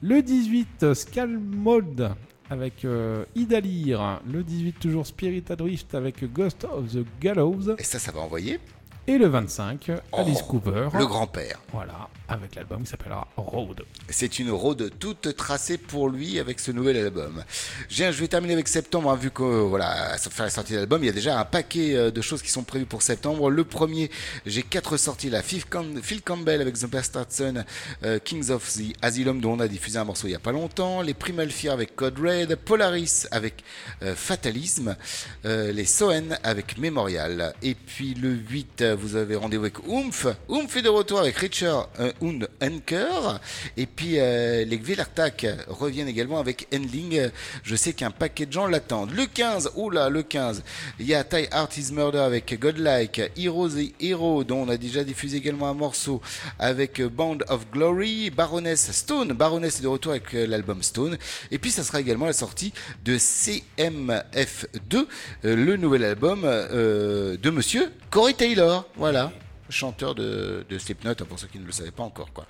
Le 0.00 0.22
18, 0.22 0.94
Skull 0.94 1.38
Mode 1.38 2.12
avec 2.50 2.84
euh, 2.84 3.24
Idalir. 3.34 4.20
Le 4.30 4.44
18, 4.44 4.78
toujours 4.78 5.06
Spirit 5.06 5.44
Adrift 5.50 5.92
avec 5.94 6.32
Ghost 6.32 6.64
of 6.64 6.92
the 6.92 7.04
Gallows. 7.20 7.74
Et 7.78 7.82
ça, 7.82 7.98
ça 7.98 8.12
va 8.12 8.20
envoyer 8.20 8.60
Et 9.08 9.18
le 9.18 9.26
25, 9.26 9.90
Alice 10.12 10.42
Cooper. 10.42 10.88
Oh, 10.94 10.98
le 10.98 11.06
grand-père. 11.06 11.60
Voilà, 11.72 12.08
avec 12.28 12.54
l'album 12.54 12.82
qui 12.82 12.90
s'appellera 12.90 13.26
Road. 13.36 13.82
C'est 14.10 14.38
une 14.38 14.50
road 14.50 14.90
toute 14.98 15.34
tracée 15.36 15.78
pour 15.78 16.08
lui 16.08 16.38
avec 16.38 16.60
ce 16.60 16.70
nouvel 16.70 16.96
album. 16.98 17.42
Je 17.88 18.04
vais 18.04 18.28
terminer 18.28 18.52
avec 18.54 18.68
septembre, 18.68 19.10
hein, 19.10 19.16
vu 19.16 19.30
que 19.30 19.42
euh, 19.42 19.62
voilà, 19.62 20.16
fait 20.18 20.42
la 20.42 20.50
sortie 20.50 20.72
de 20.74 20.78
l'album, 20.78 21.02
il 21.02 21.06
y 21.06 21.10
a 21.10 21.12
déjà 21.12 21.38
un 21.40 21.44
paquet 21.44 21.94
euh, 21.96 22.10
de 22.10 22.20
choses 22.20 22.42
qui 22.42 22.50
sont 22.50 22.62
prévues 22.64 22.84
pour 22.86 23.02
septembre. 23.02 23.50
Le 23.50 23.64
premier, 23.64 24.10
j'ai 24.46 24.62
quatre 24.62 24.96
sorties 24.96 25.30
là. 25.30 25.42
Phil, 25.42 25.64
Cam- 25.64 26.00
Phil 26.02 26.20
Campbell 26.22 26.60
avec 26.60 26.74
The 26.78 26.86
Bastard 26.86 27.26
Son, 27.30 27.64
euh, 28.04 28.18
Kings 28.18 28.50
of 28.50 28.70
the 28.74 28.92
Asylum 29.02 29.40
dont 29.40 29.52
on 29.52 29.60
a 29.60 29.68
diffusé 29.68 29.98
un 29.98 30.04
morceau 30.04 30.26
il 30.28 30.32
y 30.32 30.36
a 30.36 30.38
pas 30.38 30.52
longtemps, 30.52 31.00
les 31.02 31.14
Primal 31.14 31.50
Fear 31.50 31.72
avec 31.74 31.96
Code 31.96 32.18
Red, 32.18 32.56
Polaris 32.56 33.26
avec 33.30 33.64
euh, 34.02 34.14
Fatalism, 34.14 34.94
les 35.44 35.84
Soen 35.86 36.38
avec 36.42 36.76
Memorial. 36.78 37.54
Et 37.62 37.74
puis 37.74 38.14
le 38.14 38.30
8, 38.30 38.82
euh, 38.82 38.96
vous 38.96 39.16
avez 39.16 39.36
rendez-vous 39.36 39.64
avec 39.64 39.86
Oomph. 39.88 40.26
Oomph 40.48 40.76
est 40.76 40.82
de 40.82 40.88
retour 40.88 41.20
avec 41.20 41.36
Richard 41.36 41.88
und 42.20 42.48
Anker. 42.62 43.40
Et 43.76 43.86
puis 43.86 44.18
euh, 44.18 44.64
les 44.64 44.78
Gvelartak 44.78 45.46
reviennent 45.68 46.08
également 46.08 46.38
avec 46.38 46.66
Endling. 46.74 47.30
Je 47.62 47.76
sais 47.76 47.92
qu'un 47.92 48.10
paquet 48.10 48.46
de 48.46 48.52
gens 48.52 48.66
l'attendent. 48.66 49.12
Le 49.12 49.26
15, 49.26 49.72
oula, 49.76 50.08
le 50.08 50.22
15, 50.22 50.62
il 50.98 51.06
y 51.06 51.14
a 51.14 51.24
Ty 51.24 51.46
Art 51.50 51.70
is 51.76 51.92
Murder 51.92 52.18
avec 52.18 52.58
Godlike, 52.58 53.32
Heroes 53.36 53.70
the 53.70 53.94
Hero, 54.00 54.44
dont 54.44 54.62
on 54.62 54.68
a 54.68 54.76
déjà 54.76 55.04
diffusé 55.04 55.38
également 55.38 55.68
un 55.68 55.74
morceau 55.74 56.20
avec 56.58 57.00
Band 57.02 57.38
of 57.48 57.70
Glory, 57.72 58.30
Baroness 58.30 58.92
Stone. 58.92 59.32
Baroness 59.32 59.78
est 59.78 59.82
de 59.82 59.88
retour 59.88 60.12
avec 60.12 60.34
euh, 60.34 60.46
l'album 60.46 60.82
Stone. 60.82 61.18
Et 61.50 61.58
puis 61.58 61.70
ça 61.70 61.82
sera 61.82 62.00
également 62.00 62.26
la 62.26 62.32
sortie 62.32 62.72
de 63.04 63.16
CMF2, 63.16 64.96
euh, 64.96 65.04
le 65.42 65.76
nouvel 65.76 66.04
album 66.04 66.42
euh, 66.44 67.36
de 67.36 67.50
monsieur 67.50 67.90
Corey 68.10 68.34
Taylor. 68.34 68.86
Voilà 68.96 69.32
chanteur 69.70 70.14
de, 70.14 70.64
de 70.68 70.78
Slipknot, 70.78 71.10
hein, 71.10 71.26
pour 71.28 71.38
ceux 71.38 71.46
qui 71.48 71.58
ne 71.58 71.66
le 71.66 71.72
savaient 71.72 71.90
pas 71.90 72.02
encore. 72.02 72.32
Quoi. 72.32 72.46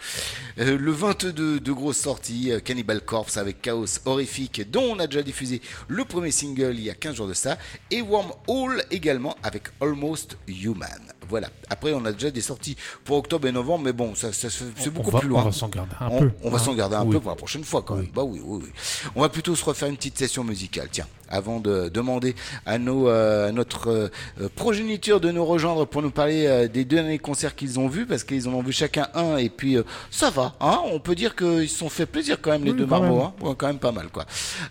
Euh, 0.58 0.76
le 0.78 0.92
22 0.92 1.60
de 1.60 1.72
grosses 1.72 1.98
sorties, 1.98 2.52
euh, 2.52 2.60
Cannibal 2.60 3.00
Corpse 3.00 3.36
avec 3.36 3.60
Chaos 3.62 3.86
Horrifique, 4.04 4.70
dont 4.70 4.82
on 4.84 4.98
a 4.98 5.06
déjà 5.06 5.22
diffusé 5.22 5.60
le 5.88 6.04
premier 6.04 6.30
single 6.30 6.74
il 6.74 6.84
y 6.84 6.90
a 6.90 6.94
15 6.94 7.16
jours 7.16 7.28
de 7.28 7.34
ça, 7.34 7.58
et 7.90 8.02
Wormhole 8.02 8.84
également 8.90 9.36
avec 9.42 9.64
Almost 9.80 10.36
Human. 10.46 10.88
Voilà. 11.28 11.50
Après, 11.68 11.92
on 11.92 12.04
a 12.06 12.12
déjà 12.12 12.30
des 12.30 12.40
sorties 12.40 12.76
pour 13.04 13.18
octobre 13.18 13.46
et 13.46 13.52
novembre, 13.52 13.84
mais 13.84 13.92
bon, 13.92 14.14
ça, 14.14 14.32
ça, 14.32 14.48
c'est 14.50 14.90
beaucoup 14.90 15.10
va- 15.10 15.20
plus 15.20 15.28
loin. 15.28 15.42
on 15.42 15.46
va 15.46 15.52
s'en 15.52 15.68
garder 15.68 15.92
un 16.00 16.08
On- 16.08 16.18
peu, 16.20 16.30
On 16.42 16.50
va 16.50 16.56
hein. 16.56 16.58
s'en 16.62 16.74
garder 16.74 16.96
un 16.96 17.04
Oui. 17.04 17.12
peu 17.12 17.20
pour 17.20 17.30
la 17.30 17.36
prochaine 17.36 17.64
fois, 17.64 17.82
quand 17.82 17.96
même. 17.96 18.08
Bah 18.14 18.22
oui, 18.22 18.40
oui, 18.42 18.62
oui. 18.64 18.70
On 19.14 19.20
va 19.20 19.28
plutôt 19.28 19.54
se 19.54 19.62
refaire 19.64 19.88
une 19.88 19.96
petite 19.96 20.16
session 20.18 20.42
musicale. 20.42 20.88
Tiens, 20.90 21.06
avant 21.30 21.60
de 21.60 21.88
demander 21.88 22.34
à 22.66 22.78
nos, 22.78 23.08
euh, 23.08 23.48
à 23.48 23.52
notre 23.52 23.90
euh, 23.90 24.08
euh, 24.40 24.48
progéniture 24.54 25.20
de 25.20 25.30
nous 25.30 25.44
rejoindre 25.44 25.86
pour 25.86 26.02
nous 26.02 26.10
parler 26.10 26.68
des 26.68 26.84
deux 26.84 26.96
derniers 26.96 27.18
concerts 27.18 27.54
qu'ils 27.54 27.78
ont 27.78 27.88
vus, 27.88 28.06
parce 28.06 28.24
qu'ils 28.24 28.48
en 28.48 28.54
ont 28.54 28.62
vu 28.62 28.72
chacun 28.72 29.08
un, 29.14 29.36
et 29.36 29.48
puis 29.48 29.76
ça 30.10 30.30
va, 30.30 30.54
hein. 30.60 30.80
On 30.92 31.00
peut 31.00 31.14
dire 31.14 31.36
qu'ils 31.36 31.68
se 31.68 31.78
sont 31.78 31.88
fait 31.88 32.06
plaisir 32.06 32.38
quand 32.40 32.50
même 32.50 32.64
les 32.64 32.72
Oui, 32.72 32.78
deux 32.78 32.86
marmots, 32.86 33.22
hein. 33.22 33.34
Ouais, 33.40 33.54
quand 33.56 33.66
même 33.66 33.78
pas 33.78 33.92
mal, 33.92 34.08
quoi. 34.08 34.26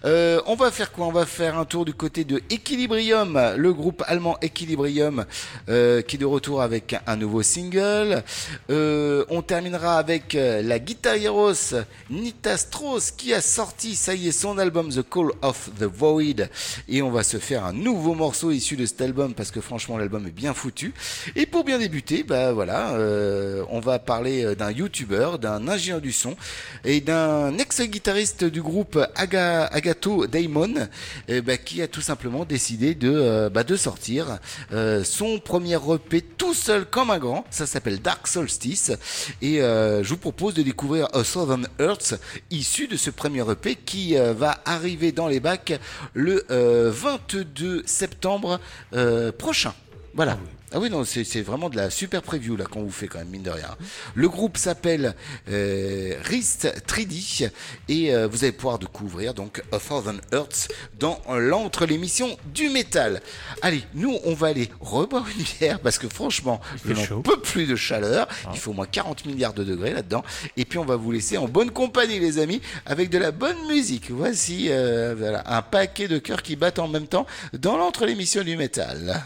Euh, 0.05 0.41
on 0.45 0.55
va 0.55 0.71
faire 0.71 0.91
quoi? 0.91 1.05
On 1.07 1.11
va 1.11 1.25
faire 1.25 1.57
un 1.57 1.65
tour 1.65 1.85
du 1.85 1.93
côté 1.93 2.23
de 2.23 2.41
Equilibrium, 2.49 3.39
le 3.55 3.73
groupe 3.73 4.03
allemand 4.07 4.37
Equilibrium, 4.41 5.25
euh, 5.69 6.01
qui 6.01 6.15
est 6.15 6.19
de 6.19 6.25
retour 6.25 6.61
avec 6.61 6.95
un 7.05 7.15
nouveau 7.15 7.43
single. 7.43 8.23
Euh, 8.69 9.25
on 9.29 9.41
terminera 9.41 9.97
avec 9.97 10.33
la 10.33 10.79
guitareros 10.79 11.75
Nita 12.09 12.57
Strauss, 12.57 13.11
qui 13.11 13.33
a 13.33 13.41
sorti, 13.41 13.95
ça 13.95 14.13
y 14.13 14.27
est, 14.27 14.31
son 14.31 14.57
album 14.57 14.89
The 14.89 15.07
Call 15.07 15.31
of 15.41 15.69
the 15.79 15.83
Void, 15.83 16.46
et 16.89 17.01
on 17.01 17.11
va 17.11 17.23
se 17.23 17.37
faire 17.37 17.65
un 17.65 17.73
nouveau 17.73 18.13
morceau 18.13 18.51
issu 18.51 18.75
de 18.75 18.85
cet 18.85 19.01
album, 19.01 19.33
parce 19.33 19.51
que 19.51 19.61
franchement, 19.61 19.97
l'album 19.97 20.27
est 20.27 20.31
bien 20.31 20.53
foutu. 20.53 20.93
Et 21.35 21.45
pour 21.45 21.63
bien 21.63 21.77
débuter, 21.77 22.23
bah 22.23 22.53
voilà, 22.53 22.91
euh, 22.91 23.63
on 23.69 23.79
va 23.79 23.99
parler 23.99 24.43
euh, 24.43 24.55
d'un 24.55 24.71
YouTuber, 24.71 25.31
d'un 25.39 25.67
ingénieur 25.67 26.01
du 26.01 26.11
son 26.11 26.35
et 26.83 27.01
d'un 27.01 27.57
ex-guitariste 27.57 28.43
du 28.43 28.61
groupe 28.61 28.99
Aga, 29.15 29.65
Agato 29.65 30.27
Daimon, 30.27 30.87
eh 31.27 31.41
ben, 31.41 31.57
qui 31.57 31.81
a 31.81 31.87
tout 31.87 32.01
simplement 32.01 32.45
décidé 32.45 32.95
de, 32.95 33.11
euh, 33.11 33.49
bah, 33.49 33.63
sortir 33.75 34.39
euh, 34.71 35.03
son 35.03 35.39
premier 35.39 35.75
EP 35.75 36.21
tout 36.21 36.53
seul 36.53 36.85
comme 36.85 37.09
un 37.09 37.17
grand. 37.17 37.45
Ça 37.49 37.65
s'appelle 37.65 37.99
Dark 38.01 38.27
Solstice. 38.27 38.91
Et 39.41 39.61
euh, 39.61 40.03
je 40.03 40.09
vous 40.09 40.17
propose 40.17 40.53
de 40.53 40.61
découvrir 40.61 41.07
A 41.13 41.23
Southern 41.23 41.67
Earth, 41.79 42.15
issu 42.51 42.87
de 42.87 42.95
ce 42.95 43.09
premier 43.09 43.43
EP 43.49 43.75
qui 43.75 44.17
euh, 44.17 44.33
va 44.33 44.61
arriver 44.65 45.11
dans 45.11 45.27
les 45.27 45.39
bacs 45.39 45.79
le 46.13 46.36
euh, 46.51 46.91
22 46.91 47.83
septembre 47.85 48.59
euh, 48.93 49.31
prochain. 49.31 49.73
Voilà. 50.13 50.37
Ah 50.73 50.79
oui, 50.79 50.89
non, 50.89 51.05
c'est 51.05 51.23
c'est 51.23 51.41
vraiment 51.41 51.69
de 51.69 51.77
la 51.77 51.89
super 51.89 52.21
preview 52.21 52.57
là 52.57 52.65
qu'on 52.65 52.83
vous 52.83 52.91
fait 52.91 53.07
quand 53.07 53.19
même, 53.19 53.29
mine 53.29 53.43
de 53.43 53.49
rien. 53.49 53.69
Le 54.15 54.27
groupe 54.27 54.57
s'appelle 54.57 55.15
euh, 55.49 56.15
Rist 56.25 56.67
3D 56.85 57.49
et 57.87 58.13
euh, 58.13 58.27
vous 58.27 58.43
allez 58.43 58.51
pouvoir 58.51 58.77
découvrir 58.77 59.33
donc 59.33 59.63
A 59.71 59.79
Thousand 59.79 60.17
Earths 60.33 60.67
dans 60.99 61.21
l'entre 61.29 61.85
l'émission 61.85 62.37
du 62.53 62.69
métal. 62.69 63.21
Allez, 63.61 63.81
nous 63.93 64.17
on 64.25 64.33
va 64.33 64.47
aller 64.47 64.69
reboire 64.81 65.25
une 65.37 65.45
bière 65.57 65.79
parce 65.79 65.97
que 65.97 66.09
franchement, 66.09 66.59
je 66.83 66.93
fait 66.93 67.13
n'en 67.13 67.21
peux 67.21 67.39
plus 67.39 67.65
de 67.65 67.77
chaleur. 67.77 68.27
Il 68.53 68.59
faut 68.59 68.71
au 68.71 68.73
moins 68.73 68.87
40 68.87 69.25
milliards 69.25 69.53
de 69.53 69.63
degrés 69.63 69.93
là-dedans. 69.93 70.23
Et 70.57 70.65
puis 70.65 70.79
on 70.79 70.85
va 70.85 70.97
vous 70.97 71.13
laisser 71.13 71.37
en 71.37 71.47
bonne 71.47 71.71
compagnie, 71.71 72.19
les 72.19 72.39
amis, 72.39 72.61
avec 72.85 73.09
de 73.09 73.17
la 73.17 73.31
bonne 73.31 73.67
musique. 73.69 74.11
Voici 74.11 74.67
euh, 74.69 75.15
voilà, 75.17 75.43
un 75.45 75.61
paquet 75.61 76.09
de 76.09 76.17
cœurs 76.17 76.43
qui 76.43 76.57
battent 76.57 76.79
en 76.79 76.89
même 76.89 77.07
temps 77.07 77.25
dans 77.53 77.77
l'entre 77.77 78.05
l'émission 78.05 78.43
du 78.43 78.57
métal. 78.57 79.23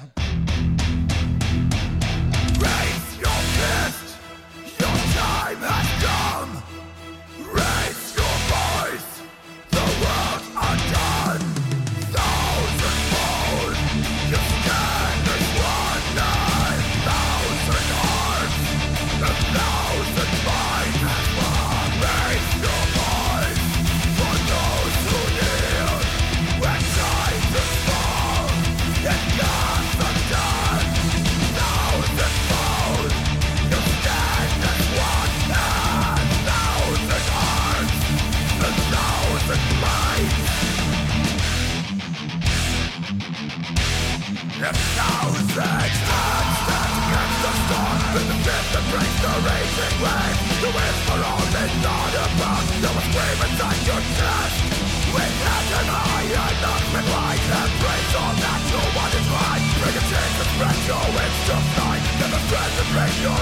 inside 53.42 53.82
With 55.12 55.36
hands 55.46 55.72
and 55.82 55.90
that 58.38 58.62
you 58.70 58.82
Bring 59.82 59.98
to 60.38 60.46
spread 60.52 60.78
your 60.86 61.06
to 62.78 62.86
your 63.18 63.42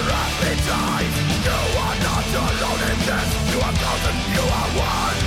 You 1.43 1.59
are 1.84 1.97
not 1.99 2.26
alone 2.31 2.81
in 2.89 2.99
this 3.07 3.30
You 3.51 3.59
are 3.59 3.76
thousand, 3.76 4.17
you 4.35 4.43
are 4.43 4.71
one 4.80 5.19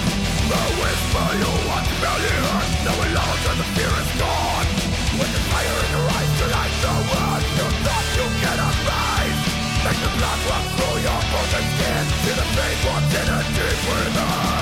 whisper 0.80 1.28
you 1.36 1.52
the 3.60 3.68
fear 3.76 3.92
is 3.92 4.10
gone 4.20 4.68
With 5.20 5.30
the 5.32 5.42
fire 5.52 5.78
in 5.84 5.90
your 5.92 6.06
eyes 6.16 6.32
The 6.40 6.94
world 7.12 7.44
you 7.56 7.66
thought 7.84 8.08
you 8.16 8.26
Make 9.82 9.98
the 9.98 10.12
blood 10.14 10.40
run 10.46 10.64
through 10.78 10.98
your 11.02 11.20
frozen 11.26 11.64
skin. 11.74 12.04
See 12.22 12.34
the 12.38 12.46
fate 12.54 12.80
what's 12.86 13.14
in 13.18 13.28
a 13.34 13.40
deep 13.50 13.80
within 13.90 14.61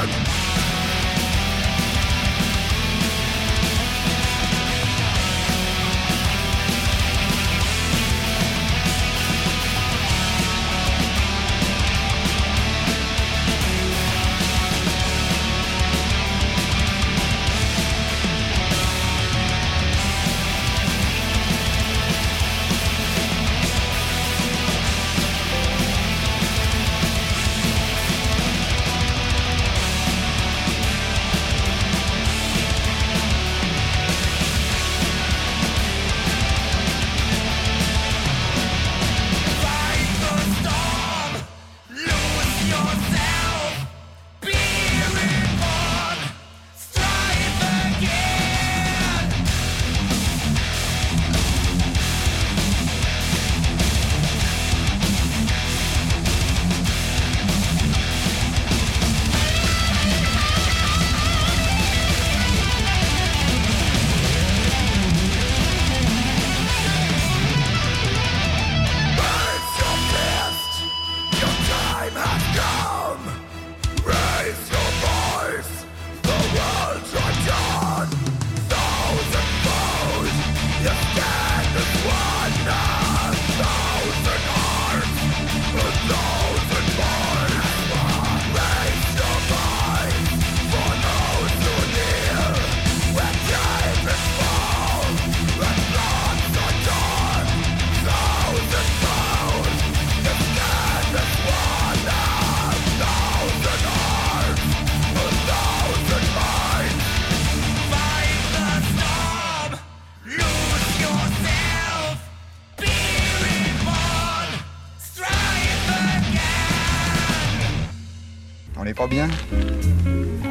On 118.80 118.84
n'est 118.84 118.94
pas 118.94 119.06
bien? 119.06 119.28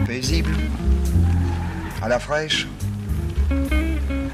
Paisible? 0.05 0.55
À 1.99 2.07
la 2.07 2.19
fraîche? 2.19 2.67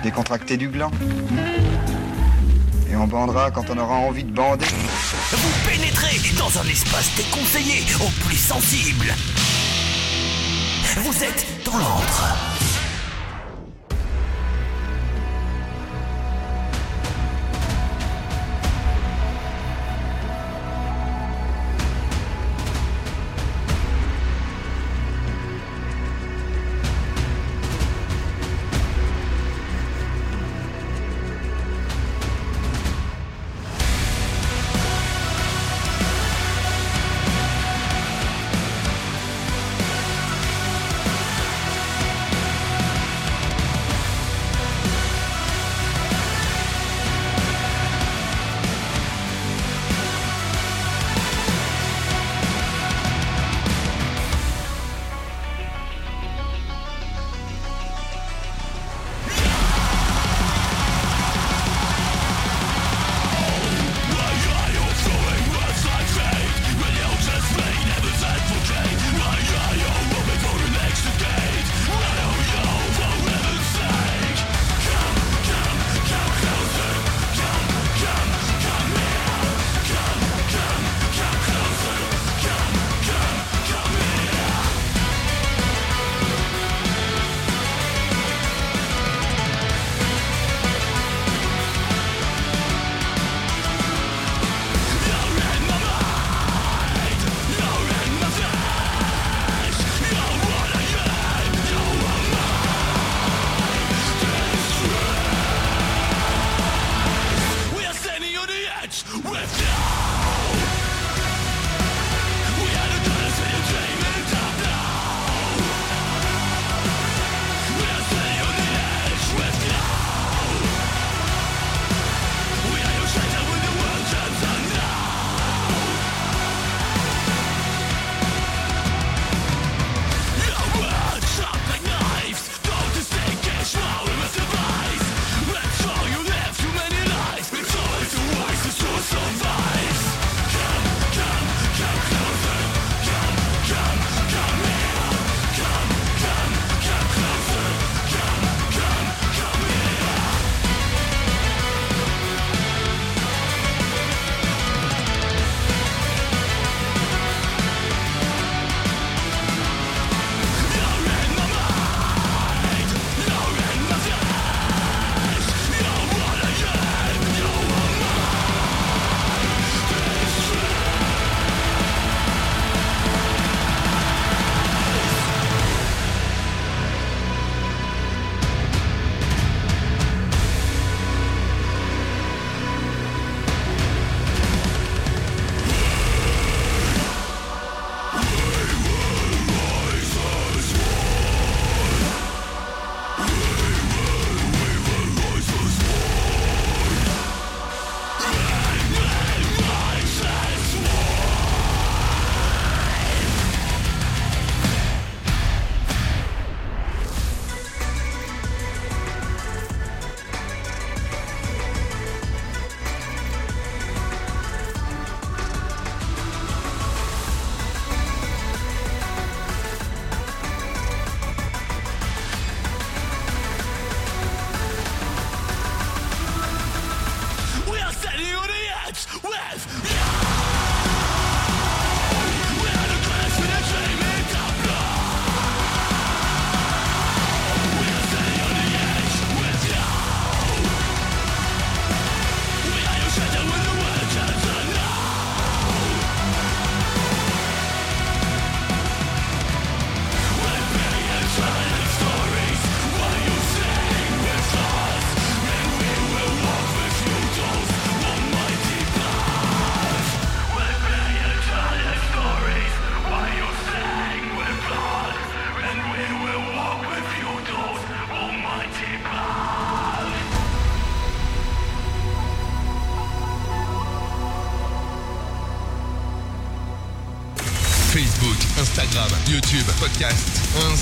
Décontracté 0.03 0.57
du 0.57 0.67
gland? 0.67 0.89
Hmm. 0.89 2.91
Et 2.91 2.95
on 2.97 3.07
bandera 3.07 3.51
quand 3.51 3.69
on 3.69 3.77
aura 3.77 3.95
envie 3.95 4.25
de 4.25 4.33
bander? 4.33 4.65
Vous 5.31 5.69
pénétrez 5.69 6.19
dans 6.37 6.59
un 6.59 6.65
espace 6.65 7.15
déconseillé 7.15 7.85
aux 8.01 8.11
plus 8.27 8.35
sensibles 8.35 9.13
Vous 10.97 11.23
êtes 11.23 11.45
dans 11.63 11.77
l'antre. 11.77 12.54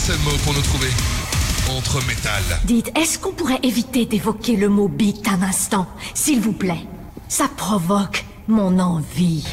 seul 0.03 0.19
mot 0.25 0.37
pour 0.43 0.53
nous 0.53 0.61
trouver. 0.61 0.89
Entre 1.69 2.05
métal. 2.05 2.43
Dites, 2.65 2.91
est-ce 2.97 3.17
qu'on 3.17 3.31
pourrait 3.31 3.61
éviter 3.63 4.05
d'évoquer 4.05 4.57
le 4.57 4.67
mot 4.67 4.89
beat 4.89 5.25
un 5.29 5.41
instant, 5.41 5.87
s'il 6.13 6.41
vous 6.41 6.51
plaît? 6.51 6.85
Ça 7.29 7.47
provoque 7.55 8.25
mon 8.49 8.79
envie. 8.79 9.45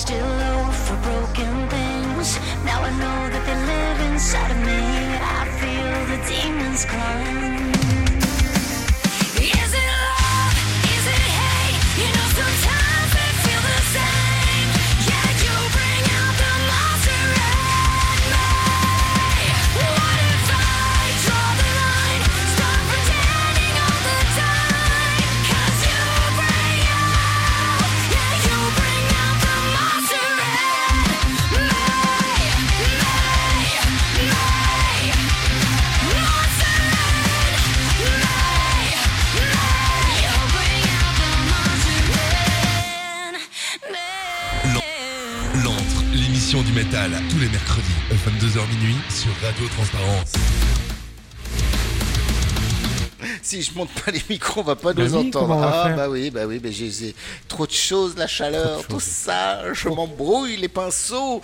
still 0.00 0.26
low 0.26 0.70
for 0.72 0.96
broken 1.08 1.68
things. 1.68 2.38
Now 2.64 2.80
I 2.80 2.90
know 3.02 3.20
that 3.32 3.44
they 3.44 3.58
live 3.72 4.12
inside 4.12 4.50
of 4.50 4.60
me. 4.68 4.80
I 5.38 5.42
feel 5.60 5.92
the 6.12 6.18
demons 6.26 6.84
climb. 6.86 8.09
22h 48.26 48.68
minuit, 48.68 48.96
sur 49.08 49.32
Radio 49.42 49.66
Transparence. 49.68 50.59
Si 53.50 53.62
je 53.62 53.74
monte 53.74 53.90
pas 54.04 54.12
les 54.12 54.22
micros, 54.30 54.60
on 54.60 54.62
va 54.62 54.76
pas 54.76 54.92
Bah 54.92 55.02
nous 55.02 55.16
oui, 55.16 55.26
entendre. 55.26 55.60
Ah 55.60 55.88
bah 55.96 56.08
oui, 56.08 56.30
bah 56.30 56.42
oui, 56.46 56.60
mais 56.62 56.70
j'ai 56.70 56.88
j'ai 56.88 57.16
trop 57.48 57.66
de 57.66 57.72
choses, 57.72 58.14
la 58.16 58.28
chaleur, 58.28 58.86
tout 58.86 59.00
ça, 59.00 59.72
je 59.72 59.88
m'embrouille 59.88 60.56
les 60.56 60.68
pinceaux. 60.68 61.42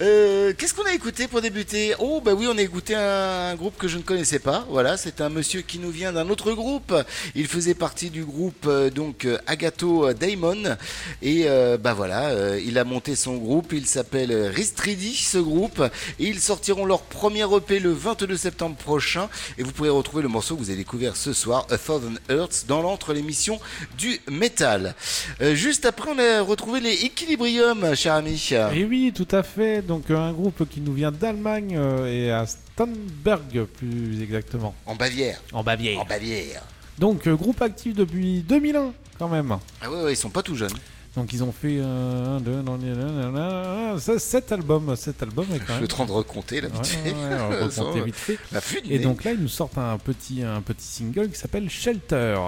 Euh, 0.00 0.54
Qu'est-ce 0.56 0.72
qu'on 0.72 0.86
a 0.86 0.94
écouté 0.94 1.28
pour 1.28 1.42
débuter? 1.42 1.94
Oh 1.98 2.22
bah 2.24 2.32
oui, 2.34 2.46
on 2.50 2.56
a 2.56 2.62
écouté 2.62 2.94
un, 2.94 3.50
un 3.50 3.54
groupe 3.54 3.76
que 3.76 3.86
je 3.86 3.98
ne 3.98 4.02
connaissais 4.02 4.38
pas. 4.38 4.64
Voilà, 4.70 4.96
c'est 4.96 5.20
un 5.20 5.28
monsieur 5.28 5.60
qui 5.60 5.78
nous 5.78 5.90
vient 5.90 6.10
d'un 6.14 6.30
autre 6.30 6.52
groupe. 6.52 6.94
Il 7.34 7.46
faisait 7.46 7.74
partie 7.74 8.08
du 8.08 8.24
groupe 8.24 8.64
euh, 8.66 8.88
donc 8.88 9.26
euh, 9.26 9.36
Agatho 9.46 10.10
Daimon 10.14 10.78
et 11.20 11.42
euh, 11.48 11.76
bah 11.76 11.92
voilà, 11.92 12.28
euh, 12.30 12.58
il 12.64 12.78
a 12.78 12.84
monté 12.84 13.14
son 13.14 13.36
groupe. 13.36 13.74
Il 13.74 13.84
s'appelle 13.84 14.32
Ristridi 14.54 15.14
ce 15.14 15.36
groupe 15.36 15.82
et 16.18 16.24
ils 16.28 16.40
sortiront 16.40 16.86
leur 16.86 17.02
premier 17.02 17.44
EP 17.54 17.78
le 17.78 17.92
22 17.92 18.38
septembre 18.38 18.76
prochain 18.76 19.28
et 19.58 19.62
vous 19.62 19.72
pourrez 19.72 19.90
retrouver 19.90 20.22
le 20.22 20.30
morceau 20.30 20.54
que 20.56 20.60
vous 20.62 20.70
avez 20.70 20.78
découvert 20.78 21.14
ce 21.14 21.34
soir, 21.34 21.41
A 21.50 21.78
Thousand 21.78 22.14
Hertz, 22.28 22.66
dans 22.66 22.82
l'entre 22.82 23.12
l'émission 23.12 23.58
du 23.98 24.20
métal. 24.30 24.94
Euh, 25.40 25.54
juste 25.54 25.84
après, 25.84 26.10
on 26.10 26.18
a 26.18 26.42
retrouvé 26.42 26.80
les 26.80 27.04
Equilibrium, 27.04 27.94
cher 27.94 28.14
ami. 28.14 28.50
Et 28.74 28.84
oui, 28.84 29.12
tout 29.14 29.28
à 29.30 29.42
fait. 29.42 29.82
Donc 29.82 30.10
euh, 30.10 30.16
un 30.16 30.32
groupe 30.32 30.68
qui 30.68 30.80
nous 30.80 30.92
vient 30.92 31.10
d'Allemagne 31.10 31.76
euh, 31.76 32.06
et 32.06 32.30
à 32.30 32.46
Starnberg 32.46 33.64
plus 33.64 34.22
exactement. 34.22 34.74
En 34.86 34.94
Bavière. 34.94 35.40
En 35.52 35.64
Bavière. 35.64 36.00
En 36.00 36.04
Bavière. 36.04 36.62
Donc 36.98 37.28
groupe 37.28 37.60
actif 37.62 37.94
depuis 37.94 38.42
2001 38.42 38.92
quand 39.18 39.28
même. 39.28 39.56
Ah 39.80 39.90
ouais, 39.90 40.02
ouais, 40.04 40.12
ils 40.12 40.16
sont 40.16 40.30
pas 40.30 40.42
tout 40.42 40.54
jeunes. 40.54 40.70
Donc 41.16 41.32
ils 41.34 41.44
ont 41.44 41.52
fait 41.52 41.76
euh, 41.78 42.36
un, 42.36 42.40
deux, 42.40 42.62
non, 42.62 42.78
non, 42.78 42.94
non, 42.94 43.32
non, 43.32 43.98
ça, 43.98 44.18
sept 44.18 44.50
albums, 44.50 44.96
sept 44.96 45.22
albums 45.22 45.46
et 45.54 45.58
quand 45.58 45.74
Je 45.74 45.84
suis 45.84 45.84
en 45.84 45.88
train 45.88 46.06
de 46.06 46.12
recompter 46.12 46.62
là 46.62 46.68
vite 46.68 46.98
Ouais, 47.04 47.12
ouais, 47.12 48.00
vite 48.04 48.14
fait. 48.14 48.38
La 48.50 48.60
Et 48.88 48.98
donc 48.98 49.24
là, 49.24 49.32
ils 49.32 49.40
nous 49.40 49.48
sortent 49.48 49.76
un 49.76 49.98
petit, 49.98 50.42
un 50.42 50.62
petit 50.62 50.86
single 50.86 51.28
qui 51.28 51.38
s'appelle 51.38 51.68
Shelter. 51.68 52.38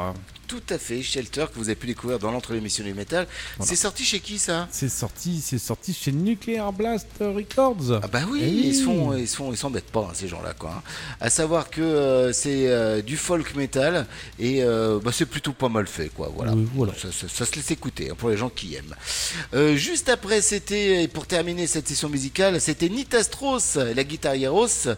Tout 0.46 0.62
à 0.70 0.78
fait, 0.78 1.02
Shelter, 1.02 1.46
que 1.52 1.58
vous 1.58 1.64
avez 1.68 1.74
pu 1.74 1.86
découvrir 1.86 2.18
dans 2.18 2.30
l'entre 2.30 2.52
l'émission 2.52 2.84
du 2.84 2.92
métal. 2.94 3.26
Voilà. 3.56 3.68
C'est 3.70 3.76
sorti 3.76 4.04
chez 4.04 4.20
qui 4.20 4.38
ça? 4.38 4.68
C'est 4.70 4.88
sorti, 4.88 5.40
c'est 5.44 5.58
sorti 5.58 5.94
chez 5.94 6.12
Nuclear 6.12 6.72
Blast 6.72 7.06
Records. 7.20 8.00
Ah 8.02 8.06
bah 8.08 8.20
oui, 8.30 8.40
Eh 8.44 8.48
ils 8.48 8.74
se 8.74 8.84
font, 8.84 9.14
ils 9.16 9.26
se 9.28 9.36
font, 9.36 9.50
ils 9.52 9.56
s'embêtent 9.56 9.90
pas 9.90 10.08
hein, 10.10 10.14
ces 10.14 10.28
gens-là 10.28 10.52
quoi. 10.58 10.70
hein. 10.78 10.82
À 11.20 11.30
savoir 11.30 11.70
que 11.70 11.80
euh, 11.80 12.32
c'est 12.32 12.68
euh, 12.68 13.00
du 13.02 13.16
folk 13.16 13.54
metal 13.54 14.06
et 14.38 14.62
euh, 14.62 15.00
bah, 15.02 15.10
c'est 15.12 15.26
plutôt 15.26 15.52
pas 15.52 15.68
mal 15.68 15.86
fait 15.86 16.08
quoi. 16.08 16.30
Voilà. 16.34 16.52
Oui, 16.52 16.68
voilà. 16.74 16.92
Ça, 16.94 17.08
ça- 17.10 17.28
ça 17.28 17.46
se 17.46 17.54
laisse 17.56 17.70
écouter 17.70 18.10
hein, 18.10 18.14
pour 18.16 18.28
les 18.30 18.36
gens 18.36 18.50
qui 18.50 18.74
aiment. 18.74 18.94
Juste 19.76 20.08
après, 20.08 20.40
c'était 20.42 21.04
et 21.04 21.08
pour 21.08 21.26
terminer 21.26 21.66
cette 21.66 21.88
session 21.88 22.08
musicale, 22.08 22.60
c'était 22.60 22.88
Nita 22.88 23.22
Strauss, 23.22 23.76
la 23.76 24.04
guitarieros, 24.04 24.88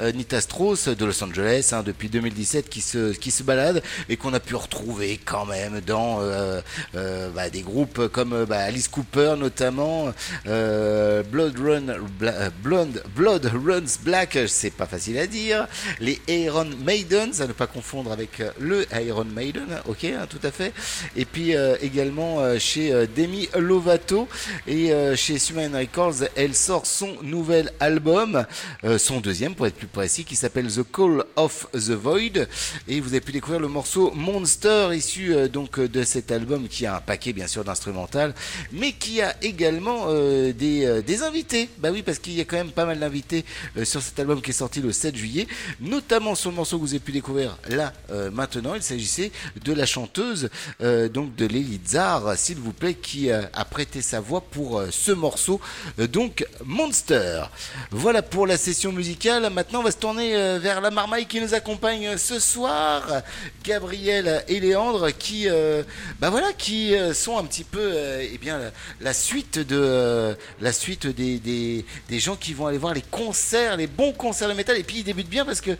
euh, 0.00 0.12
Nita 0.12 0.40
Strauss 0.40 0.88
de 0.88 1.04
Los 1.04 1.22
Angeles 1.24 1.70
hein, 1.72 1.82
depuis 1.82 2.08
2017 2.08 2.68
qui 2.68 2.80
se 2.80 3.12
qui 3.12 3.30
se 3.30 3.42
balade 3.42 3.82
et 4.08 4.16
qu'on 4.16 4.32
a 4.34 4.40
pu 4.40 4.54
retrouver 4.54 4.91
quand 5.24 5.46
même 5.46 5.80
dans 5.86 6.18
euh, 6.20 6.60
euh, 6.94 7.30
bah, 7.30 7.50
des 7.50 7.62
groupes 7.62 8.08
comme 8.08 8.32
euh, 8.32 8.46
bah, 8.46 8.58
Alice 8.58 8.88
Cooper 8.88 9.34
notamment, 9.38 10.12
Blood 10.44 11.58
Run, 11.58 11.82
Bla- 12.18 12.50
Blonde- 12.62 13.02
Blood 13.16 13.50
Runs 13.54 13.98
Black, 14.02 14.38
c'est 14.46 14.70
pas 14.70 14.86
facile 14.86 15.18
à 15.18 15.26
dire, 15.26 15.66
les 16.00 16.20
Iron 16.28 16.68
Maidens, 16.84 17.40
à 17.40 17.46
ne 17.46 17.52
pas 17.52 17.66
confondre 17.66 18.12
avec 18.12 18.42
le 18.58 18.86
Iron 19.00 19.24
Maiden, 19.24 19.80
ok, 19.86 20.04
hein, 20.04 20.26
tout 20.28 20.40
à 20.42 20.50
fait, 20.50 20.72
et 21.16 21.24
puis 21.24 21.54
également 21.80 22.58
chez 22.58 23.06
Demi 23.16 23.48
Lovato 23.56 24.28
et 24.66 24.92
chez 25.16 25.38
Suman 25.38 25.74
Records, 25.74 26.24
elle 26.36 26.54
sort 26.54 26.86
son 26.86 27.16
nouvel 27.22 27.72
album, 27.80 28.44
son 28.98 29.20
deuxième 29.20 29.54
pour 29.54 29.66
être 29.66 29.76
plus 29.76 29.86
précis, 29.86 30.24
qui 30.24 30.36
s'appelle 30.36 30.66
The 30.68 30.82
Call 30.90 31.24
of 31.36 31.66
the 31.72 31.90
Void, 31.92 32.46
et 32.88 33.00
vous 33.00 33.08
avez 33.08 33.20
pu 33.20 33.32
découvrir 33.32 33.60
le 33.60 33.68
morceau 33.68 34.10
Monster 34.14 34.81
issu 34.90 35.34
euh, 35.34 35.48
donc 35.48 35.78
euh, 35.78 35.88
de 35.88 36.02
cet 36.02 36.32
album 36.32 36.66
qui 36.66 36.86
a 36.86 36.96
un 36.96 37.00
paquet 37.00 37.32
bien 37.32 37.46
sûr 37.46 37.62
d'instrumental, 37.62 38.34
mais 38.72 38.92
qui 38.92 39.20
a 39.20 39.36
également 39.42 40.06
euh, 40.08 40.52
des, 40.52 41.02
des 41.02 41.22
invités. 41.22 41.68
Bah 41.78 41.90
oui, 41.92 42.02
parce 42.02 42.18
qu'il 42.18 42.32
y 42.32 42.40
a 42.40 42.44
quand 42.44 42.56
même 42.56 42.72
pas 42.72 42.86
mal 42.86 42.98
d'invités 42.98 43.44
sur 43.84 44.02
cet 44.02 44.18
album 44.18 44.40
qui 44.40 44.50
est 44.50 44.54
sorti 44.54 44.80
le 44.80 44.92
7 44.92 45.14
juillet, 45.14 45.46
notamment 45.80 46.34
sur 46.34 46.50
le 46.50 46.56
morceau 46.56 46.78
que 46.78 46.82
vous 46.82 46.90
avez 46.90 46.98
pu 47.00 47.12
découvrir 47.12 47.56
là 47.68 47.92
maintenant. 48.32 48.74
Il 48.74 48.82
s'agissait 48.82 49.30
de 49.64 49.72
la 49.72 49.86
chanteuse 49.86 50.48
donc 51.12 51.34
de 51.36 51.46
l'Elizar, 51.46 52.36
s'il 52.36 52.58
vous 52.58 52.72
plaît, 52.72 52.94
qui 52.94 53.30
a 53.30 53.64
prêté 53.64 54.00
sa 54.00 54.20
voix 54.20 54.40
pour 54.40 54.82
ce 54.90 55.12
morceau, 55.12 55.60
donc 55.98 56.46
Monster. 56.64 57.44
Voilà 57.90 58.22
pour 58.22 58.46
la 58.46 58.56
session 58.56 58.92
musicale. 58.92 59.48
Maintenant, 59.50 59.80
on 59.80 59.84
va 59.84 59.90
se 59.90 59.98
tourner 59.98 60.58
vers 60.58 60.80
la 60.80 60.90
marmaille 60.90 61.26
qui 61.26 61.40
nous 61.40 61.54
accompagne 61.54 62.16
ce 62.16 62.38
soir, 62.38 63.22
Gabriel 63.64 64.44
et 64.48 64.60
Qui, 65.18 65.48
euh, 65.48 65.82
bah 66.18 66.30
voilà, 66.30 66.52
qui 66.52 66.94
euh, 66.94 67.12
sont 67.14 67.38
un 67.38 67.44
petit 67.44 67.64
peu, 67.64 67.80
euh, 67.80 68.26
eh 68.32 68.38
bien, 68.38 68.60
la, 69.00 69.12
suite 69.12 69.58
de, 69.58 70.36
la 70.60 70.72
suite 70.72 71.06
des, 71.06 71.38
des, 71.38 72.18
gens 72.18 72.36
qui 72.36 72.54
vont 72.54 72.66
aller 72.66 72.78
voir 72.78 72.94
les 72.94 73.02
concerts, 73.02 73.76
les 73.76 73.86
bons 73.86 74.12
concerts 74.12 74.48
de 74.48 74.54
métal. 74.54 74.78
Et 74.78 74.82
puis 74.82 74.98
ils 74.98 75.04
débutent 75.04 75.28
bien 75.28 75.44
parce 75.44 75.60
que 75.60 75.76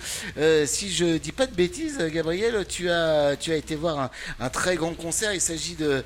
si 0.66 0.93
je 0.93 1.16
dis 1.16 1.32
pas 1.32 1.47
de 1.47 1.55
bêtises, 1.55 1.98
Gabriel, 2.12 2.64
tu 2.69 2.90
as, 2.90 3.36
tu 3.39 3.52
as 3.52 3.56
été 3.56 3.74
voir 3.77 4.10
un, 4.40 4.48
très 4.51 4.77
grand 4.77 4.94
concert. 4.94 5.32
Il 5.32 5.40
s'agit 5.40 5.74
de 5.74 6.05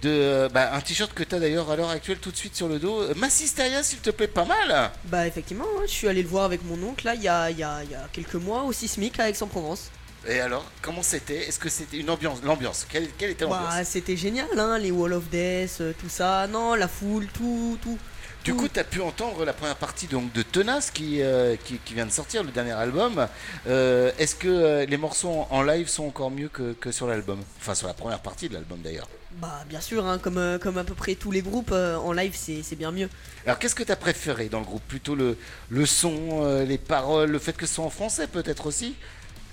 de 0.00 0.48
bah, 0.54 0.72
un 0.72 0.80
t-shirt 0.80 1.12
que 1.12 1.22
tu 1.22 1.34
as 1.34 1.38
d'ailleurs 1.38 1.70
à 1.70 1.76
l'heure 1.76 1.90
actuelle 1.90 2.16
tout 2.16 2.30
de 2.30 2.36
suite 2.36 2.56
sur 2.56 2.66
le 2.66 2.78
dos. 2.78 3.14
Massisteria, 3.14 3.82
s'il 3.82 3.98
te 3.98 4.08
plaît, 4.08 4.26
pas 4.26 4.46
mal. 4.46 4.90
Bah 5.04 5.26
effectivement, 5.26 5.66
je 5.82 5.90
suis 5.90 6.08
allé 6.08 6.22
le 6.22 6.28
voir 6.28 6.44
avec 6.44 6.64
mon 6.64 6.82
oncle 6.82 7.04
là 7.04 7.14
il 7.14 7.22
y 7.22 7.28
a, 7.28 7.50
y 7.50 7.62
a- 7.62 7.84
il 7.84 7.90
y 7.90 7.94
a 7.94 8.08
quelques 8.10 8.36
mois 8.36 8.62
au 8.62 8.72
Sismic 8.72 9.20
à 9.20 9.28
Aix-en-Provence. 9.28 9.90
Et 10.28 10.40
alors, 10.40 10.64
comment 10.82 11.02
c'était? 11.02 11.48
Est-ce 11.48 11.58
que 11.58 11.68
c'était 11.68 11.98
une 11.98 12.10
ambiance 12.10 12.42
L'ambiance? 12.44 12.86
Quelle, 12.88 13.08
quelle 13.18 13.30
était 13.30 13.44
l'ambiance? 13.44 13.74
Bah 13.74 13.84
c'était 13.84 14.16
génial, 14.16 14.46
hein, 14.56 14.78
les 14.78 14.92
Wall 14.92 15.14
of 15.14 15.28
Death, 15.30 15.78
euh, 15.80 15.92
tout 16.00 16.08
ça, 16.08 16.46
non, 16.46 16.74
la 16.74 16.86
foule, 16.86 17.26
tout, 17.26 17.76
tout. 17.82 17.98
Du 18.44 18.54
coup, 18.54 18.66
tu 18.68 18.80
as 18.80 18.84
pu 18.84 19.00
entendre 19.00 19.44
la 19.44 19.52
première 19.52 19.76
partie 19.76 20.08
donc, 20.08 20.32
de 20.32 20.42
Tenace 20.42 20.90
qui, 20.90 21.22
euh, 21.22 21.54
qui, 21.64 21.78
qui 21.78 21.94
vient 21.94 22.06
de 22.06 22.10
sortir, 22.10 22.42
le 22.42 22.50
dernier 22.50 22.72
album. 22.72 23.28
Euh, 23.68 24.10
Est-ce 24.18 24.34
que 24.34 24.48
euh, 24.48 24.84
les 24.84 24.96
morceaux 24.96 25.46
en, 25.48 25.62
live 25.62 25.86
sont 25.86 26.06
encore 26.06 26.32
mieux 26.32 26.48
que, 26.48 26.72
que 26.72 26.90
sur 26.90 27.06
l'album? 27.06 27.40
Enfin, 27.60 27.76
sur 27.76 27.86
la 27.86 27.94
première 27.94 28.18
partie 28.18 28.48
de 28.48 28.54
l'album 28.54 28.80
d'ailleurs. 28.82 29.08
Bah 29.40 29.64
bien 29.68 29.80
sûr, 29.80 30.04
hein, 30.06 30.18
comme, 30.18 30.58
comme 30.60 30.76
à 30.76 30.84
peu 30.84 30.94
près 30.94 31.14
tous 31.14 31.30
les 31.30 31.40
groupes, 31.40 31.72
en 31.72 32.12
live 32.12 32.34
c'est 32.36 32.62
c'est 32.62 32.76
bien 32.76 32.90
mieux. 32.90 33.08
Alors, 33.46 33.58
qu'est-ce 33.58 33.74
que 33.76 33.84
tu 33.84 33.92
as 33.92 33.96
préféré 33.96 34.48
dans 34.48 34.58
le 34.58 34.66
groupe? 34.66 34.82
Plutôt 34.88 35.14
le, 35.14 35.38
le 35.70 35.86
son, 35.86 36.64
les 36.66 36.78
paroles, 36.78 37.30
le 37.30 37.38
fait 37.38 37.56
que 37.56 37.64
ce 37.64 37.76
soit 37.76 37.84
en 37.84 37.90
français 37.90 38.26
peut-être 38.26 38.66
aussi? 38.66 38.94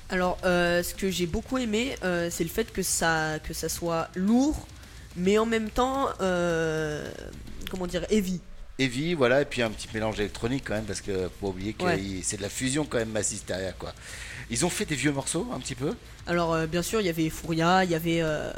Alors, 0.09 0.37
euh, 0.43 0.81
ce 0.81 0.95
que 0.95 1.09
j'ai 1.11 1.27
beaucoup 1.27 1.57
aimé, 1.57 1.95
euh, 2.03 2.29
c'est 2.31 2.43
le 2.43 2.49
fait 2.49 2.71
que 2.71 2.81
ça, 2.81 3.37
que 3.43 3.53
ça 3.53 3.69
soit 3.69 4.09
lourd, 4.15 4.67
mais 5.15 5.37
en 5.37 5.45
même 5.45 5.69
temps, 5.69 6.07
euh, 6.21 7.07
comment 7.69 7.85
dire, 7.85 8.05
heavy. 8.09 8.39
Heavy, 8.79 9.13
voilà, 9.13 9.41
et 9.41 9.45
puis 9.45 9.61
un 9.61 9.69
petit 9.69 9.87
mélange 9.93 10.19
électronique 10.19 10.63
quand 10.65 10.73
même, 10.73 10.85
parce 10.85 11.01
que 11.01 11.23
faut 11.23 11.29
pas 11.41 11.47
oublier 11.47 11.73
que 11.73 11.83
Ouais. 11.83 12.01
c'est 12.23 12.37
de 12.37 12.41
la 12.41 12.49
fusion 12.49 12.85
quand 12.89 12.97
même, 12.97 13.09
Massisteria, 13.11 13.73
quoi. 13.73 13.93
Ils 14.49 14.65
ont 14.65 14.69
fait 14.69 14.85
des 14.85 14.95
vieux 14.95 15.11
morceaux, 15.11 15.47
un 15.53 15.59
petit 15.59 15.75
peu? 15.75 15.93
Alors, 16.25 16.53
euh, 16.53 16.65
bien 16.65 16.81
sûr, 16.81 17.01
il 17.01 17.05
y 17.05 17.09
avait 17.09 17.29
Furia, 17.29 17.83
il 17.83 17.91
y 17.91 17.95
avait 17.95 18.21
euh, 18.21 18.51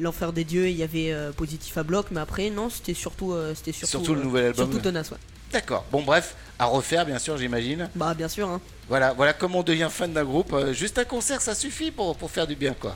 L'Enfer 0.00 0.32
des 0.32 0.44
Dieux, 0.44 0.68
il 0.68 0.76
y 0.76 0.82
avait 0.82 1.12
euh, 1.12 1.30
Positif 1.30 1.76
à 1.78 1.82
bloc, 1.84 2.06
mais 2.10 2.20
après, 2.20 2.50
non, 2.50 2.68
c'était 2.68 2.94
surtout, 2.94 3.34
c'était 3.54 3.70
surtout, 3.72 3.90
Surtout 3.90 4.14
le 4.16 4.22
nouvel 4.22 4.46
album. 4.46 4.70
Surtout 4.72 4.82
Tenace, 4.82 5.10
ouais. 5.12 5.18
D'accord, 5.56 5.86
bon 5.90 6.02
bref, 6.02 6.34
à 6.58 6.66
refaire 6.66 7.06
bien 7.06 7.18
sûr, 7.18 7.38
j'imagine. 7.38 7.88
Bah, 7.94 8.12
bien 8.12 8.28
sûr, 8.28 8.46
hein. 8.46 8.60
Voilà, 8.90 9.14
voilà 9.14 9.32
comment 9.32 9.60
on 9.60 9.62
devient 9.62 9.88
fan 9.90 10.12
d'un 10.12 10.22
groupe. 10.22 10.52
Euh, 10.52 10.74
juste 10.74 10.98
un 10.98 11.04
concert, 11.04 11.40
ça 11.40 11.54
suffit 11.54 11.90
pour, 11.90 12.14
pour 12.14 12.30
faire 12.30 12.46
du 12.46 12.54
bien, 12.54 12.74
quoi. 12.78 12.94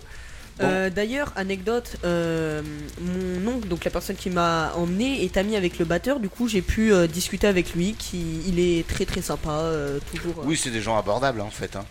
Euh, 0.61 0.91
D'ailleurs, 0.91 1.33
anecdote, 1.37 1.97
euh, 2.05 2.61
mon 3.01 3.51
oncle, 3.53 3.67
donc 3.67 3.83
la 3.87 3.91
personne 3.91 4.17
qui 4.17 4.29
m'a 4.29 4.75
emmené, 4.77 5.25
est 5.25 5.39
ami 5.39 5.57
avec 5.57 5.79
le 5.79 5.87
batteur. 5.87 6.21
Du 6.21 6.29
coup, 6.29 6.49
j'ai 6.49 6.61
pu 6.61 6.93
discuter 7.09 7.47
avec 7.47 7.73
lui. 7.75 7.95
Qui, 7.99 8.43
il 8.47 8.61
est 8.61 8.87
très 8.87 9.07
très 9.07 9.23
sympa, 9.23 9.73
toujours. 10.13 10.43
Oui, 10.45 10.59
c'est 10.63 10.69
des 10.69 10.83
gens 10.83 10.99
abordables 10.99 11.41
en 11.41 11.49
fait. 11.49 11.77
hein. 11.77 11.87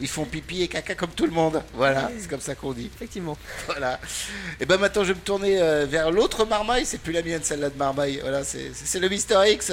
Ils 0.00 0.08
font 0.08 0.24
pipi 0.24 0.62
et 0.62 0.68
caca 0.68 0.94
comme 0.94 1.10
tout 1.10 1.26
le 1.26 1.32
monde. 1.32 1.62
Voilà, 1.74 2.10
c'est 2.18 2.28
comme 2.28 2.40
ça 2.40 2.54
qu'on 2.54 2.72
dit. 2.72 2.90
Effectivement. 2.94 3.36
Voilà. 3.66 4.00
Et 4.60 4.66
ben 4.66 4.78
maintenant, 4.78 5.04
je 5.04 5.12
vais 5.12 5.18
me 5.18 5.24
tourner 5.24 5.60
euh, 5.60 5.86
vers 5.88 6.10
l'autre 6.10 6.44
marmaille. 6.44 6.86
C'est 6.86 6.98
plus 6.98 7.12
la 7.12 7.22
mienne, 7.22 7.42
celle-là 7.42 7.70
de 7.70 7.76
marmaille. 7.76 8.20
Voilà, 8.22 8.44
c'est 8.44 8.98
le 8.98 9.08
Mister 9.08 9.38
X. 9.46 9.72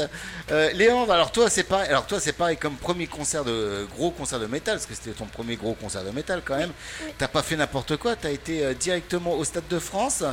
Euh, 0.52 0.72
Léandre, 0.74 1.12
alors 1.12 1.32
toi, 1.32 1.50
c'est 1.50 1.64
pareil. 1.64 1.90
Alors 1.90 2.06
toi, 2.06 2.20
c'est 2.20 2.34
pareil 2.34 2.58
comme 2.58 2.76
premier 2.76 3.08
concert 3.08 3.44
de 3.44 3.88
gros 3.96 4.12
concert 4.12 4.40
de 4.40 4.48
métal, 4.48 4.76
parce 4.76 4.86
que 4.86 4.96
c'était 4.96 5.12
ton 5.12 5.26
premier 5.26 5.56
gros 5.56 5.74
concert 5.74 6.04
de 6.04 6.12
métal 6.12 6.42
quand 6.44 6.58
même. 6.58 6.72
T'as 7.18 7.28
pas 7.28 7.44
fait 7.44 7.56
n'importe 7.56 7.98
quoi. 7.98 8.16
T'as 8.16 8.32
été 8.32 8.64
euh, 8.64 8.74
directement 8.74 9.34
au 9.34 9.44
Stade 9.44 9.68
de 9.70 9.80
France 9.80 10.24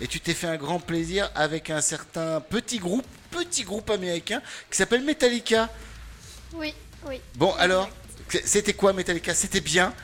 et 0.00 0.06
tu 0.06 0.20
t'es 0.20 0.34
fait 0.34 0.46
un 0.46 0.56
grand 0.56 0.80
plaisir 0.80 1.30
avec 1.34 1.70
un 1.70 1.80
certain 1.80 2.40
petit 2.40 2.78
groupe, 2.78 3.06
petit 3.30 3.64
groupe 3.64 3.90
américain 3.90 4.40
qui 4.70 4.76
s'appelle 4.76 5.02
Metallica. 5.02 5.68
Oui, 6.54 6.74
oui. 7.06 7.20
Bon, 7.36 7.54
alors, 7.58 7.88
c'était 8.44 8.74
quoi 8.74 8.92
Metallica? 8.92 9.34
C'était 9.34 9.60
bien? 9.60 9.94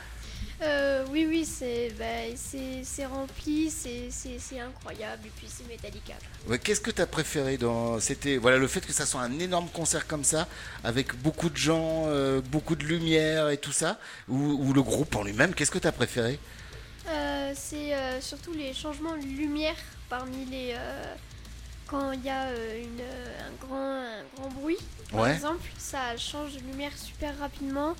Euh, 0.61 1.05
oui, 1.11 1.25
oui, 1.27 1.45
c'est 1.45 1.91
bah, 1.99 2.05
c'est 2.35 2.83
c'est 2.83 3.05
rempli, 3.05 3.69
c'est 3.69 4.59
incroyable, 4.59 5.27
et 5.27 5.31
puis 5.35 5.47
c'est 5.49 5.67
Metallica. 5.67 6.15
Ouais, 6.47 6.57
Qu'est-ce 6.59 6.81
que 6.81 6.91
tu 6.91 7.01
as 7.01 7.07
préféré 7.07 7.57
dans 7.57 7.99
C'était 7.99 8.37
voilà 8.37 8.57
le 8.57 8.67
fait 8.67 8.81
que 8.85 8.93
ça 8.93 9.05
soit 9.05 9.21
un 9.21 9.37
énorme 9.39 9.69
concert 9.69 10.07
comme 10.07 10.23
ça, 10.23 10.47
avec 10.83 11.15
beaucoup 11.21 11.49
de 11.49 11.57
gens, 11.57 12.05
euh, 12.07 12.41
beaucoup 12.41 12.75
de 12.75 12.83
lumière 12.85 13.49
et 13.49 13.57
tout 13.57 13.71
ça, 13.71 13.99
ou, 14.27 14.37
ou 14.37 14.73
le 14.73 14.81
groupe 14.81 15.15
en 15.15 15.23
lui-même. 15.23 15.53
Qu'est-ce 15.53 15.71
que 15.71 15.79
tu 15.79 15.87
as 15.87 15.91
préféré? 15.91 16.39
Euh, 17.07 17.53
c'est 17.55 17.93
surtout 18.21 18.53
les 18.53 18.73
changements 18.73 19.15
de 19.15 19.23
lumière 19.23 19.75
parmi 20.09 20.45
les. 20.45 20.75
quand 21.85 22.11
il 22.11 22.23
y 22.23 22.29
a 22.29 22.51
une, 22.77 23.01
un, 23.01 23.65
grand, 23.65 24.01
un 24.01 24.23
grand 24.35 24.49
bruit, 24.49 24.77
par 25.11 25.21
Ouais. 25.21 25.31
exemple, 25.31 25.69
ça 25.77 26.17
change 26.17 26.53
de 26.55 26.59
lumière 26.59 26.91
super 26.97 27.37
rapidement. 27.39 27.95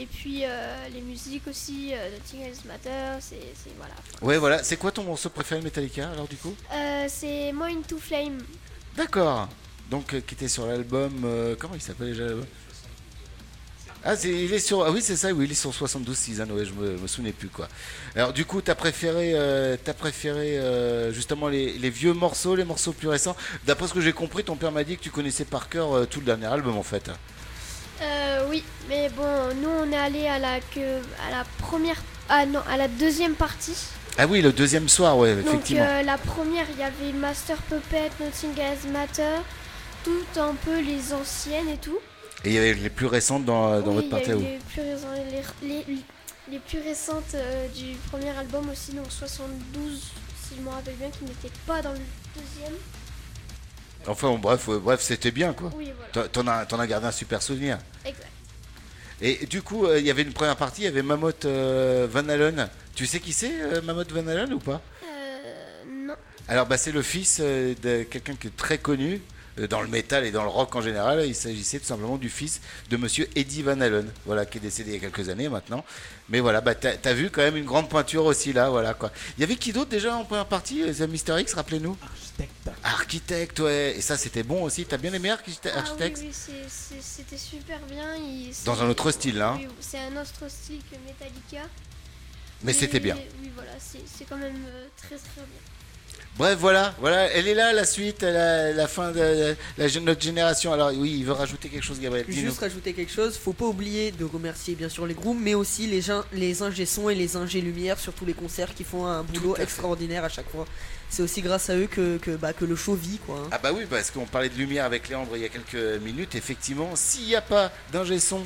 Et 0.00 0.06
puis 0.06 0.42
euh, 0.44 0.76
les 0.94 1.00
musiques 1.00 1.46
aussi, 1.48 1.90
euh, 1.92 2.08
The 2.16 2.22
Thing 2.30 2.40
Else 2.42 2.64
Matter, 2.66 3.18
c'est 3.20 3.36
voilà. 3.76 3.94
Ouais, 4.22 4.38
voilà. 4.38 4.62
C'est 4.62 4.76
quoi 4.76 4.92
ton 4.92 5.02
morceau 5.02 5.28
préféré 5.28 5.60
Metallica 5.60 6.08
alors 6.10 6.28
du 6.28 6.36
coup? 6.36 6.54
Euh, 6.72 7.06
c'est 7.08 7.50
More 7.52 7.66
Into 7.68 7.98
Flame. 7.98 8.38
D'accord. 8.96 9.48
Donc 9.90 10.14
euh, 10.14 10.20
qui 10.20 10.34
était 10.34 10.48
sur 10.48 10.66
l'album 10.66 11.12
comment 11.58 11.74
il 11.74 11.80
s'appelle 11.80 12.08
déjà 12.12 12.26
Ah, 14.04 14.14
c'est- 14.16 14.28
il 14.44 14.52
est 14.54 14.58
sur 14.60 14.84
ah 14.84 14.90
oui 14.92 15.00
c'est 15.02 15.16
ça 15.16 15.32
oui 15.32 15.46
il 15.46 15.50
est 15.50 15.54
sur 15.56 15.74
72 15.74 16.16
Seasons 16.16 16.48
ouais 16.50 16.64
je 16.64 16.72
me, 16.72 16.96
me 16.96 17.06
souvenais 17.08 17.32
plus 17.32 17.48
quoi. 17.48 17.66
Alors 18.14 18.32
du 18.32 18.44
coup 18.44 18.60
t'as 18.62 18.74
préféré 18.76 19.32
euh, 19.34 19.76
préféré 19.98 20.58
euh, 20.58 21.12
justement 21.12 21.48
les, 21.48 21.72
les 21.78 21.90
vieux 21.90 22.12
morceaux 22.12 22.54
les 22.54 22.64
morceaux 22.64 22.92
plus 22.92 23.08
récents? 23.08 23.34
D'après 23.66 23.88
ce 23.88 23.94
que 23.94 24.00
j'ai 24.00 24.12
compris 24.12 24.44
ton 24.44 24.54
père 24.56 24.70
m'a 24.70 24.84
dit 24.84 24.96
que 24.96 25.02
tu 25.02 25.10
connaissais 25.10 25.44
par 25.44 25.68
cœur 25.68 25.92
euh, 25.92 26.04
tout 26.06 26.20
le 26.20 26.26
dernier 26.26 26.46
album 26.46 26.76
en 26.76 26.82
fait. 26.84 27.10
Euh, 28.00 28.46
oui, 28.48 28.62
mais 28.88 29.08
bon, 29.10 29.54
nous 29.60 29.68
on 29.68 29.90
est 29.92 29.96
allé 29.96 30.26
à 30.28 30.38
la 30.38 30.60
que 30.60 30.98
à 31.26 31.30
la 31.30 31.44
première, 31.58 31.96
ah 32.28 32.46
non, 32.46 32.60
à 32.70 32.76
la 32.76 32.86
deuxième 32.88 33.34
partie. 33.34 33.76
Ah 34.16 34.26
oui 34.26 34.40
le 34.42 34.52
deuxième 34.52 34.88
soir 34.88 35.16
ouais 35.18 35.34
Donc 35.36 35.46
effectivement. 35.46 35.84
euh, 35.84 36.02
la 36.02 36.18
première, 36.18 36.66
il 36.72 36.78
y 36.78 36.82
avait 36.82 37.12
Master 37.12 37.56
Puppet, 37.62 38.10
Nothing 38.20 38.58
Else 38.58 38.84
Matter, 38.92 39.36
tout 40.04 40.40
un 40.40 40.54
peu 40.54 40.80
les 40.80 41.12
anciennes 41.12 41.68
et 41.68 41.76
tout. 41.76 41.98
Et 42.44 42.50
il 42.50 42.52
y 42.54 42.58
avait 42.58 42.74
les 42.74 42.90
plus 42.90 43.06
récentes 43.06 43.44
dans, 43.44 43.80
dans 43.80 43.92
Oui, 43.96 43.96
votre 43.96 44.06
il 44.06 44.10
y 44.10 44.14
a 44.14 44.16
partie 44.16 44.30
eu 44.30 44.32
à 44.32 44.36
vous. 44.36 44.42
les 44.42 44.58
plus, 44.72 44.82
récents- 44.82 45.52
les, 45.62 45.68
les- 45.68 46.02
les 46.50 46.58
plus 46.60 46.78
récentes 46.80 47.34
euh, 47.34 47.66
du 47.68 47.94
premier 48.10 48.30
album 48.30 48.70
aussi, 48.70 48.92
donc 48.92 49.06
72, 49.10 50.00
si 50.48 50.54
je 50.56 50.62
me 50.62 50.70
rappelle 50.70 50.94
bien, 50.94 51.10
qui 51.10 51.24
n'était 51.24 51.54
pas 51.66 51.82
dans 51.82 51.92
le 51.92 51.98
deuxième. 52.36 52.74
Enfin 54.06 54.28
bon, 54.28 54.38
bref 54.38 54.68
euh, 54.68 54.78
bref 54.78 55.00
c'était 55.02 55.30
bien 55.30 55.52
quoi. 55.52 55.70
Oui, 55.76 55.92
voilà. 56.12 56.28
T'en- 56.28 56.46
as 56.46 56.66
t'en 56.66 56.78
as 56.78 56.86
gardé 56.86 57.06
un 57.06 57.12
super 57.12 57.42
souvenir. 57.42 57.78
Exact. 58.04 58.26
Et 59.20 59.46
du 59.46 59.62
coup, 59.62 59.84
euh, 59.84 59.98
il 59.98 60.06
y 60.06 60.10
avait 60.10 60.22
une 60.22 60.32
première 60.32 60.56
partie, 60.56 60.82
il 60.82 60.84
y 60.84 60.88
avait 60.88 61.02
Mammoth 61.02 61.44
euh, 61.44 62.06
Van 62.10 62.28
Allen. 62.28 62.68
Tu 62.94 63.04
sais 63.06 63.18
qui 63.18 63.32
c'est, 63.32 63.52
euh, 63.60 63.82
Mammoth 63.82 64.12
Van 64.12 64.26
Allen 64.28 64.52
ou 64.52 64.60
pas? 64.60 64.80
Euh, 65.04 66.06
non. 66.06 66.14
Alors, 66.46 66.66
bah, 66.66 66.78
c'est 66.78 66.92
le 66.92 67.02
fils 67.02 67.38
euh, 67.40 67.74
de 67.82 68.04
quelqu'un 68.04 68.34
qui 68.36 68.46
est 68.46 68.56
très 68.56 68.78
connu 68.78 69.20
euh, 69.58 69.66
dans 69.66 69.80
le 69.82 69.88
métal 69.88 70.24
et 70.24 70.30
dans 70.30 70.44
le 70.44 70.48
rock 70.48 70.74
en 70.76 70.80
général. 70.80 71.26
Il 71.26 71.34
s'agissait 71.34 71.80
tout 71.80 71.84
simplement 71.86 72.16
du 72.16 72.28
fils 72.30 72.60
de 72.90 72.96
monsieur 72.96 73.28
Eddie 73.34 73.62
Van 73.62 73.80
Allen, 73.80 74.08
voilà, 74.24 74.46
qui 74.46 74.58
est 74.58 74.60
décédé 74.60 74.92
il 74.92 75.02
y 75.02 75.04
a 75.04 75.10
quelques 75.10 75.28
années 75.28 75.48
maintenant. 75.48 75.84
Mais 76.28 76.38
voilà, 76.38 76.60
bah, 76.60 76.76
t'as 76.76 76.92
as 77.04 77.12
vu 77.12 77.28
quand 77.30 77.42
même 77.42 77.56
une 77.56 77.64
grande 77.64 77.88
pointure 77.88 78.24
aussi 78.24 78.52
là, 78.52 78.70
voilà 78.70 78.94
quoi. 78.94 79.10
Il 79.36 79.40
y 79.40 79.44
avait 79.44 79.56
qui 79.56 79.72
d'autre 79.72 79.90
déjà 79.90 80.14
en 80.14 80.24
première 80.24 80.46
partie 80.46 80.82
The 80.92 81.08
Mister 81.08 81.40
X, 81.40 81.54
rappelez-nous? 81.54 81.96
Architecte. 82.02 82.70
Architecte, 83.12 83.60
ouais. 83.60 83.94
Et 83.96 84.02
ça, 84.02 84.18
c'était 84.18 84.42
bon 84.42 84.64
aussi. 84.64 84.84
T'as 84.84 84.98
bien 84.98 85.14
aimé 85.14 85.30
Architecte 85.30 85.74
Ah 85.74 85.82
oui, 85.98 86.28
c'était 87.00 87.38
super 87.38 87.78
bien. 87.86 88.14
il- 88.16 88.52
Dans 88.66 88.82
un 88.82 88.88
autre 88.90 89.10
style, 89.10 89.40
hein. 89.40 89.56
Oui, 89.58 89.66
C'est 89.80 89.98
un 89.98 90.14
autre 90.20 90.46
style 90.50 90.82
que 90.90 90.96
Metallica. 91.06 91.66
Mais 92.62 92.74
c'était 92.74 93.00
bien. 93.00 93.16
Oui, 93.40 93.50
voilà, 93.54 93.70
c'est 93.78 94.02
c'est 94.06 94.24
quand 94.28 94.36
même 94.36 94.62
euh, 94.68 94.88
très 94.98 95.16
très 95.16 95.40
bien. 95.40 95.62
Bref, 96.36 96.56
voilà, 96.60 96.94
voilà, 97.00 97.24
elle 97.32 97.48
est 97.48 97.54
là, 97.54 97.72
la 97.72 97.84
suite, 97.84 98.22
la, 98.22 98.72
la 98.72 98.86
fin 98.86 99.10
de 99.10 99.18
la, 99.76 99.86
la- 99.88 100.00
notre 100.00 100.20
génération. 100.22 100.72
Alors 100.72 100.92
oui, 100.94 101.16
il 101.18 101.24
veut 101.24 101.32
rajouter 101.32 101.68
quelque 101.68 101.82
chose, 101.82 101.98
Gabriel. 101.98 102.26
Juste 102.28 102.60
rajouter 102.60 102.92
quelque 102.92 103.10
chose, 103.12 103.36
faut 103.36 103.52
pas 103.52 103.64
oublier 103.64 104.12
de 104.12 104.24
remercier 104.24 104.76
bien 104.76 104.88
sûr 104.88 105.04
les 105.04 105.14
groupes, 105.14 105.38
mais 105.40 105.54
aussi 105.54 105.88
les, 105.88 106.00
gens, 106.00 106.22
les 106.32 106.62
ingé 106.62 106.86
et 107.10 107.14
les 107.16 107.34
ingé 107.36 107.60
lumière 107.60 107.98
sur 107.98 108.12
tous 108.12 108.24
les 108.24 108.34
concerts 108.34 108.72
qui 108.72 108.84
font 108.84 109.06
un 109.06 109.24
boulot 109.24 109.56
extraordinaire 109.56 110.22
à 110.24 110.28
chaque 110.28 110.48
fois. 110.48 110.64
C'est 111.10 111.22
aussi 111.22 111.40
grâce 111.42 111.70
à 111.70 111.76
eux 111.76 111.88
que, 111.90 112.18
que, 112.18 112.32
bah, 112.32 112.52
que 112.52 112.64
le 112.66 112.76
show 112.76 112.94
vit 112.94 113.18
quoi. 113.26 113.36
hein. 113.44 113.48
Ah 113.50 113.58
bah 113.58 113.70
oui, 113.74 113.84
parce 113.88 114.10
qu'on 114.10 114.26
parlait 114.26 114.50
de 114.50 114.56
lumière 114.58 114.84
avec 114.84 115.08
Léandre 115.08 115.30
il 115.36 115.42
y 115.42 115.44
a 115.44 115.48
quelques 115.48 116.00
minutes. 116.02 116.34
Effectivement, 116.34 116.90
s'il 116.94 117.26
n'y 117.26 117.34
a 117.34 117.40
pas 117.40 117.72
d'ingé 117.92 118.20
son 118.20 118.42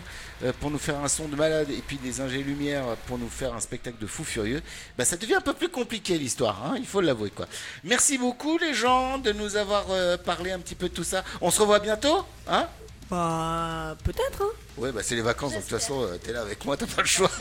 pour 0.61 0.71
nous 0.71 0.79
faire 0.79 0.99
un 0.99 1.09
son 1.09 1.29
de 1.29 1.37
malade 1.37 1.71
et 1.71 1.83
puis 1.87 1.99
des 1.99 2.21
ingé 2.21 2.43
lumière 2.43 2.85
pour 3.07 3.19
nous 3.19 3.29
faire 3.29 3.55
un 3.55 3.61
spectacle 3.61 3.99
de 4.01 4.07
fou 4.07 4.25
furieux, 4.25 4.63
bah 4.99 5.05
ça 5.05 5.17
devient 5.17 5.35
un 5.37 5.41
peu 5.41 5.55
plus 5.55 5.69
compliqué 5.69 6.19
l'histoire, 6.19 6.65
hein, 6.65 6.75
il 6.79 6.87
faut 6.87 7.01
l'avouer 7.01 7.31
quoi. 7.31 7.47
Merci 7.85 8.19
beaucoup 8.19 8.59
les 8.59 8.75
gens 8.75 9.19
de 9.19 9.33
nous 9.33 9.57
avoir 9.57 9.87
euh, 9.91 10.17
parlé 10.17 10.51
un 10.51 10.59
petit 10.59 10.75
peu 10.75 10.89
de 10.89 10.95
tout 10.95 11.05
ça. 11.05 11.25
On 11.41 11.51
se 11.51 11.61
revoit 11.61 11.79
bientôt, 11.79 12.25
hein? 12.49 12.67
Bah 13.11 13.97
peut-être 14.05 14.43
hein. 14.43 14.51
Ouais, 14.79 14.91
bah 14.93 15.01
c'est 15.05 15.15
les 15.15 15.23
vacances, 15.23 15.53
donc 15.53 15.65
de 15.65 15.69
toute 15.69 15.79
façon, 15.79 16.03
euh, 16.03 16.17
t'es 16.23 16.33
là 16.33 16.41
avec 16.41 16.65
moi, 16.65 16.77
t'as 16.77 16.87
pas 16.87 17.03
le 17.03 17.09
choix. 17.09 17.31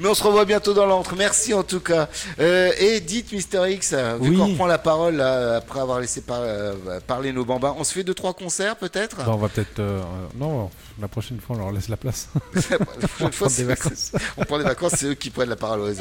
Mais 0.00 0.08
on 0.08 0.14
se 0.14 0.24
revoit 0.24 0.44
bientôt 0.44 0.74
dans 0.74 0.86
l'antre. 0.86 1.14
Merci 1.16 1.54
en 1.54 1.62
tout 1.62 1.78
cas. 1.78 2.08
Euh, 2.40 2.72
et 2.80 2.98
dites, 2.98 3.30
Mister 3.30 3.62
X, 3.70 3.92
euh, 3.92 4.16
vu 4.20 4.30
Oui. 4.30 4.36
qu'on 4.36 4.46
reprend 4.46 4.66
la 4.66 4.78
parole 4.78 5.16
là, 5.16 5.56
après 5.58 5.78
avoir 5.78 6.00
laissé 6.00 6.20
par- 6.20 6.40
euh, 6.40 6.74
parler 7.06 7.30
nos 7.32 7.44
bambins, 7.44 7.72
on 7.78 7.84
se 7.84 7.92
fait 7.92 8.02
deux 8.02 8.14
trois 8.14 8.34
concerts 8.34 8.74
peut-être? 8.74 9.18
Bah, 9.18 9.26
on 9.28 9.36
va 9.36 9.48
peut-être. 9.48 9.78
euh, 9.78 10.00
euh, 10.00 10.02
non, 10.36 10.68
la 11.00 11.06
prochaine 11.06 11.38
fois, 11.40 11.54
on 11.54 11.60
leur 11.60 11.70
laisse 11.72 11.88
la 11.88 11.96
place. 11.96 12.28
La 12.70 12.78
On 12.80 12.84
prochaine 12.84 13.08
fois, 13.18 13.30
prend 13.30 13.46
des 13.46 13.52
c'est- 13.52 13.62
vacances. 13.62 14.12
on 14.36 14.44
prend 14.44 14.58
des 14.58 14.64
vacances, 14.64 14.92
c'est 14.96 15.06
eux 15.06 15.14
qui 15.14 15.30
prennent 15.30 15.48
la 15.50 15.56
parole. 15.56 15.94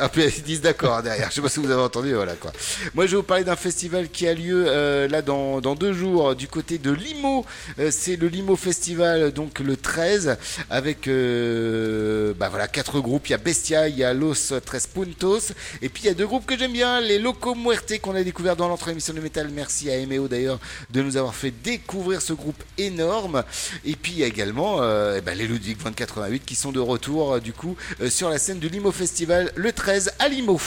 Après, 0.00 0.28
ils 0.34 0.42
disent 0.42 0.62
d'accord 0.62 0.94
hein, 0.94 1.02
derrière. 1.02 1.28
Je 1.28 1.34
sais 1.34 1.42
pas 1.42 1.50
si 1.50 1.60
vous 1.60 1.70
avez 1.70 1.82
entendu. 1.82 2.14
Voilà 2.14 2.34
quoi. 2.36 2.52
Moi, 2.94 3.04
je 3.06 3.10
vais 3.10 3.16
vous 3.18 3.22
parler 3.22 3.44
d'un 3.44 3.56
festival 3.56 4.08
qui 4.08 4.26
a 4.26 4.32
lieu 4.32 4.64
euh, 4.66 5.08
là 5.08 5.20
dans, 5.20 5.60
dans 5.60 5.74
deux 5.74 5.92
jours 5.92 6.34
du 6.34 6.48
côté 6.48 6.78
de 6.78 6.90
Limo. 6.90 7.44
Euh, 7.78 7.90
c'est 7.92 8.16
le 8.16 8.28
Limo 8.28 8.56
Festival, 8.56 8.91
donc 8.94 9.60
le 9.60 9.76
13, 9.76 10.36
avec 10.70 11.08
euh, 11.08 12.34
bah 12.38 12.48
voilà 12.48 12.68
quatre 12.68 13.00
groupes. 13.00 13.28
Il 13.28 13.32
y 13.32 13.34
a 13.34 13.38
Bestia, 13.38 13.88
il 13.88 13.96
y 13.96 14.04
a 14.04 14.12
Los 14.12 14.58
Tres 14.64 14.86
Puntos, 14.92 15.52
et 15.80 15.88
puis 15.88 16.04
il 16.04 16.06
y 16.06 16.10
a 16.10 16.14
deux 16.14 16.26
groupes 16.26 16.46
que 16.46 16.58
j'aime 16.58 16.72
bien, 16.72 17.00
les 17.00 17.18
Loco 17.18 17.54
Muerte 17.54 18.00
qu'on 18.00 18.14
a 18.14 18.22
découvert 18.22 18.56
dans 18.56 18.68
l'entre 18.68 18.88
émission 18.88 19.14
de 19.14 19.20
métal. 19.20 19.48
Merci 19.52 19.90
à 19.90 19.96
Emeo 19.96 20.28
d'ailleurs 20.28 20.58
de 20.90 21.02
nous 21.02 21.16
avoir 21.16 21.34
fait 21.34 21.50
découvrir 21.50 22.22
ce 22.22 22.32
groupe 22.32 22.62
énorme. 22.78 23.44
Et 23.84 23.94
puis 23.96 24.12
il 24.12 24.18
y 24.18 24.24
a 24.24 24.26
également 24.26 24.82
euh, 24.82 25.16
eh 25.18 25.20
ben, 25.20 25.36
les 25.36 25.46
Ludwig 25.46 25.78
2088 25.78 26.44
qui 26.44 26.54
sont 26.54 26.72
de 26.72 26.80
retour 26.80 27.34
euh, 27.34 27.40
du 27.40 27.52
coup 27.52 27.76
euh, 28.00 28.10
sur 28.10 28.28
la 28.28 28.38
scène 28.38 28.58
du 28.58 28.68
Limo 28.68 28.92
Festival 28.92 29.52
le 29.56 29.72
13 29.72 30.12
à 30.18 30.28
Limo. 30.28 30.60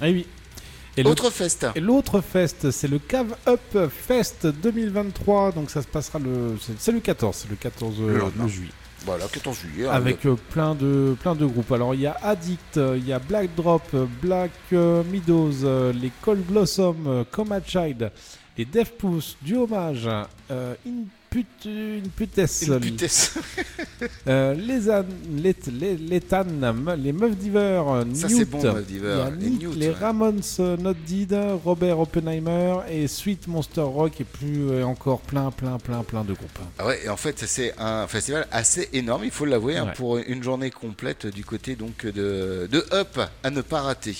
Ah 0.00 0.06
oui. 0.06 0.26
Et 0.98 1.04
Autre 1.04 1.24
l'autre- 1.24 1.30
fest. 1.34 1.66
Et 1.76 1.80
l'autre 1.80 2.20
fest, 2.20 2.70
c'est 2.70 2.88
le 2.88 2.98
Cave 2.98 3.36
Up 3.46 3.90
Fest 3.90 4.46
2023. 4.46 5.52
Donc 5.52 5.70
ça 5.70 5.80
se 5.82 5.86
passera 5.86 6.18
le. 6.18 6.56
c'est- 6.78 6.92
le 6.92 7.00
14, 7.00 7.36
c'est 7.36 7.50
le 7.50 7.56
14 7.56 8.00
Le 8.00 8.06
euh, 8.14 8.18
lendemain. 8.18 8.44
de 8.44 8.48
juillet. 8.48 8.72
Voilà, 9.06 9.26
14 9.32 9.56
juillet. 9.56 9.86
hein, 9.86 9.92
Avec 9.92 10.26
euh, 10.26 10.34
plein, 10.50 10.74
de, 10.74 11.14
plein 11.20 11.36
de 11.36 11.46
groupes. 11.46 11.70
Alors 11.70 11.94
il 11.94 12.00
y 12.00 12.06
a 12.06 12.16
Addict, 12.22 12.76
euh, 12.78 12.96
il 12.98 13.06
y 13.06 13.12
a 13.12 13.20
Black 13.20 13.54
Drop, 13.56 13.82
euh, 13.94 14.06
Black 14.20 14.50
euh, 14.72 15.04
Meadows, 15.04 15.64
euh, 15.64 15.92
les 15.92 16.10
Cold 16.20 16.44
Blossom, 16.44 17.24
Coma 17.30 17.60
Child 17.64 18.10
Et 18.56 18.64
Def 18.64 18.90
Pouce, 18.94 19.36
du 19.40 19.54
hommage. 19.54 20.08
Euh, 21.66 21.98
Input, 21.98 22.38
Inputes. 22.38 22.70
Inputes. 22.70 23.32
Euh, 24.26 24.54
les, 24.54 24.90
an- 24.90 25.04
les, 25.30 25.54
les, 25.78 25.96
les 25.96 26.20
Tan, 26.20 26.44
les 26.96 27.12
Meufs 27.12 27.32
Ça, 28.14 28.28
Newt, 28.28 28.48
bon, 28.50 28.64
a 28.64 28.80
Et 28.80 29.30
Nick, 29.36 29.62
Newt, 29.62 29.76
les 29.76 29.88
ouais. 29.88 29.94
Ramones 29.94 30.40
euh, 30.60 30.76
Not 30.76 30.94
Deed, 31.06 31.36
Robert 31.64 32.00
Oppenheimer 32.00 32.76
et 32.90 33.06
Sweet 33.08 33.46
Monster 33.46 33.82
Rock 33.82 34.20
et 34.20 34.24
plus 34.24 34.70
euh, 34.70 34.84
encore 34.84 35.20
plein, 35.20 35.50
plein, 35.50 35.78
plein, 35.78 36.02
plein 36.02 36.24
de 36.24 36.32
groupes. 36.32 36.58
Ah 36.78 36.86
ouais, 36.86 37.00
et 37.04 37.08
en 37.08 37.16
fait, 37.16 37.38
c'est 37.46 37.74
un 37.78 38.06
festival 38.06 38.46
assez 38.50 38.88
énorme, 38.92 39.24
il 39.24 39.30
faut 39.30 39.44
l'avouer, 39.44 39.76
hein, 39.76 39.92
pour 39.96 40.18
une 40.18 40.42
journée 40.42 40.70
complète 40.70 41.26
du 41.26 41.44
côté 41.44 41.76
donc 41.76 42.06
de, 42.06 42.68
de 42.70 42.84
Up 42.92 43.18
à 43.42 43.50
ne 43.50 43.60
pas 43.60 43.82
rater. 43.82 44.16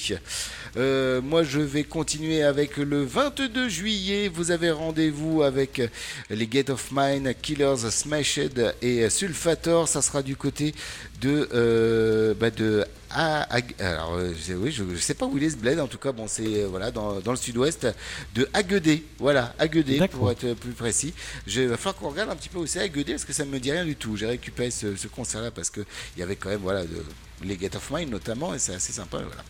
Euh, 0.78 1.20
moi, 1.20 1.42
je 1.42 1.58
vais 1.60 1.82
continuer 1.84 2.42
avec 2.42 2.76
le 2.76 3.02
22 3.04 3.68
juillet. 3.68 4.28
Vous 4.32 4.50
avez 4.52 4.70
rendez-vous 4.70 5.42
avec 5.42 5.82
les 6.30 6.46
Gate 6.46 6.70
of 6.70 6.90
Mine, 6.92 7.34
Killers, 7.42 7.90
Smashed 7.90 8.74
et 8.80 9.10
Sulfator. 9.10 9.88
Ça 9.88 10.02
sera 10.02 10.22
du 10.22 10.36
côté 10.36 10.74
de 11.20 11.48
euh, 11.52 12.32
bah, 12.34 12.50
de 12.50 12.84
ah, 13.10 13.48
alors 13.80 14.14
euh, 14.16 14.32
je- 14.46 14.52
oui 14.52 14.70
je, 14.70 14.84
je 14.94 14.98
sais 15.00 15.14
pas 15.14 15.26
où 15.26 15.36
il 15.36 15.42
est 15.42 15.50
ce 15.50 15.56
bled. 15.56 15.80
En 15.80 15.88
tout 15.88 15.98
cas 15.98 16.12
bon 16.12 16.26
c'est 16.28 16.62
euh, 16.62 16.66
voilà 16.68 16.90
dans, 16.92 17.18
dans 17.20 17.32
le 17.32 17.36
sud-ouest 17.38 17.88
de 18.36 18.48
Aguedé. 18.52 19.02
Voilà 19.18 19.54
Aguedé 19.58 19.98
pour 20.08 20.30
être 20.30 20.52
plus 20.54 20.72
précis. 20.72 21.12
Je 21.46 21.62
il 21.62 21.68
va 21.68 21.76
falloir 21.76 21.96
qu'on 21.96 22.10
regarde 22.10 22.30
un 22.30 22.36
petit 22.36 22.50
peu 22.50 22.58
où 22.58 22.66
c'est 22.66 22.80
Aguedé 22.80 23.12
parce 23.14 23.24
que 23.24 23.32
ça 23.32 23.44
me 23.44 23.58
dit 23.58 23.72
rien 23.72 23.84
du 23.84 23.96
tout. 23.96 24.16
J'ai 24.16 24.26
récupéré 24.26 24.70
ce, 24.70 24.94
ce 24.94 25.08
concert 25.08 25.40
là 25.42 25.50
parce 25.50 25.70
que 25.70 25.80
il 26.16 26.20
y 26.20 26.22
avait 26.22 26.36
quand 26.36 26.50
même 26.50 26.60
voilà 26.62 26.82
de- 26.84 27.04
les 27.44 27.56
Gate 27.56 27.76
of 27.76 27.90
Mine 27.90 28.10
notamment 28.10 28.54
et 28.54 28.58
c'est 28.58 28.74
assez 28.74 28.92
sympa 28.92 29.18
voilà 29.18 29.42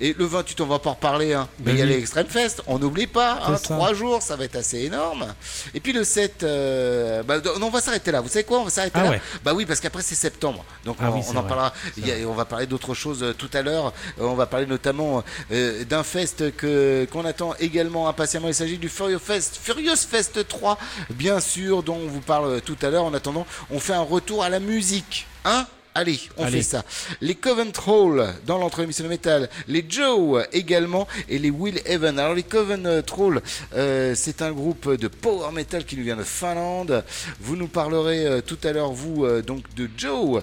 et 0.00 0.14
le 0.16 0.24
28 0.26 0.60
on 0.60 0.66
va 0.66 0.78
pas 0.78 0.90
en 0.90 0.94
reparler 0.94 1.32
hein, 1.34 1.48
mais 1.60 1.66
Ben 1.66 1.76
il 1.76 1.78
y 1.78 1.82
a 1.82 1.86
les 1.86 1.98
Extreme 1.98 2.26
Fest 2.26 2.62
on 2.66 2.78
n'oublie 2.78 3.06
pas 3.06 3.40
hein, 3.42 3.56
C'est 3.56 3.68
ça. 3.68 3.74
trois 3.74 3.94
jours 3.94 4.22
ça 4.22 4.36
va 4.36 4.44
être 4.44 4.56
assez 4.56 4.80
énorme 4.84 5.26
et 5.74 5.80
puis 5.80 5.92
le 5.92 6.04
7 6.04 6.42
euh, 6.42 7.22
bah, 7.22 7.38
non, 7.58 7.66
on 7.66 7.70
va 7.70 7.80
s'arrêter 7.80 8.10
là 8.12 8.20
vous 8.20 8.28
savez 8.28 8.44
quoi 8.44 8.60
on 8.60 8.64
va 8.64 8.70
s'arrêter 8.70 8.98
Ah 8.98 9.04
là 9.04 9.10
ouais. 9.10 9.20
bah 9.44 9.52
oui 9.54 9.66
parce 9.66 9.80
qu'après 9.80 10.02
c'est 10.02 10.14
septembre 10.14 10.64
donc 10.84 10.96
Ah 11.00 11.10
on, 11.10 11.14
oui, 11.14 11.20
on 11.20 11.30
c'est 11.32 11.36
en 11.36 11.40
vrai. 11.40 11.48
parlera 11.48 11.72
il 11.96 12.06
y 12.06 12.12
a- 12.12 12.28
on 12.28 12.34
va 12.34 12.44
parler 12.44 12.66
d'autres 12.66 12.94
choses 12.94 13.22
euh, 13.22 13.32
tout 13.32 13.50
à 13.54 13.62
l'heure. 13.62 13.92
Euh, 14.20 14.24
on 14.24 14.34
va 14.34 14.46
parler 14.46 14.66
notamment 14.66 15.22
euh, 15.52 15.84
d'un 15.84 16.02
fest 16.02 16.54
que 16.56 17.06
qu'on 17.10 17.24
attend 17.24 17.54
également 17.58 18.08
impatiemment. 18.08 18.48
Il 18.48 18.54
s'agit 18.54 18.78
du 18.78 18.88
Furious 18.88 19.18
Fest, 19.18 19.58
Furious 19.62 19.96
Fest 19.96 20.46
3, 20.46 20.78
bien 21.10 21.40
sûr, 21.40 21.82
dont 21.82 21.96
on 21.96 22.06
vous 22.08 22.20
parle 22.20 22.60
tout 22.62 22.76
à 22.82 22.90
l'heure. 22.90 23.04
En 23.04 23.14
attendant, 23.14 23.46
on 23.70 23.80
fait 23.80 23.94
un 23.94 24.02
retour 24.02 24.42
à 24.44 24.48
la 24.48 24.60
musique, 24.60 25.26
hein? 25.44 25.66
Allez, 25.94 26.20
on 26.36 26.44
Allez. 26.44 26.58
fait 26.58 26.62
ça. 26.62 26.84
Les 27.20 27.34
Covent-Troll 27.34 28.26
dans 28.46 28.58
l'entre-émission 28.58 29.04
de 29.04 29.08
métal, 29.08 29.48
les 29.66 29.84
Joe 29.88 30.44
également 30.52 31.08
et 31.28 31.38
les 31.38 31.50
Will 31.50 31.80
Even. 31.86 32.18
Alors 32.18 32.34
les 32.34 32.42
Covent-Troll, 32.42 33.42
euh, 33.74 34.14
c'est 34.14 34.42
un 34.42 34.52
groupe 34.52 34.92
de 34.94 35.08
power 35.08 35.50
metal 35.52 35.84
qui 35.84 35.96
nous 35.96 36.04
vient 36.04 36.16
de 36.16 36.22
Finlande. 36.22 37.04
Vous 37.40 37.56
nous 37.56 37.68
parlerez 37.68 38.26
euh, 38.26 38.40
tout 38.40 38.58
à 38.64 38.72
l'heure, 38.72 38.92
vous, 38.92 39.24
euh, 39.24 39.42
donc 39.42 39.64
de 39.74 39.88
Joe, 39.96 40.42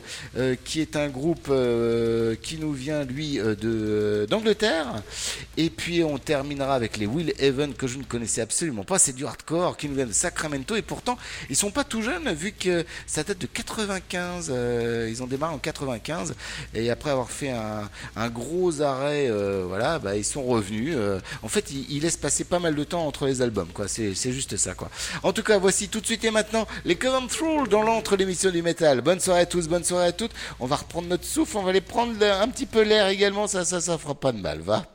qui 0.63 0.81
est 0.81 0.95
un 0.95 1.07
groupe 1.07 1.51
qui 2.41 2.57
nous 2.57 2.73
vient, 2.73 3.03
lui, 3.03 3.38
de 3.38 4.26
d'Angleterre. 4.30 5.01
Et 5.57 5.69
puis 5.69 6.03
on 6.03 6.17
terminera 6.17 6.76
avec 6.76 6.97
les 6.97 7.05
Will 7.05 7.34
Even 7.39 7.73
que 7.73 7.88
je 7.88 7.97
ne 7.97 8.03
connaissais 8.03 8.41
absolument 8.41 8.84
pas. 8.84 8.97
C'est 8.99 9.13
du 9.13 9.26
hardcore 9.26 9.77
qui 9.77 9.88
nous 9.88 9.95
vient 9.95 10.05
de 10.05 10.11
Sacramento 10.13 10.76
et 10.76 10.81
pourtant 10.81 11.17
ils 11.49 11.55
sont 11.55 11.72
pas 11.72 11.84
tout 11.84 12.01
jeunes 12.01 12.34
vu 12.34 12.51
que 12.51 12.85
ça 13.07 13.23
date 13.23 13.38
de 13.39 13.47
95. 13.47 14.51
euh, 14.51 15.07
ils 15.09 15.22
ont 15.23 15.27
démarré 15.27 15.44
en 15.51 15.57
95 15.57 16.35
et 16.73 16.89
après 16.89 17.11
avoir 17.11 17.30
fait 17.30 17.51
un, 17.51 18.30
gros 18.30 18.81
arrêt, 18.81 19.27
euh, 19.30 19.65
voilà, 19.67 19.99
bah, 19.99 20.15
ils 20.15 20.26
sont 20.26 20.43
revenus. 20.43 20.93
euh, 20.95 21.19
en 21.43 21.47
fait, 21.47 21.72
ils, 21.72 22.01
laissent 22.01 22.17
passer 22.17 22.43
pas 22.43 22.59
mal 22.59 22.76
de 22.76 22.84
temps 22.84 23.05
entre 23.07 23.26
les 23.26 23.41
albums, 23.41 23.69
quoi. 23.73 23.88
C'est 23.88 24.13
juste 24.13 24.57
ça, 24.57 24.73
quoi. 24.73 24.89
En 25.23 25.34
tout 25.34 25.43
cas, 25.43 25.57
voici 25.57 25.89
tout 25.89 26.01
de 26.01 26.05
suite 26.05 26.23
et 26.23 26.31
maintenant 26.31 26.67
les 26.84 26.95
Covent 26.95 27.27
Troll 27.27 27.67
dans 27.69 27.84
l'entre 27.84 28.15
l'émission 28.15 28.51
du 28.51 28.61
métal. 28.61 29.01
Bonne 29.01 29.19
soirée 29.19 29.41
à 29.41 29.45
tous, 29.45 29.67
bonne 29.67 29.84
soirée 29.84 30.07
à 30.07 30.11
toutes. 30.11 30.31
On 30.59 30.65
va 30.65 30.76
reprendre 30.77 31.07
notre 31.07 31.26
souffle, 31.26 31.57
on 31.57 31.63
va 31.63 31.69
aller 31.69 31.81
prendre 31.81 32.13
un 32.23 32.47
petit 32.49 32.65
peu 32.65 32.81
l'air 32.81 33.07
également. 33.07 33.47
Ça, 33.47 33.65
ça, 33.65 33.81
ça 33.81 33.97
fera 33.97 34.15
pas 34.15 34.31
de 34.31 34.39
mal, 34.39 34.59
va. 34.59 34.85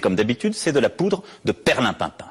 comme 0.00 0.16
d'habitude, 0.16 0.54
c'est 0.54 0.72
de 0.72 0.80
la 0.80 0.88
poudre 0.88 1.22
de 1.44 1.52
perlimpinpin. 1.52 2.26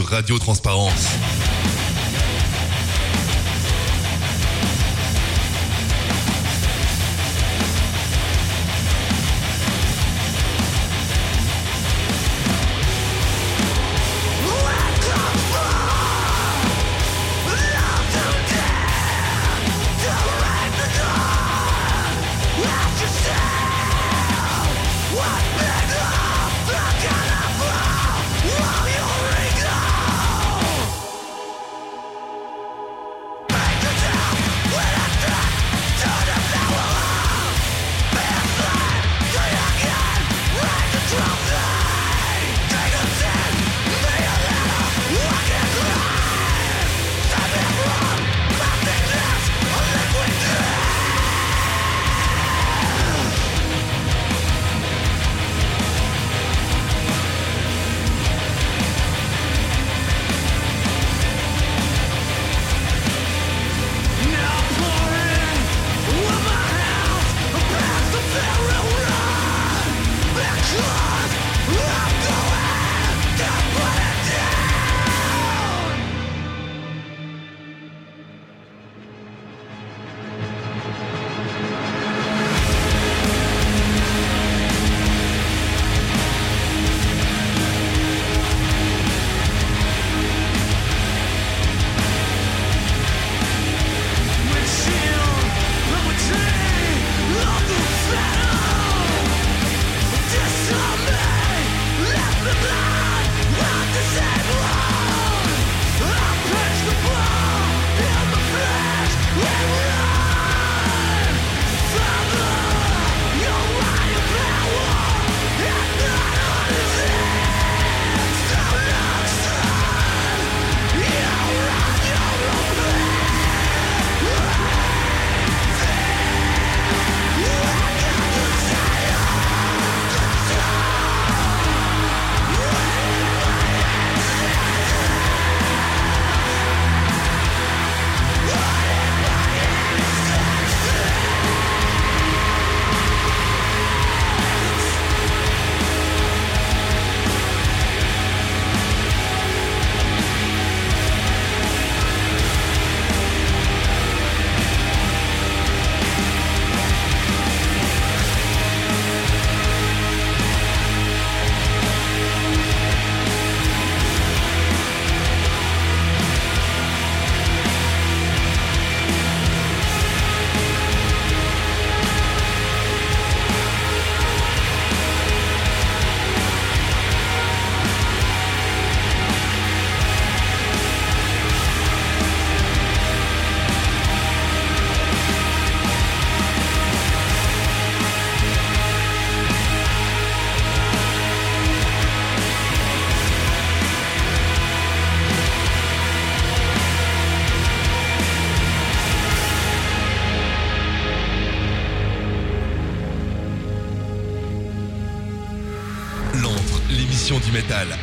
Radio 0.00 0.38
Transparence. 0.38 1.16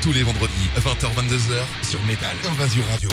Tous 0.06 0.14
les 0.14 0.22
vendredis, 0.22 0.70
20h-22h, 0.78 1.90
sur 1.90 2.00
Métal 2.04 2.36
Invasion 2.48 2.84
Radio. 2.92 3.10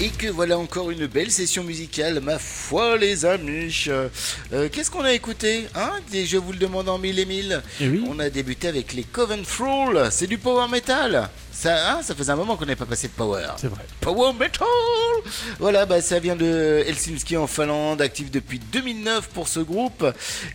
Et 0.00 0.08
que 0.08 0.28
voilà 0.28 0.56
encore 0.56 0.90
une 0.90 1.06
belle 1.06 1.30
session 1.30 1.62
musicale, 1.62 2.20
ma 2.22 2.38
foi 2.38 2.96
les 2.96 3.26
amis. 3.26 3.84
Euh, 3.88 4.08
Qu'est-ce 4.72 4.90
qu'on 4.90 5.04
a 5.04 5.12
écouté 5.12 5.66
hein? 5.74 5.90
Je 6.10 6.38
vous 6.38 6.52
le 6.52 6.58
demande 6.58 6.88
en 6.88 6.96
mille 6.96 7.18
et 7.18 7.26
mille. 7.26 7.62
On 8.08 8.18
a 8.18 8.30
débuté 8.30 8.66
avec 8.68 8.94
les 8.94 9.02
Coven 9.02 9.42
Thrall, 9.42 10.08
c'est 10.10 10.26
du 10.26 10.38
power 10.38 10.68
metal. 10.70 11.28
Ça, 11.64 11.92
hein, 11.92 12.02
ça 12.02 12.14
faisait 12.14 12.30
un 12.30 12.36
moment 12.36 12.58
qu'on 12.58 12.66
n'avait 12.66 12.76
pas 12.76 12.84
passé 12.84 13.08
de 13.08 13.14
power. 13.14 13.46
C'est 13.56 13.68
vrai. 13.68 13.80
Power 14.02 14.34
Metal 14.38 14.68
Voilà, 15.58 15.86
bah, 15.86 16.02
ça 16.02 16.18
vient 16.18 16.36
de 16.36 16.84
Helsinki 16.86 17.38
en 17.38 17.46
Finlande, 17.46 18.02
actif 18.02 18.30
depuis 18.30 18.58
2009 18.58 19.30
pour 19.30 19.48
ce 19.48 19.60
groupe. 19.60 20.04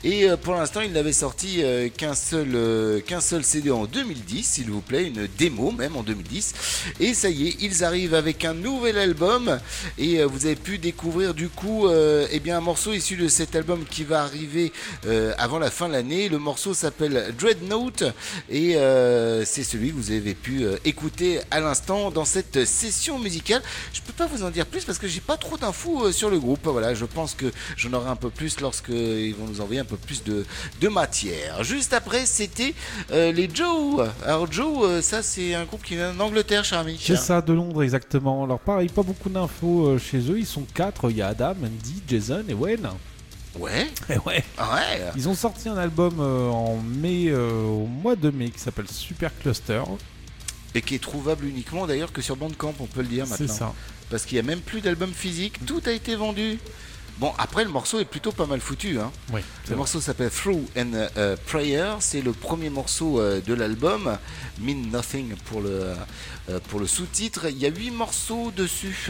Et 0.03 0.30
euh, 0.30 0.38
pour 0.38 0.53
l'instant, 0.53 0.81
il 0.81 0.91
n'avait 0.91 1.11
sorti 1.11 1.64
euh, 1.64 1.90
qu'un 1.90 2.14
seul, 2.14 2.49
euh, 2.53 2.99
qu'un 3.02 3.22
seul 3.22 3.44
CD 3.44 3.72
en 3.72 3.86
2010, 3.86 4.44
s'il 4.44 4.69
vous 4.69 4.81
plaît, 4.81 5.07
une 5.07 5.27
démo 5.36 5.72
même 5.72 5.95
en 5.95 6.03
2010. 6.03 6.53
Et 6.99 7.15
ça 7.15 7.31
y 7.31 7.48
est, 7.48 7.56
ils 7.60 7.84
arrivent 7.84 8.14
avec 8.14 8.45
un 8.45 8.53
nouvel 8.53 8.99
album. 8.99 9.57
Et 9.98 10.19
euh, 10.19 10.27
vous 10.27 10.45
avez 10.45 10.56
pu 10.56 10.77
découvrir 10.77 11.34
du 11.34 11.49
coup 11.49 11.88
euh, 11.88 12.27
eh 12.30 12.40
bien, 12.40 12.57
un 12.57 12.61
morceau 12.61 12.94
issu 12.94 13.15
de 13.15 13.30
cet 13.30 13.56
album 13.56 13.84
qui 13.90 14.03
va 14.03 14.22
arriver 14.22 14.72
euh, 15.07 15.34
avant 15.40 15.57
la 15.57 15.72
fin 15.72 15.88
de 15.88 15.94
l'année. 15.94 16.30
Le 16.30 16.38
morceau 16.38 16.76
s'appelle 16.76 17.34
Dreadnought. 17.36 18.03
Et 18.52 18.76
euh, 18.76 19.44
c'est 19.44 19.64
celui 19.64 19.90
que 19.90 19.95
vous 19.95 20.11
avez 20.11 20.36
pu 20.36 20.65
euh, 20.65 20.76
écouter 20.99 21.39
à 21.49 21.61
l'instant 21.61 22.11
dans 22.11 22.26
cette 22.26 22.65
session 22.65 23.19
musicale. 23.19 23.61
Je 23.93 24.01
peux 24.01 24.11
pas 24.11 24.27
vous 24.27 24.43
en 24.43 24.49
dire 24.49 24.65
plus 24.65 24.84
parce 24.84 24.97
que 24.97 25.07
j'ai 25.07 25.21
pas 25.21 25.38
trop 25.38 25.55
d'infos 25.55 26.07
euh, 26.07 26.11
sur 26.11 26.30
le 26.30 26.39
groupe. 26.39 26.65
Voilà, 26.65 26.93
je 26.93 27.05
pense 27.05 27.35
que 27.35 27.45
j'en 27.77 27.93
aurai 27.93 28.09
un 28.09 28.17
peu 28.17 28.30
plus 28.30 28.59
lorsque 28.59 28.89
ils 28.89 29.34
vont 29.34 29.47
nous 29.47 29.61
envoyer 29.61 29.80
un 29.80 29.85
peu 29.85 29.95
plus 29.95 30.23
de, 30.26 30.45
de 30.81 30.88
matière. 30.89 31.63
Juste 31.63 31.93
après, 31.93 32.26
c'était 32.26 32.73
euh, 33.11 33.31
les 33.31 33.49
Joe. 33.53 34.09
Alors 34.26 34.51
Joe, 34.51 34.84
euh, 34.84 35.01
ça 35.01 35.23
c'est 35.23 35.53
un 35.53 35.63
groupe 35.63 35.84
qui 35.84 35.95
vient 35.95 36.13
d'Angleterre, 36.13 36.65
cher 36.65 36.80
ami. 36.80 36.99
C'est 37.01 37.15
ça, 37.15 37.41
de 37.41 37.53
Londres 37.53 37.81
exactement. 37.81 38.43
Alors 38.43 38.59
pareil, 38.59 38.89
pas 38.89 39.03
beaucoup 39.03 39.30
d'infos 39.30 39.88
euh, 39.88 39.97
chez 39.97 40.19
eux. 40.30 40.38
Ils 40.38 40.45
sont 40.45 40.65
quatre. 40.73 41.09
Il 41.09 41.17
y 41.17 41.21
a 41.21 41.27
Adam, 41.27 41.55
Andy, 41.63 42.03
Jason 42.09 42.43
et 42.49 42.53
Wayne. 42.53 42.89
Ouais. 43.57 43.88
Ouais. 44.09 44.43
Ouais. 44.57 45.01
Ils 45.15 45.30
ont 45.30 45.34
sorti 45.34 45.69
un 45.69 45.77
album 45.77 46.17
euh, 46.19 46.49
en 46.49 46.76
mai, 46.77 47.27
euh, 47.30 47.63
au 47.63 47.85
mois 47.85 48.17
de 48.17 48.30
mai, 48.30 48.49
qui 48.49 48.59
s'appelle 48.59 48.88
Super 48.89 49.31
Cluster. 49.41 49.81
Et 50.76 50.82
qui 50.82 50.96
est 50.96 51.00
trouvable 51.00 51.46
uniquement 51.46 51.88
d'ailleurs 51.88 52.12
que 52.12 52.22
sur 52.22 52.36
Bandcamp, 52.36 52.76
on 52.80 52.86
peut 52.86 53.02
le 53.02 53.08
dire 53.08 53.26
C'est 53.26 53.41
maintenant. 53.41 53.56
ça. 53.56 53.74
Parce 54.10 54.26
qu'il 54.26 54.36
n'y 54.36 54.40
a 54.40 54.44
même 54.44 54.62
plus 54.62 54.82
d'album 54.82 55.12
physique, 55.14 55.66
tout 55.66 55.82
a 55.86 55.91
été 55.91 56.16
vendu. 56.16 56.60
Bon, 57.20 57.34
après, 57.38 57.66
le 57.66 57.70
morceau 57.70 58.00
est 58.00 58.06
plutôt 58.06 58.32
pas 58.32 58.46
mal 58.46 58.62
foutu. 58.62 58.98
Hein. 58.98 59.12
Oui, 59.34 59.41
le 59.70 59.76
morceau 59.76 60.00
s'appelle 60.00 60.30
Through 60.30 60.62
and 60.78 60.94
euh, 61.18 61.36
Prayer. 61.48 61.96
C'est 62.00 62.22
le 62.22 62.32
premier 62.32 62.70
morceau 62.70 63.20
euh, 63.20 63.41
de 63.41 63.54
l'album. 63.54 64.18
Mean 64.62 64.90
Nothing 64.90 65.36
pour 65.36 65.60
le, 65.60 65.96
euh, 66.50 66.60
pour 66.70 66.80
le 66.80 66.88
sous-titre. 66.88 67.48
Il 67.50 67.58
y 67.58 67.66
a 67.66 67.70
huit 67.70 67.91
morceaux 67.91 68.52
dessus. 68.56 69.10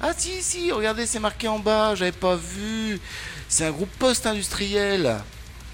Ah, 0.00 0.10
si, 0.16 0.42
si, 0.42 0.72
regardez, 0.72 1.06
c'est 1.06 1.20
marqué 1.20 1.46
en 1.46 1.60
bas. 1.60 1.94
J'avais 1.94 2.10
pas 2.10 2.34
vu. 2.34 2.98
C'est 3.48 3.64
un 3.64 3.70
groupe 3.70 3.90
post-industriel. 4.00 5.18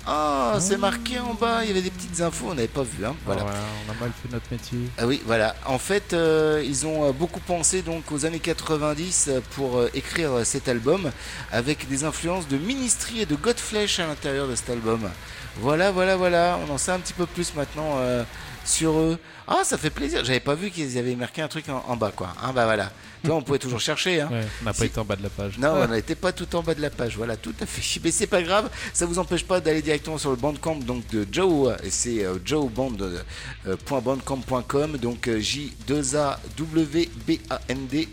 Ah, 0.06 0.56
c'est 0.60 0.78
marqué 0.78 1.18
en 1.18 1.34
bas. 1.34 1.62
Il 1.62 1.68
y 1.68 1.70
avait 1.70 1.82
des 1.82 1.90
petites 1.90 2.20
infos, 2.20 2.46
on 2.50 2.54
n'avait 2.54 2.68
pas 2.68 2.82
vu. 2.82 3.04
Hein. 3.04 3.14
Voilà. 3.26 3.44
Ouais, 3.44 3.50
on 3.86 3.92
a 3.92 3.94
mal 4.00 4.10
fait 4.22 4.32
notre 4.32 4.46
métier. 4.50 4.78
Ah 4.98 5.06
oui, 5.06 5.22
voilà. 5.26 5.54
En 5.66 5.78
fait, 5.78 6.12
euh, 6.12 6.62
ils 6.64 6.86
ont 6.86 7.08
euh, 7.08 7.12
beaucoup 7.12 7.40
pensé 7.40 7.82
donc 7.82 8.10
aux 8.10 8.24
années 8.24 8.40
90 8.40 9.26
euh, 9.28 9.40
pour 9.54 9.78
euh, 9.78 9.90
écrire 9.94 10.44
cet 10.44 10.68
album 10.68 11.10
avec 11.52 11.88
des 11.88 12.04
influences 12.04 12.48
de 12.48 12.56
Ministry 12.56 13.20
et 13.20 13.26
de 13.26 13.34
Godflesh 13.34 13.98
à 14.00 14.06
l'intérieur 14.06 14.48
de 14.48 14.54
cet 14.54 14.70
album. 14.70 15.10
Voilà, 15.58 15.90
voilà, 15.90 16.16
voilà. 16.16 16.58
On 16.66 16.72
en 16.72 16.78
sait 16.78 16.92
un 16.92 16.98
petit 17.00 17.12
peu 17.12 17.26
plus 17.26 17.54
maintenant 17.54 17.96
euh, 17.98 18.24
sur 18.70 18.92
eux. 18.98 19.18
Ah, 19.46 19.60
ça 19.64 19.76
fait 19.76 19.90
plaisir. 19.90 20.24
J'avais 20.24 20.40
pas 20.40 20.54
vu 20.54 20.70
qu'ils 20.70 20.96
avaient 20.96 21.14
marqué 21.16 21.42
un 21.42 21.48
truc 21.48 21.68
en, 21.68 21.84
en 21.88 21.96
bas, 21.96 22.10
quoi. 22.14 22.32
Hein, 22.42 22.52
bah 22.54 22.64
voilà. 22.64 22.90
Tu 23.22 23.26
vois, 23.28 23.36
on 23.36 23.42
pouvait 23.42 23.58
toujours 23.58 23.80
chercher. 23.80 24.22
Hein. 24.22 24.28
Ouais, 24.32 24.46
on 24.62 24.64
n'a 24.64 24.72
pas 24.72 24.78
Si- 24.78 24.84
été 24.86 24.98
en 24.98 25.04
bas 25.04 25.16
de 25.16 25.22
la 25.22 25.28
page. 25.28 25.58
non, 25.58 25.72
on 25.74 25.86
n'était 25.88 26.14
pas 26.14 26.32
tout 26.32 26.56
en 26.56 26.62
bas 26.62 26.74
de 26.74 26.80
la 26.80 26.88
page. 26.90 27.14
Voilà, 27.16 27.36
tout 27.36 27.52
à 27.60 27.66
fait. 27.66 28.00
Mais 28.04 28.10
c'est 28.10 28.26
pas 28.26 28.42
grave. 28.42 28.70
Ça 28.94 29.04
vous 29.06 29.18
empêche 29.18 29.44
pas 29.44 29.60
d'aller 29.60 29.82
directement 29.82 30.16
sur 30.18 30.30
le 30.30 30.36
bandcamp 30.36 30.76
donc 30.76 31.06
de 31.08 31.26
Joe. 31.30 31.74
Et 31.82 31.90
c'est 31.90 32.24
euh, 32.24 32.38
joeband.bandcamp.com. 32.44 34.96
Donc 34.98 35.28
euh, 35.28 35.38
J 35.40 35.74
2 35.86 36.16
A 36.16 36.40
W 36.56 37.10
B 37.26 37.32
A 37.50 37.60
N 37.68 37.86
D. 37.88 38.08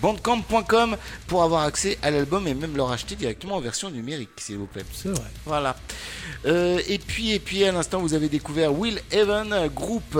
Bandcamp.com 0.00 0.96
pour 1.26 1.42
avoir 1.42 1.62
accès 1.62 1.98
à 2.02 2.10
l'album 2.10 2.46
et 2.46 2.54
même 2.54 2.76
le 2.76 2.82
racheter 2.82 3.16
directement 3.16 3.56
en 3.56 3.60
version 3.60 3.90
numérique, 3.90 4.30
s'il 4.38 4.56
vous 4.56 4.66
plaît. 4.66 4.84
C'est 4.92 5.08
vrai. 5.08 5.26
Voilà. 5.46 5.76
Euh, 6.46 6.80
et 6.88 6.98
puis, 6.98 7.32
et 7.32 7.38
puis 7.38 7.64
à 7.64 7.72
l'instant, 7.72 8.00
vous 8.00 8.14
avez 8.14 8.28
découvert 8.28 8.72
Will 8.78 9.00
Evan, 9.10 9.52
un 9.52 9.68
groupe 9.68 10.18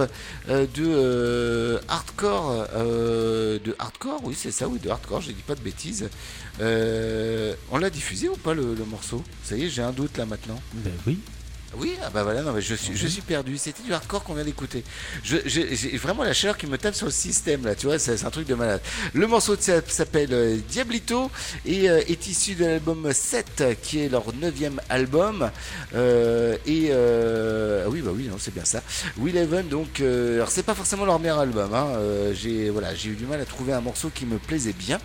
euh, 0.49 0.67
de 0.75 0.85
euh, 0.85 1.79
hardcore, 1.89 2.67
de 2.75 3.77
hardcore, 3.79 4.21
oui 4.25 4.35
c'est 4.37 4.51
ça, 4.51 4.69
oui 4.69 4.79
de 4.79 4.91
hardcore. 4.91 5.21
Je 5.21 5.33
dis 5.33 5.43
pas 5.43 5.55
de 5.55 5.61
bêtises. 5.61 6.09
On 6.61 7.79
l'a 7.79 7.91
diffusé 7.91 8.29
ou 8.29 8.37
pas 8.37 8.55
le, 8.55 8.75
le 8.75 8.85
morceau? 8.85 9.23
Ça 9.45 9.57
y 9.57 9.65
est, 9.65 9.69
j'ai 9.71 9.83
un 9.83 9.93
doute 9.93 10.19
là 10.19 10.27
maintenant. 10.27 10.61
Ben 10.75 10.93
oui. 11.07 11.19
Oui, 11.77 11.97
ah 12.03 12.11
bah 12.13 12.25
voilà, 12.25 12.43
non, 12.43 12.53
mais 12.53 12.63
je 12.63 12.75
suis, 12.75 13.21
perdu. 13.21 13.57
C'était 13.57 13.83
du 13.83 13.93
hardcore 13.93 14.25
qu'on 14.25 14.35
vient 14.35 14.45
d'écouter. 14.45 14.83
J'ai 15.23 15.97
vraiment 15.99 16.25
la 16.25 16.33
chaleur 16.33 16.57
qui 16.57 16.67
me 16.67 16.77
tape 16.77 16.95
sur 16.95 17.07
le 17.07 17.13
système 17.13 17.65
là, 17.65 17.75
tu 17.77 17.87
vois, 17.87 17.99
c'est 17.99 18.25
un 18.25 18.31
truc 18.31 18.47
de 18.49 18.55
malade. 18.55 18.81
Le 19.15 19.27
morceau 19.27 19.55
s'appelle 19.57 20.33
euh, 20.33 20.57
Diablito 20.69 21.31
et 21.65 21.89
euh, 21.89 22.01
est 22.09 22.27
issu 22.27 22.55
de 22.55 22.65
l'album 22.65 23.13
7 23.13 23.79
qui 23.83 24.01
est 24.01 24.09
leur 24.09 24.35
neuvième 24.35 24.81
album. 24.89 25.51
Euh, 25.95 26.57
et 26.67 26.91
ah 26.93 27.89
oui, 27.89 28.01
bah 28.03 28.11
oui, 28.15 28.29
c'est 28.39 28.55
bien 28.55 28.65
ça. 28.65 28.83
Will 29.19 29.37
Even, 29.37 29.69
donc, 29.69 30.01
alors 30.01 30.51
c'est 30.51 30.65
pas 30.65 30.75
forcément 30.75 31.05
leur 31.05 31.21
meilleur 31.21 31.39
album. 31.39 31.73
Hein, 31.73 31.87
j'ai 32.33 32.71
voilà, 32.71 32.95
eu 32.95 33.15
du 33.15 33.27
mal 33.27 33.41
à 33.41 33.45
trouver 33.45 33.73
un 33.73 33.81
morceau 33.81 34.11
qui 34.13 34.27
me 34.27 34.39
plaisait 34.39 34.73
bien. 34.73 34.99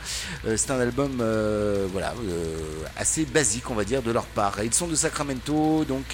C'est 0.43 0.71
un 0.71 0.79
album, 0.79 1.17
voilà, 1.91 2.13
assez 2.97 3.25
basique, 3.25 3.69
on 3.69 3.75
va 3.75 3.83
dire, 3.83 4.01
de 4.01 4.11
leur 4.11 4.25
part. 4.25 4.63
Ils 4.63 4.73
sont 4.73 4.87
de 4.87 4.95
Sacramento, 4.95 5.85
donc, 5.85 6.05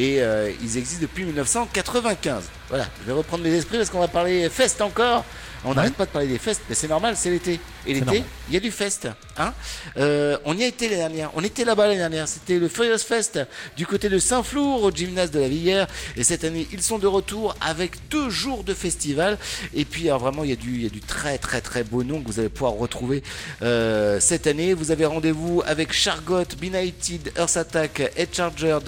euh, 0.00 0.50
ils 0.62 0.78
existent 0.78 1.02
depuis 1.02 1.24
1995. 1.24 2.44
Voilà, 2.68 2.86
je 3.00 3.06
vais 3.06 3.12
reprendre 3.12 3.42
mes 3.44 3.52
esprits 3.52 3.78
parce 3.78 3.90
qu'on 3.90 4.00
va 4.00 4.08
parler 4.08 4.48
fest 4.48 4.80
encore. 4.80 5.24
On 5.64 5.74
n'arrête 5.74 5.94
pas 5.94 6.06
de 6.06 6.10
parler 6.10 6.28
des 6.28 6.38
festes, 6.38 6.62
mais 6.68 6.74
c'est 6.74 6.88
normal, 6.88 7.16
c'est 7.16 7.30
l'été. 7.30 7.58
Et 7.86 7.94
l'été, 7.94 8.22
il 8.48 8.54
y 8.54 8.56
a 8.56 8.60
du 8.60 8.70
fest. 8.70 9.08
Hein 9.36 9.52
Euh, 9.96 10.36
on 10.44 10.56
y 10.56 10.62
a 10.62 10.66
été 10.66 10.86
l'année 10.88 10.98
dernière. 11.00 11.30
On 11.34 11.42
était 11.42 11.64
là-bas 11.64 11.86
l'année 11.86 11.98
dernière. 11.98 12.28
C'était 12.28 12.58
le 12.58 12.68
Furious 12.68 12.98
Fest 12.98 13.40
du 13.76 13.86
côté 13.86 14.08
de 14.08 14.18
Saint-Flour 14.18 14.82
au 14.84 14.90
gymnase 14.90 15.30
de 15.30 15.40
la 15.40 15.48
Villière. 15.48 15.86
Et 16.16 16.22
cette 16.22 16.44
année, 16.44 16.66
ils 16.72 16.82
sont 16.82 16.98
de 16.98 17.06
retour 17.06 17.56
avec 17.60 17.92
deux 18.10 18.30
jours 18.30 18.62
de 18.62 18.74
festival. 18.74 19.38
Et 19.74 19.84
puis, 19.84 20.08
alors, 20.08 20.20
vraiment, 20.20 20.44
il 20.44 20.50
y, 20.50 20.52
a 20.52 20.56
du, 20.56 20.74
il 20.76 20.82
y 20.82 20.86
a 20.86 20.90
du 20.90 21.00
très, 21.00 21.38
très, 21.38 21.60
très 21.60 21.82
beau 21.82 22.04
nom 22.04 22.20
que 22.20 22.26
vous 22.28 22.38
allez 22.40 22.48
pouvoir 22.50 22.72
retrouver 22.74 23.22
euh, 23.62 24.20
cette 24.20 24.46
année. 24.46 24.74
Vous 24.74 24.90
avez 24.90 25.06
rendez-vous 25.06 25.62
avec 25.66 25.92
Chargot, 25.92 26.44
Benighted, 26.60 27.32
Earth 27.38 27.56
Attack, 27.56 28.12
Head 28.16 28.28
Charger, 28.34 28.78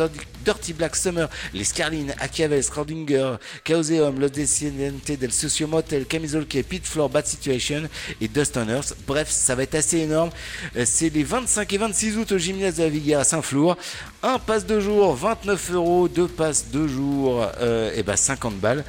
Dirty- 0.45 0.73
Black 0.75 0.97
Summer, 0.97 1.29
les 1.53 1.65
Scarlin, 1.65 2.07
Achiavel, 2.19 2.63
Schrodinger, 2.63 3.37
Chaoseum, 3.65 4.19
Los 4.21 4.29
Descendentes 4.31 5.19
del 5.19 5.33
Socio 5.33 5.67
Motel, 5.67 6.07
Camisole 6.07 6.47
Key, 6.61 6.62
Pit 6.62 6.87
Floor, 6.87 7.09
Bad 7.09 7.27
Situation 7.27 7.82
et 8.20 8.28
Dust 8.28 8.57
on 8.57 8.69
Earth. 8.69 8.95
Bref, 9.07 9.28
ça 9.31 9.55
va 9.55 9.62
être 9.62 9.74
assez 9.74 9.99
énorme. 9.99 10.31
Euh, 10.77 10.85
C'est 10.87 11.09
les 11.09 11.23
25 11.24 11.73
et 11.73 11.78
26 11.78 12.16
août 12.19 12.32
au 12.32 12.39
gymnase 12.39 12.77
de 12.77 12.82
la 12.82 12.89
Villière 12.89 13.20
à 13.20 13.24
Saint-Flour. 13.24 13.77
Un 14.23 14.39
passe 14.39 14.66
de 14.66 14.81
jour, 14.81 15.15
29 15.15 15.73
euros. 15.73 16.09
Deux 16.09 16.28
passes 16.28 16.66
de 16.70 16.87
jour, 16.87 17.47
euh, 17.61 17.93
et 17.95 18.03
ben 18.03 18.16
50 18.16 18.55
balles. 18.57 18.85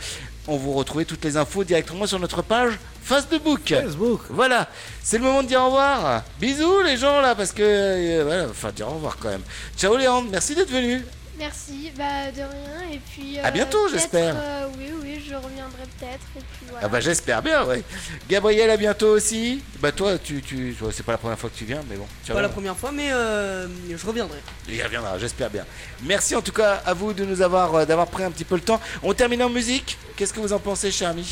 On 0.47 0.57
vous 0.57 0.73
retrouvez 0.73 1.05
toutes 1.05 1.23
les 1.23 1.37
infos 1.37 1.63
directement 1.63 2.07
sur 2.07 2.19
notre 2.19 2.41
page 2.41 2.73
Facebook. 3.03 3.61
Facebook. 3.67 4.21
Voilà, 4.29 4.67
c'est 5.03 5.17
le 5.17 5.23
moment 5.23 5.43
de 5.43 5.47
dire 5.47 5.61
au 5.61 5.65
revoir. 5.65 6.23
Bisous 6.39 6.81
les 6.81 6.97
gens 6.97 7.21
là, 7.21 7.35
parce 7.35 7.51
que 7.51 7.61
euh, 7.61 8.23
voilà, 8.25 8.47
enfin 8.49 8.71
dire 8.71 8.87
au 8.87 8.95
revoir 8.95 9.17
quand 9.19 9.29
même. 9.29 9.43
Ciao 9.77 9.95
Léandre, 9.95 10.29
merci 10.31 10.55
d'être 10.55 10.71
venu. 10.71 11.03
Merci, 11.41 11.91
bah 11.97 12.31
de 12.31 12.37
rien. 12.41 12.91
Et 12.93 12.99
puis. 13.11 13.39
À 13.39 13.47
euh, 13.47 13.51
bientôt, 13.51 13.87
j'espère. 13.89 14.35
euh, 14.37 14.67
oui, 14.77 14.91
oui, 15.01 15.23
je 15.27 15.33
reviendrai 15.33 15.83
peut-être. 15.97 16.21
Et 16.37 16.39
puis 16.39 16.65
voilà. 16.69 16.85
Ah 16.85 16.87
bah 16.87 16.99
j'espère 16.99 17.41
bien, 17.41 17.65
ouais. 17.65 17.81
Gabriel, 18.29 18.69
à 18.69 18.77
bientôt 18.77 19.07
aussi. 19.07 19.63
Bah 19.79 19.91
toi, 19.91 20.19
tu, 20.19 20.43
tu, 20.43 20.75
c'est 20.91 21.03
pas 21.03 21.13
la 21.13 21.17
première 21.17 21.39
fois 21.39 21.49
que 21.49 21.57
tu 21.57 21.65
viens, 21.65 21.81
mais 21.89 21.95
bon. 21.95 22.05
tu 22.23 22.27
Pas 22.29 22.35
vas- 22.35 22.41
la 22.43 22.49
première 22.49 22.77
fois, 22.77 22.91
mais 22.91 23.11
euh, 23.11 23.67
je 23.89 24.05
reviendrai. 24.05 24.37
Il 24.69 24.83
reviendra, 24.83 25.17
j'espère 25.17 25.49
bien. 25.49 25.65
Merci 26.03 26.35
en 26.35 26.41
tout 26.43 26.51
cas 26.53 26.83
à 26.85 26.93
vous 26.93 27.11
de 27.11 27.25
nous 27.25 27.41
avoir, 27.41 27.87
d'avoir 27.87 28.05
pris 28.05 28.23
un 28.23 28.29
petit 28.29 28.45
peu 28.45 28.55
le 28.55 28.61
temps. 28.61 28.79
On 29.01 29.13
termine 29.15 29.41
en 29.41 29.49
musique. 29.49 29.97
Qu'est-ce 30.15 30.33
que 30.33 30.39
vous 30.39 30.53
en 30.53 30.59
pensez, 30.59 30.91
cher 30.91 31.09
ami 31.09 31.23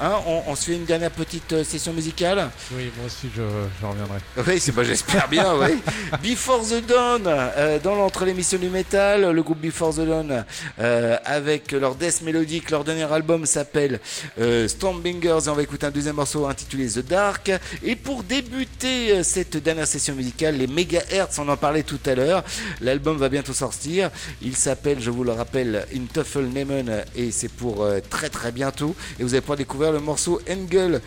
Hein, 0.00 0.20
on, 0.26 0.42
on, 0.46 0.54
fait 0.54 0.76
une 0.76 0.84
dernière 0.84 1.10
petite 1.10 1.52
euh, 1.52 1.64
session 1.64 1.92
musicale. 1.92 2.50
Oui, 2.72 2.92
moi 2.96 3.06
aussi, 3.06 3.28
je, 3.34 3.42
reviendrai. 3.84 4.18
Oui, 4.46 4.60
c'est, 4.60 4.70
bah, 4.70 4.84
j'espère 4.84 5.26
bien, 5.26 5.52
oui. 5.60 5.82
Before 6.22 6.62
the 6.62 6.86
Dawn, 6.86 7.22
euh, 7.26 7.80
dans 7.80 7.96
l'entre 7.96 8.24
l'émission 8.24 8.58
du 8.58 8.68
métal, 8.68 9.28
le 9.32 9.42
groupe 9.42 9.58
Before 9.58 9.92
the 9.92 10.06
Dawn, 10.06 10.44
euh, 10.78 11.16
avec 11.24 11.72
leur 11.72 11.96
death 11.96 12.22
mélodique, 12.22 12.70
leur 12.70 12.84
dernier 12.84 13.12
album 13.12 13.44
s'appelle 13.44 13.98
euh, 14.40 14.68
Stormbingers, 14.68 15.46
et 15.46 15.48
on 15.48 15.54
va 15.54 15.62
écouter 15.62 15.86
un 15.86 15.90
deuxième 15.90 16.14
morceau 16.14 16.46
intitulé 16.46 16.86
The 16.88 17.00
Dark. 17.00 17.50
Et 17.82 17.96
pour 17.96 18.22
débuter 18.22 19.24
cette 19.24 19.56
dernière 19.56 19.88
session 19.88 20.14
musicale, 20.14 20.58
les 20.58 20.68
Megahertz, 20.68 21.40
on 21.40 21.48
en 21.48 21.56
parlait 21.56 21.82
tout 21.82 21.98
à 22.06 22.14
l'heure, 22.14 22.44
l'album 22.80 23.16
va 23.16 23.28
bientôt 23.28 23.52
sortir. 23.52 24.12
Il 24.42 24.54
s'appelle, 24.54 25.00
je 25.00 25.10
vous 25.10 25.24
le 25.24 25.32
rappelle, 25.32 25.88
In 25.92 26.04
Tuffle 26.14 26.44
Nemen, 26.44 27.04
et 27.16 27.32
c'est 27.32 27.50
pour 27.50 27.84
très 28.08 28.28
très 28.28 28.52
bientôt. 28.52 28.94
Et 29.18 29.24
vous 29.24 29.34
allez 29.34 29.40
pouvoir 29.40 29.58
découvrir 29.58 29.87
le 29.92 30.00
morceau 30.00 30.40
Engel 30.48 31.00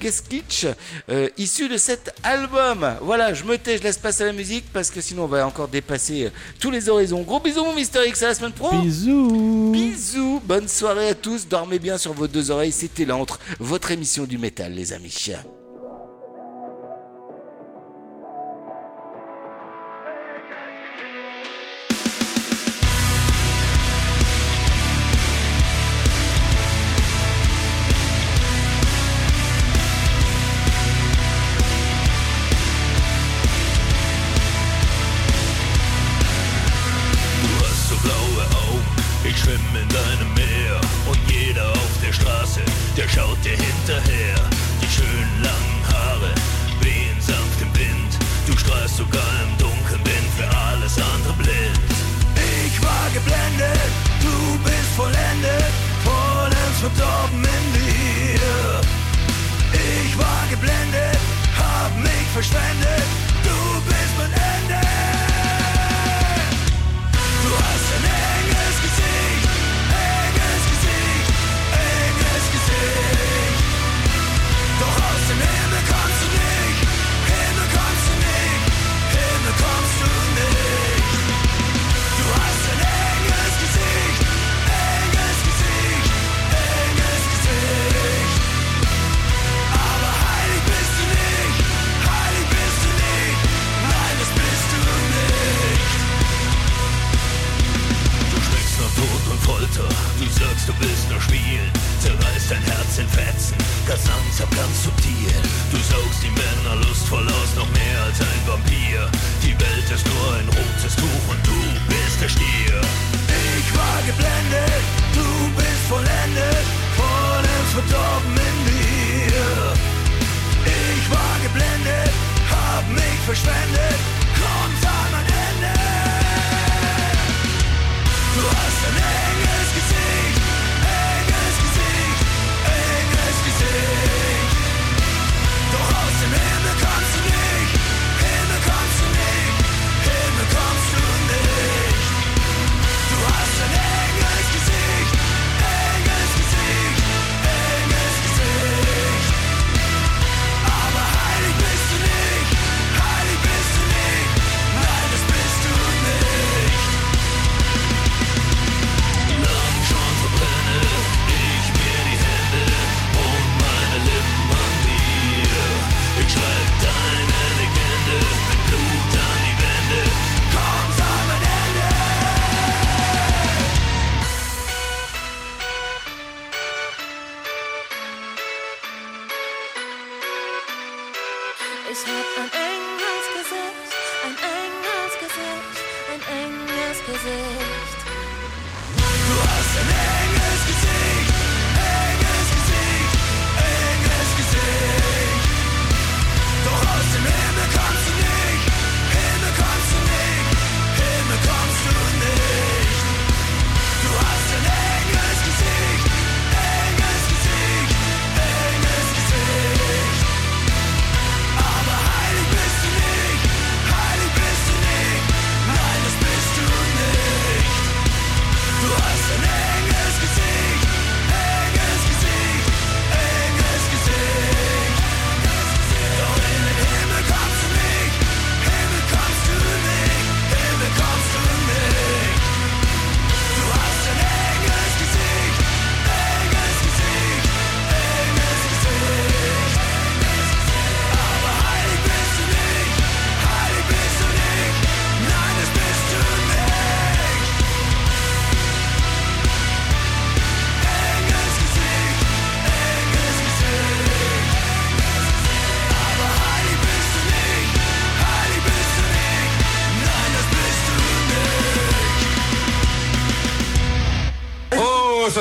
Geskitch, 0.00 0.66
euh, 1.08 1.28
issu 1.38 1.68
de 1.68 1.76
cet 1.76 2.14
album. 2.22 2.96
Voilà, 3.02 3.34
je 3.34 3.44
me 3.44 3.56
tais, 3.56 3.78
je 3.78 3.82
laisse 3.82 3.98
passer 3.98 4.24
la 4.24 4.32
musique 4.32 4.64
parce 4.72 4.90
que 4.90 5.00
sinon 5.00 5.24
on 5.24 5.28
va 5.28 5.46
encore 5.46 5.68
dépasser 5.68 6.24
euh, 6.24 6.30
tous 6.58 6.70
les 6.70 6.88
horizons. 6.88 7.22
Gros 7.22 7.40
bisous, 7.40 7.64
mon 7.64 7.74
Mister 7.74 8.00
X, 8.06 8.22
à 8.22 8.28
la 8.28 8.34
semaine 8.34 8.52
pro. 8.52 8.70
Bisous. 8.80 9.70
Bisous, 9.72 10.40
bonne 10.44 10.68
soirée 10.68 11.08
à 11.08 11.14
tous. 11.14 11.46
Dormez 11.48 11.78
bien 11.78 11.98
sur 11.98 12.12
vos 12.12 12.28
deux 12.28 12.50
oreilles. 12.50 12.72
C'était 12.72 13.04
l'antre, 13.04 13.38
votre 13.58 13.90
émission 13.90 14.24
du 14.24 14.38
métal, 14.38 14.72
les 14.74 14.92
amis. 14.92 15.28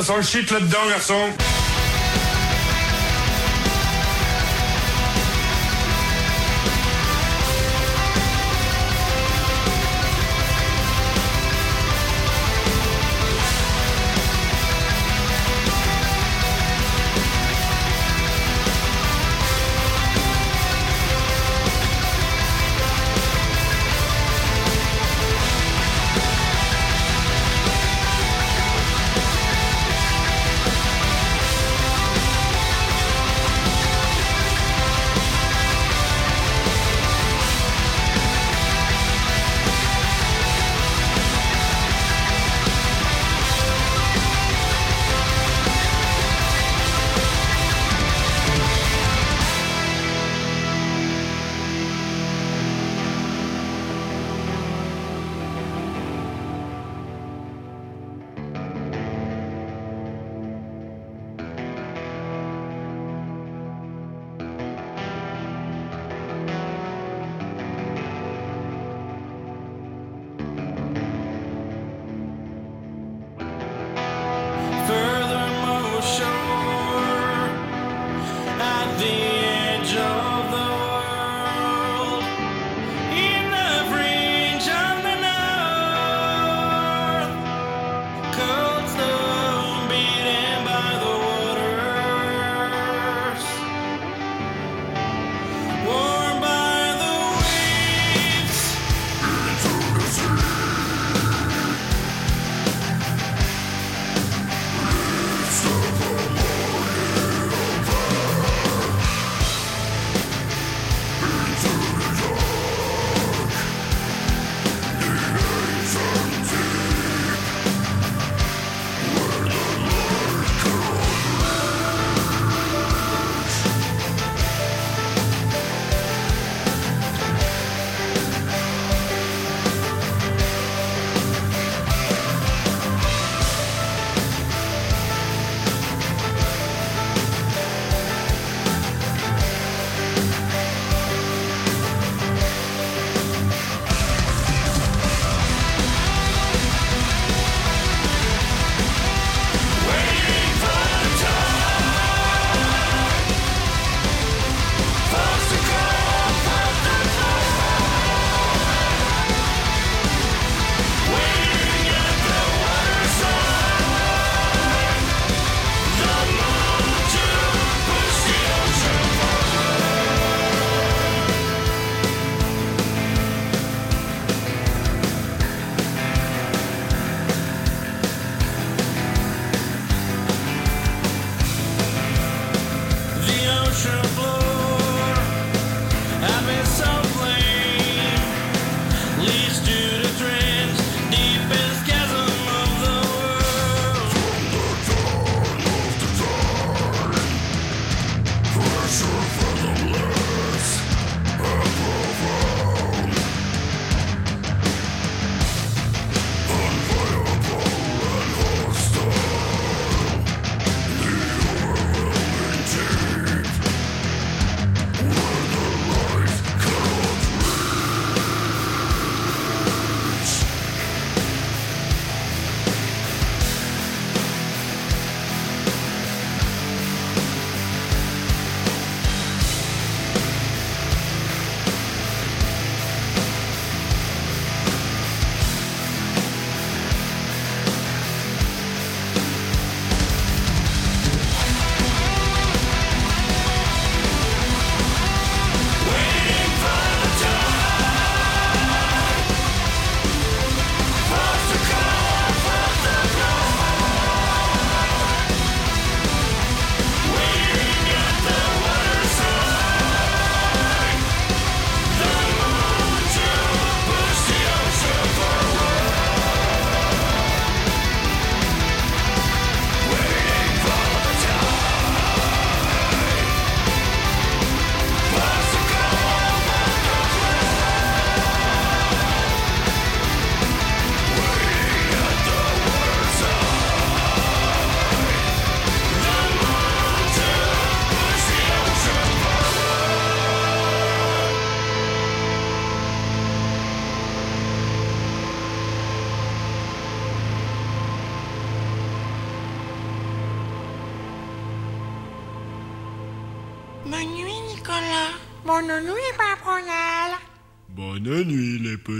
de 0.03 0.07
son 0.07 0.21
shit 0.21 0.51
là-dedans, 0.51 0.89
garçon. 0.89 1.52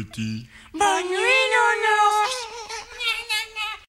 Bonne 0.02 0.48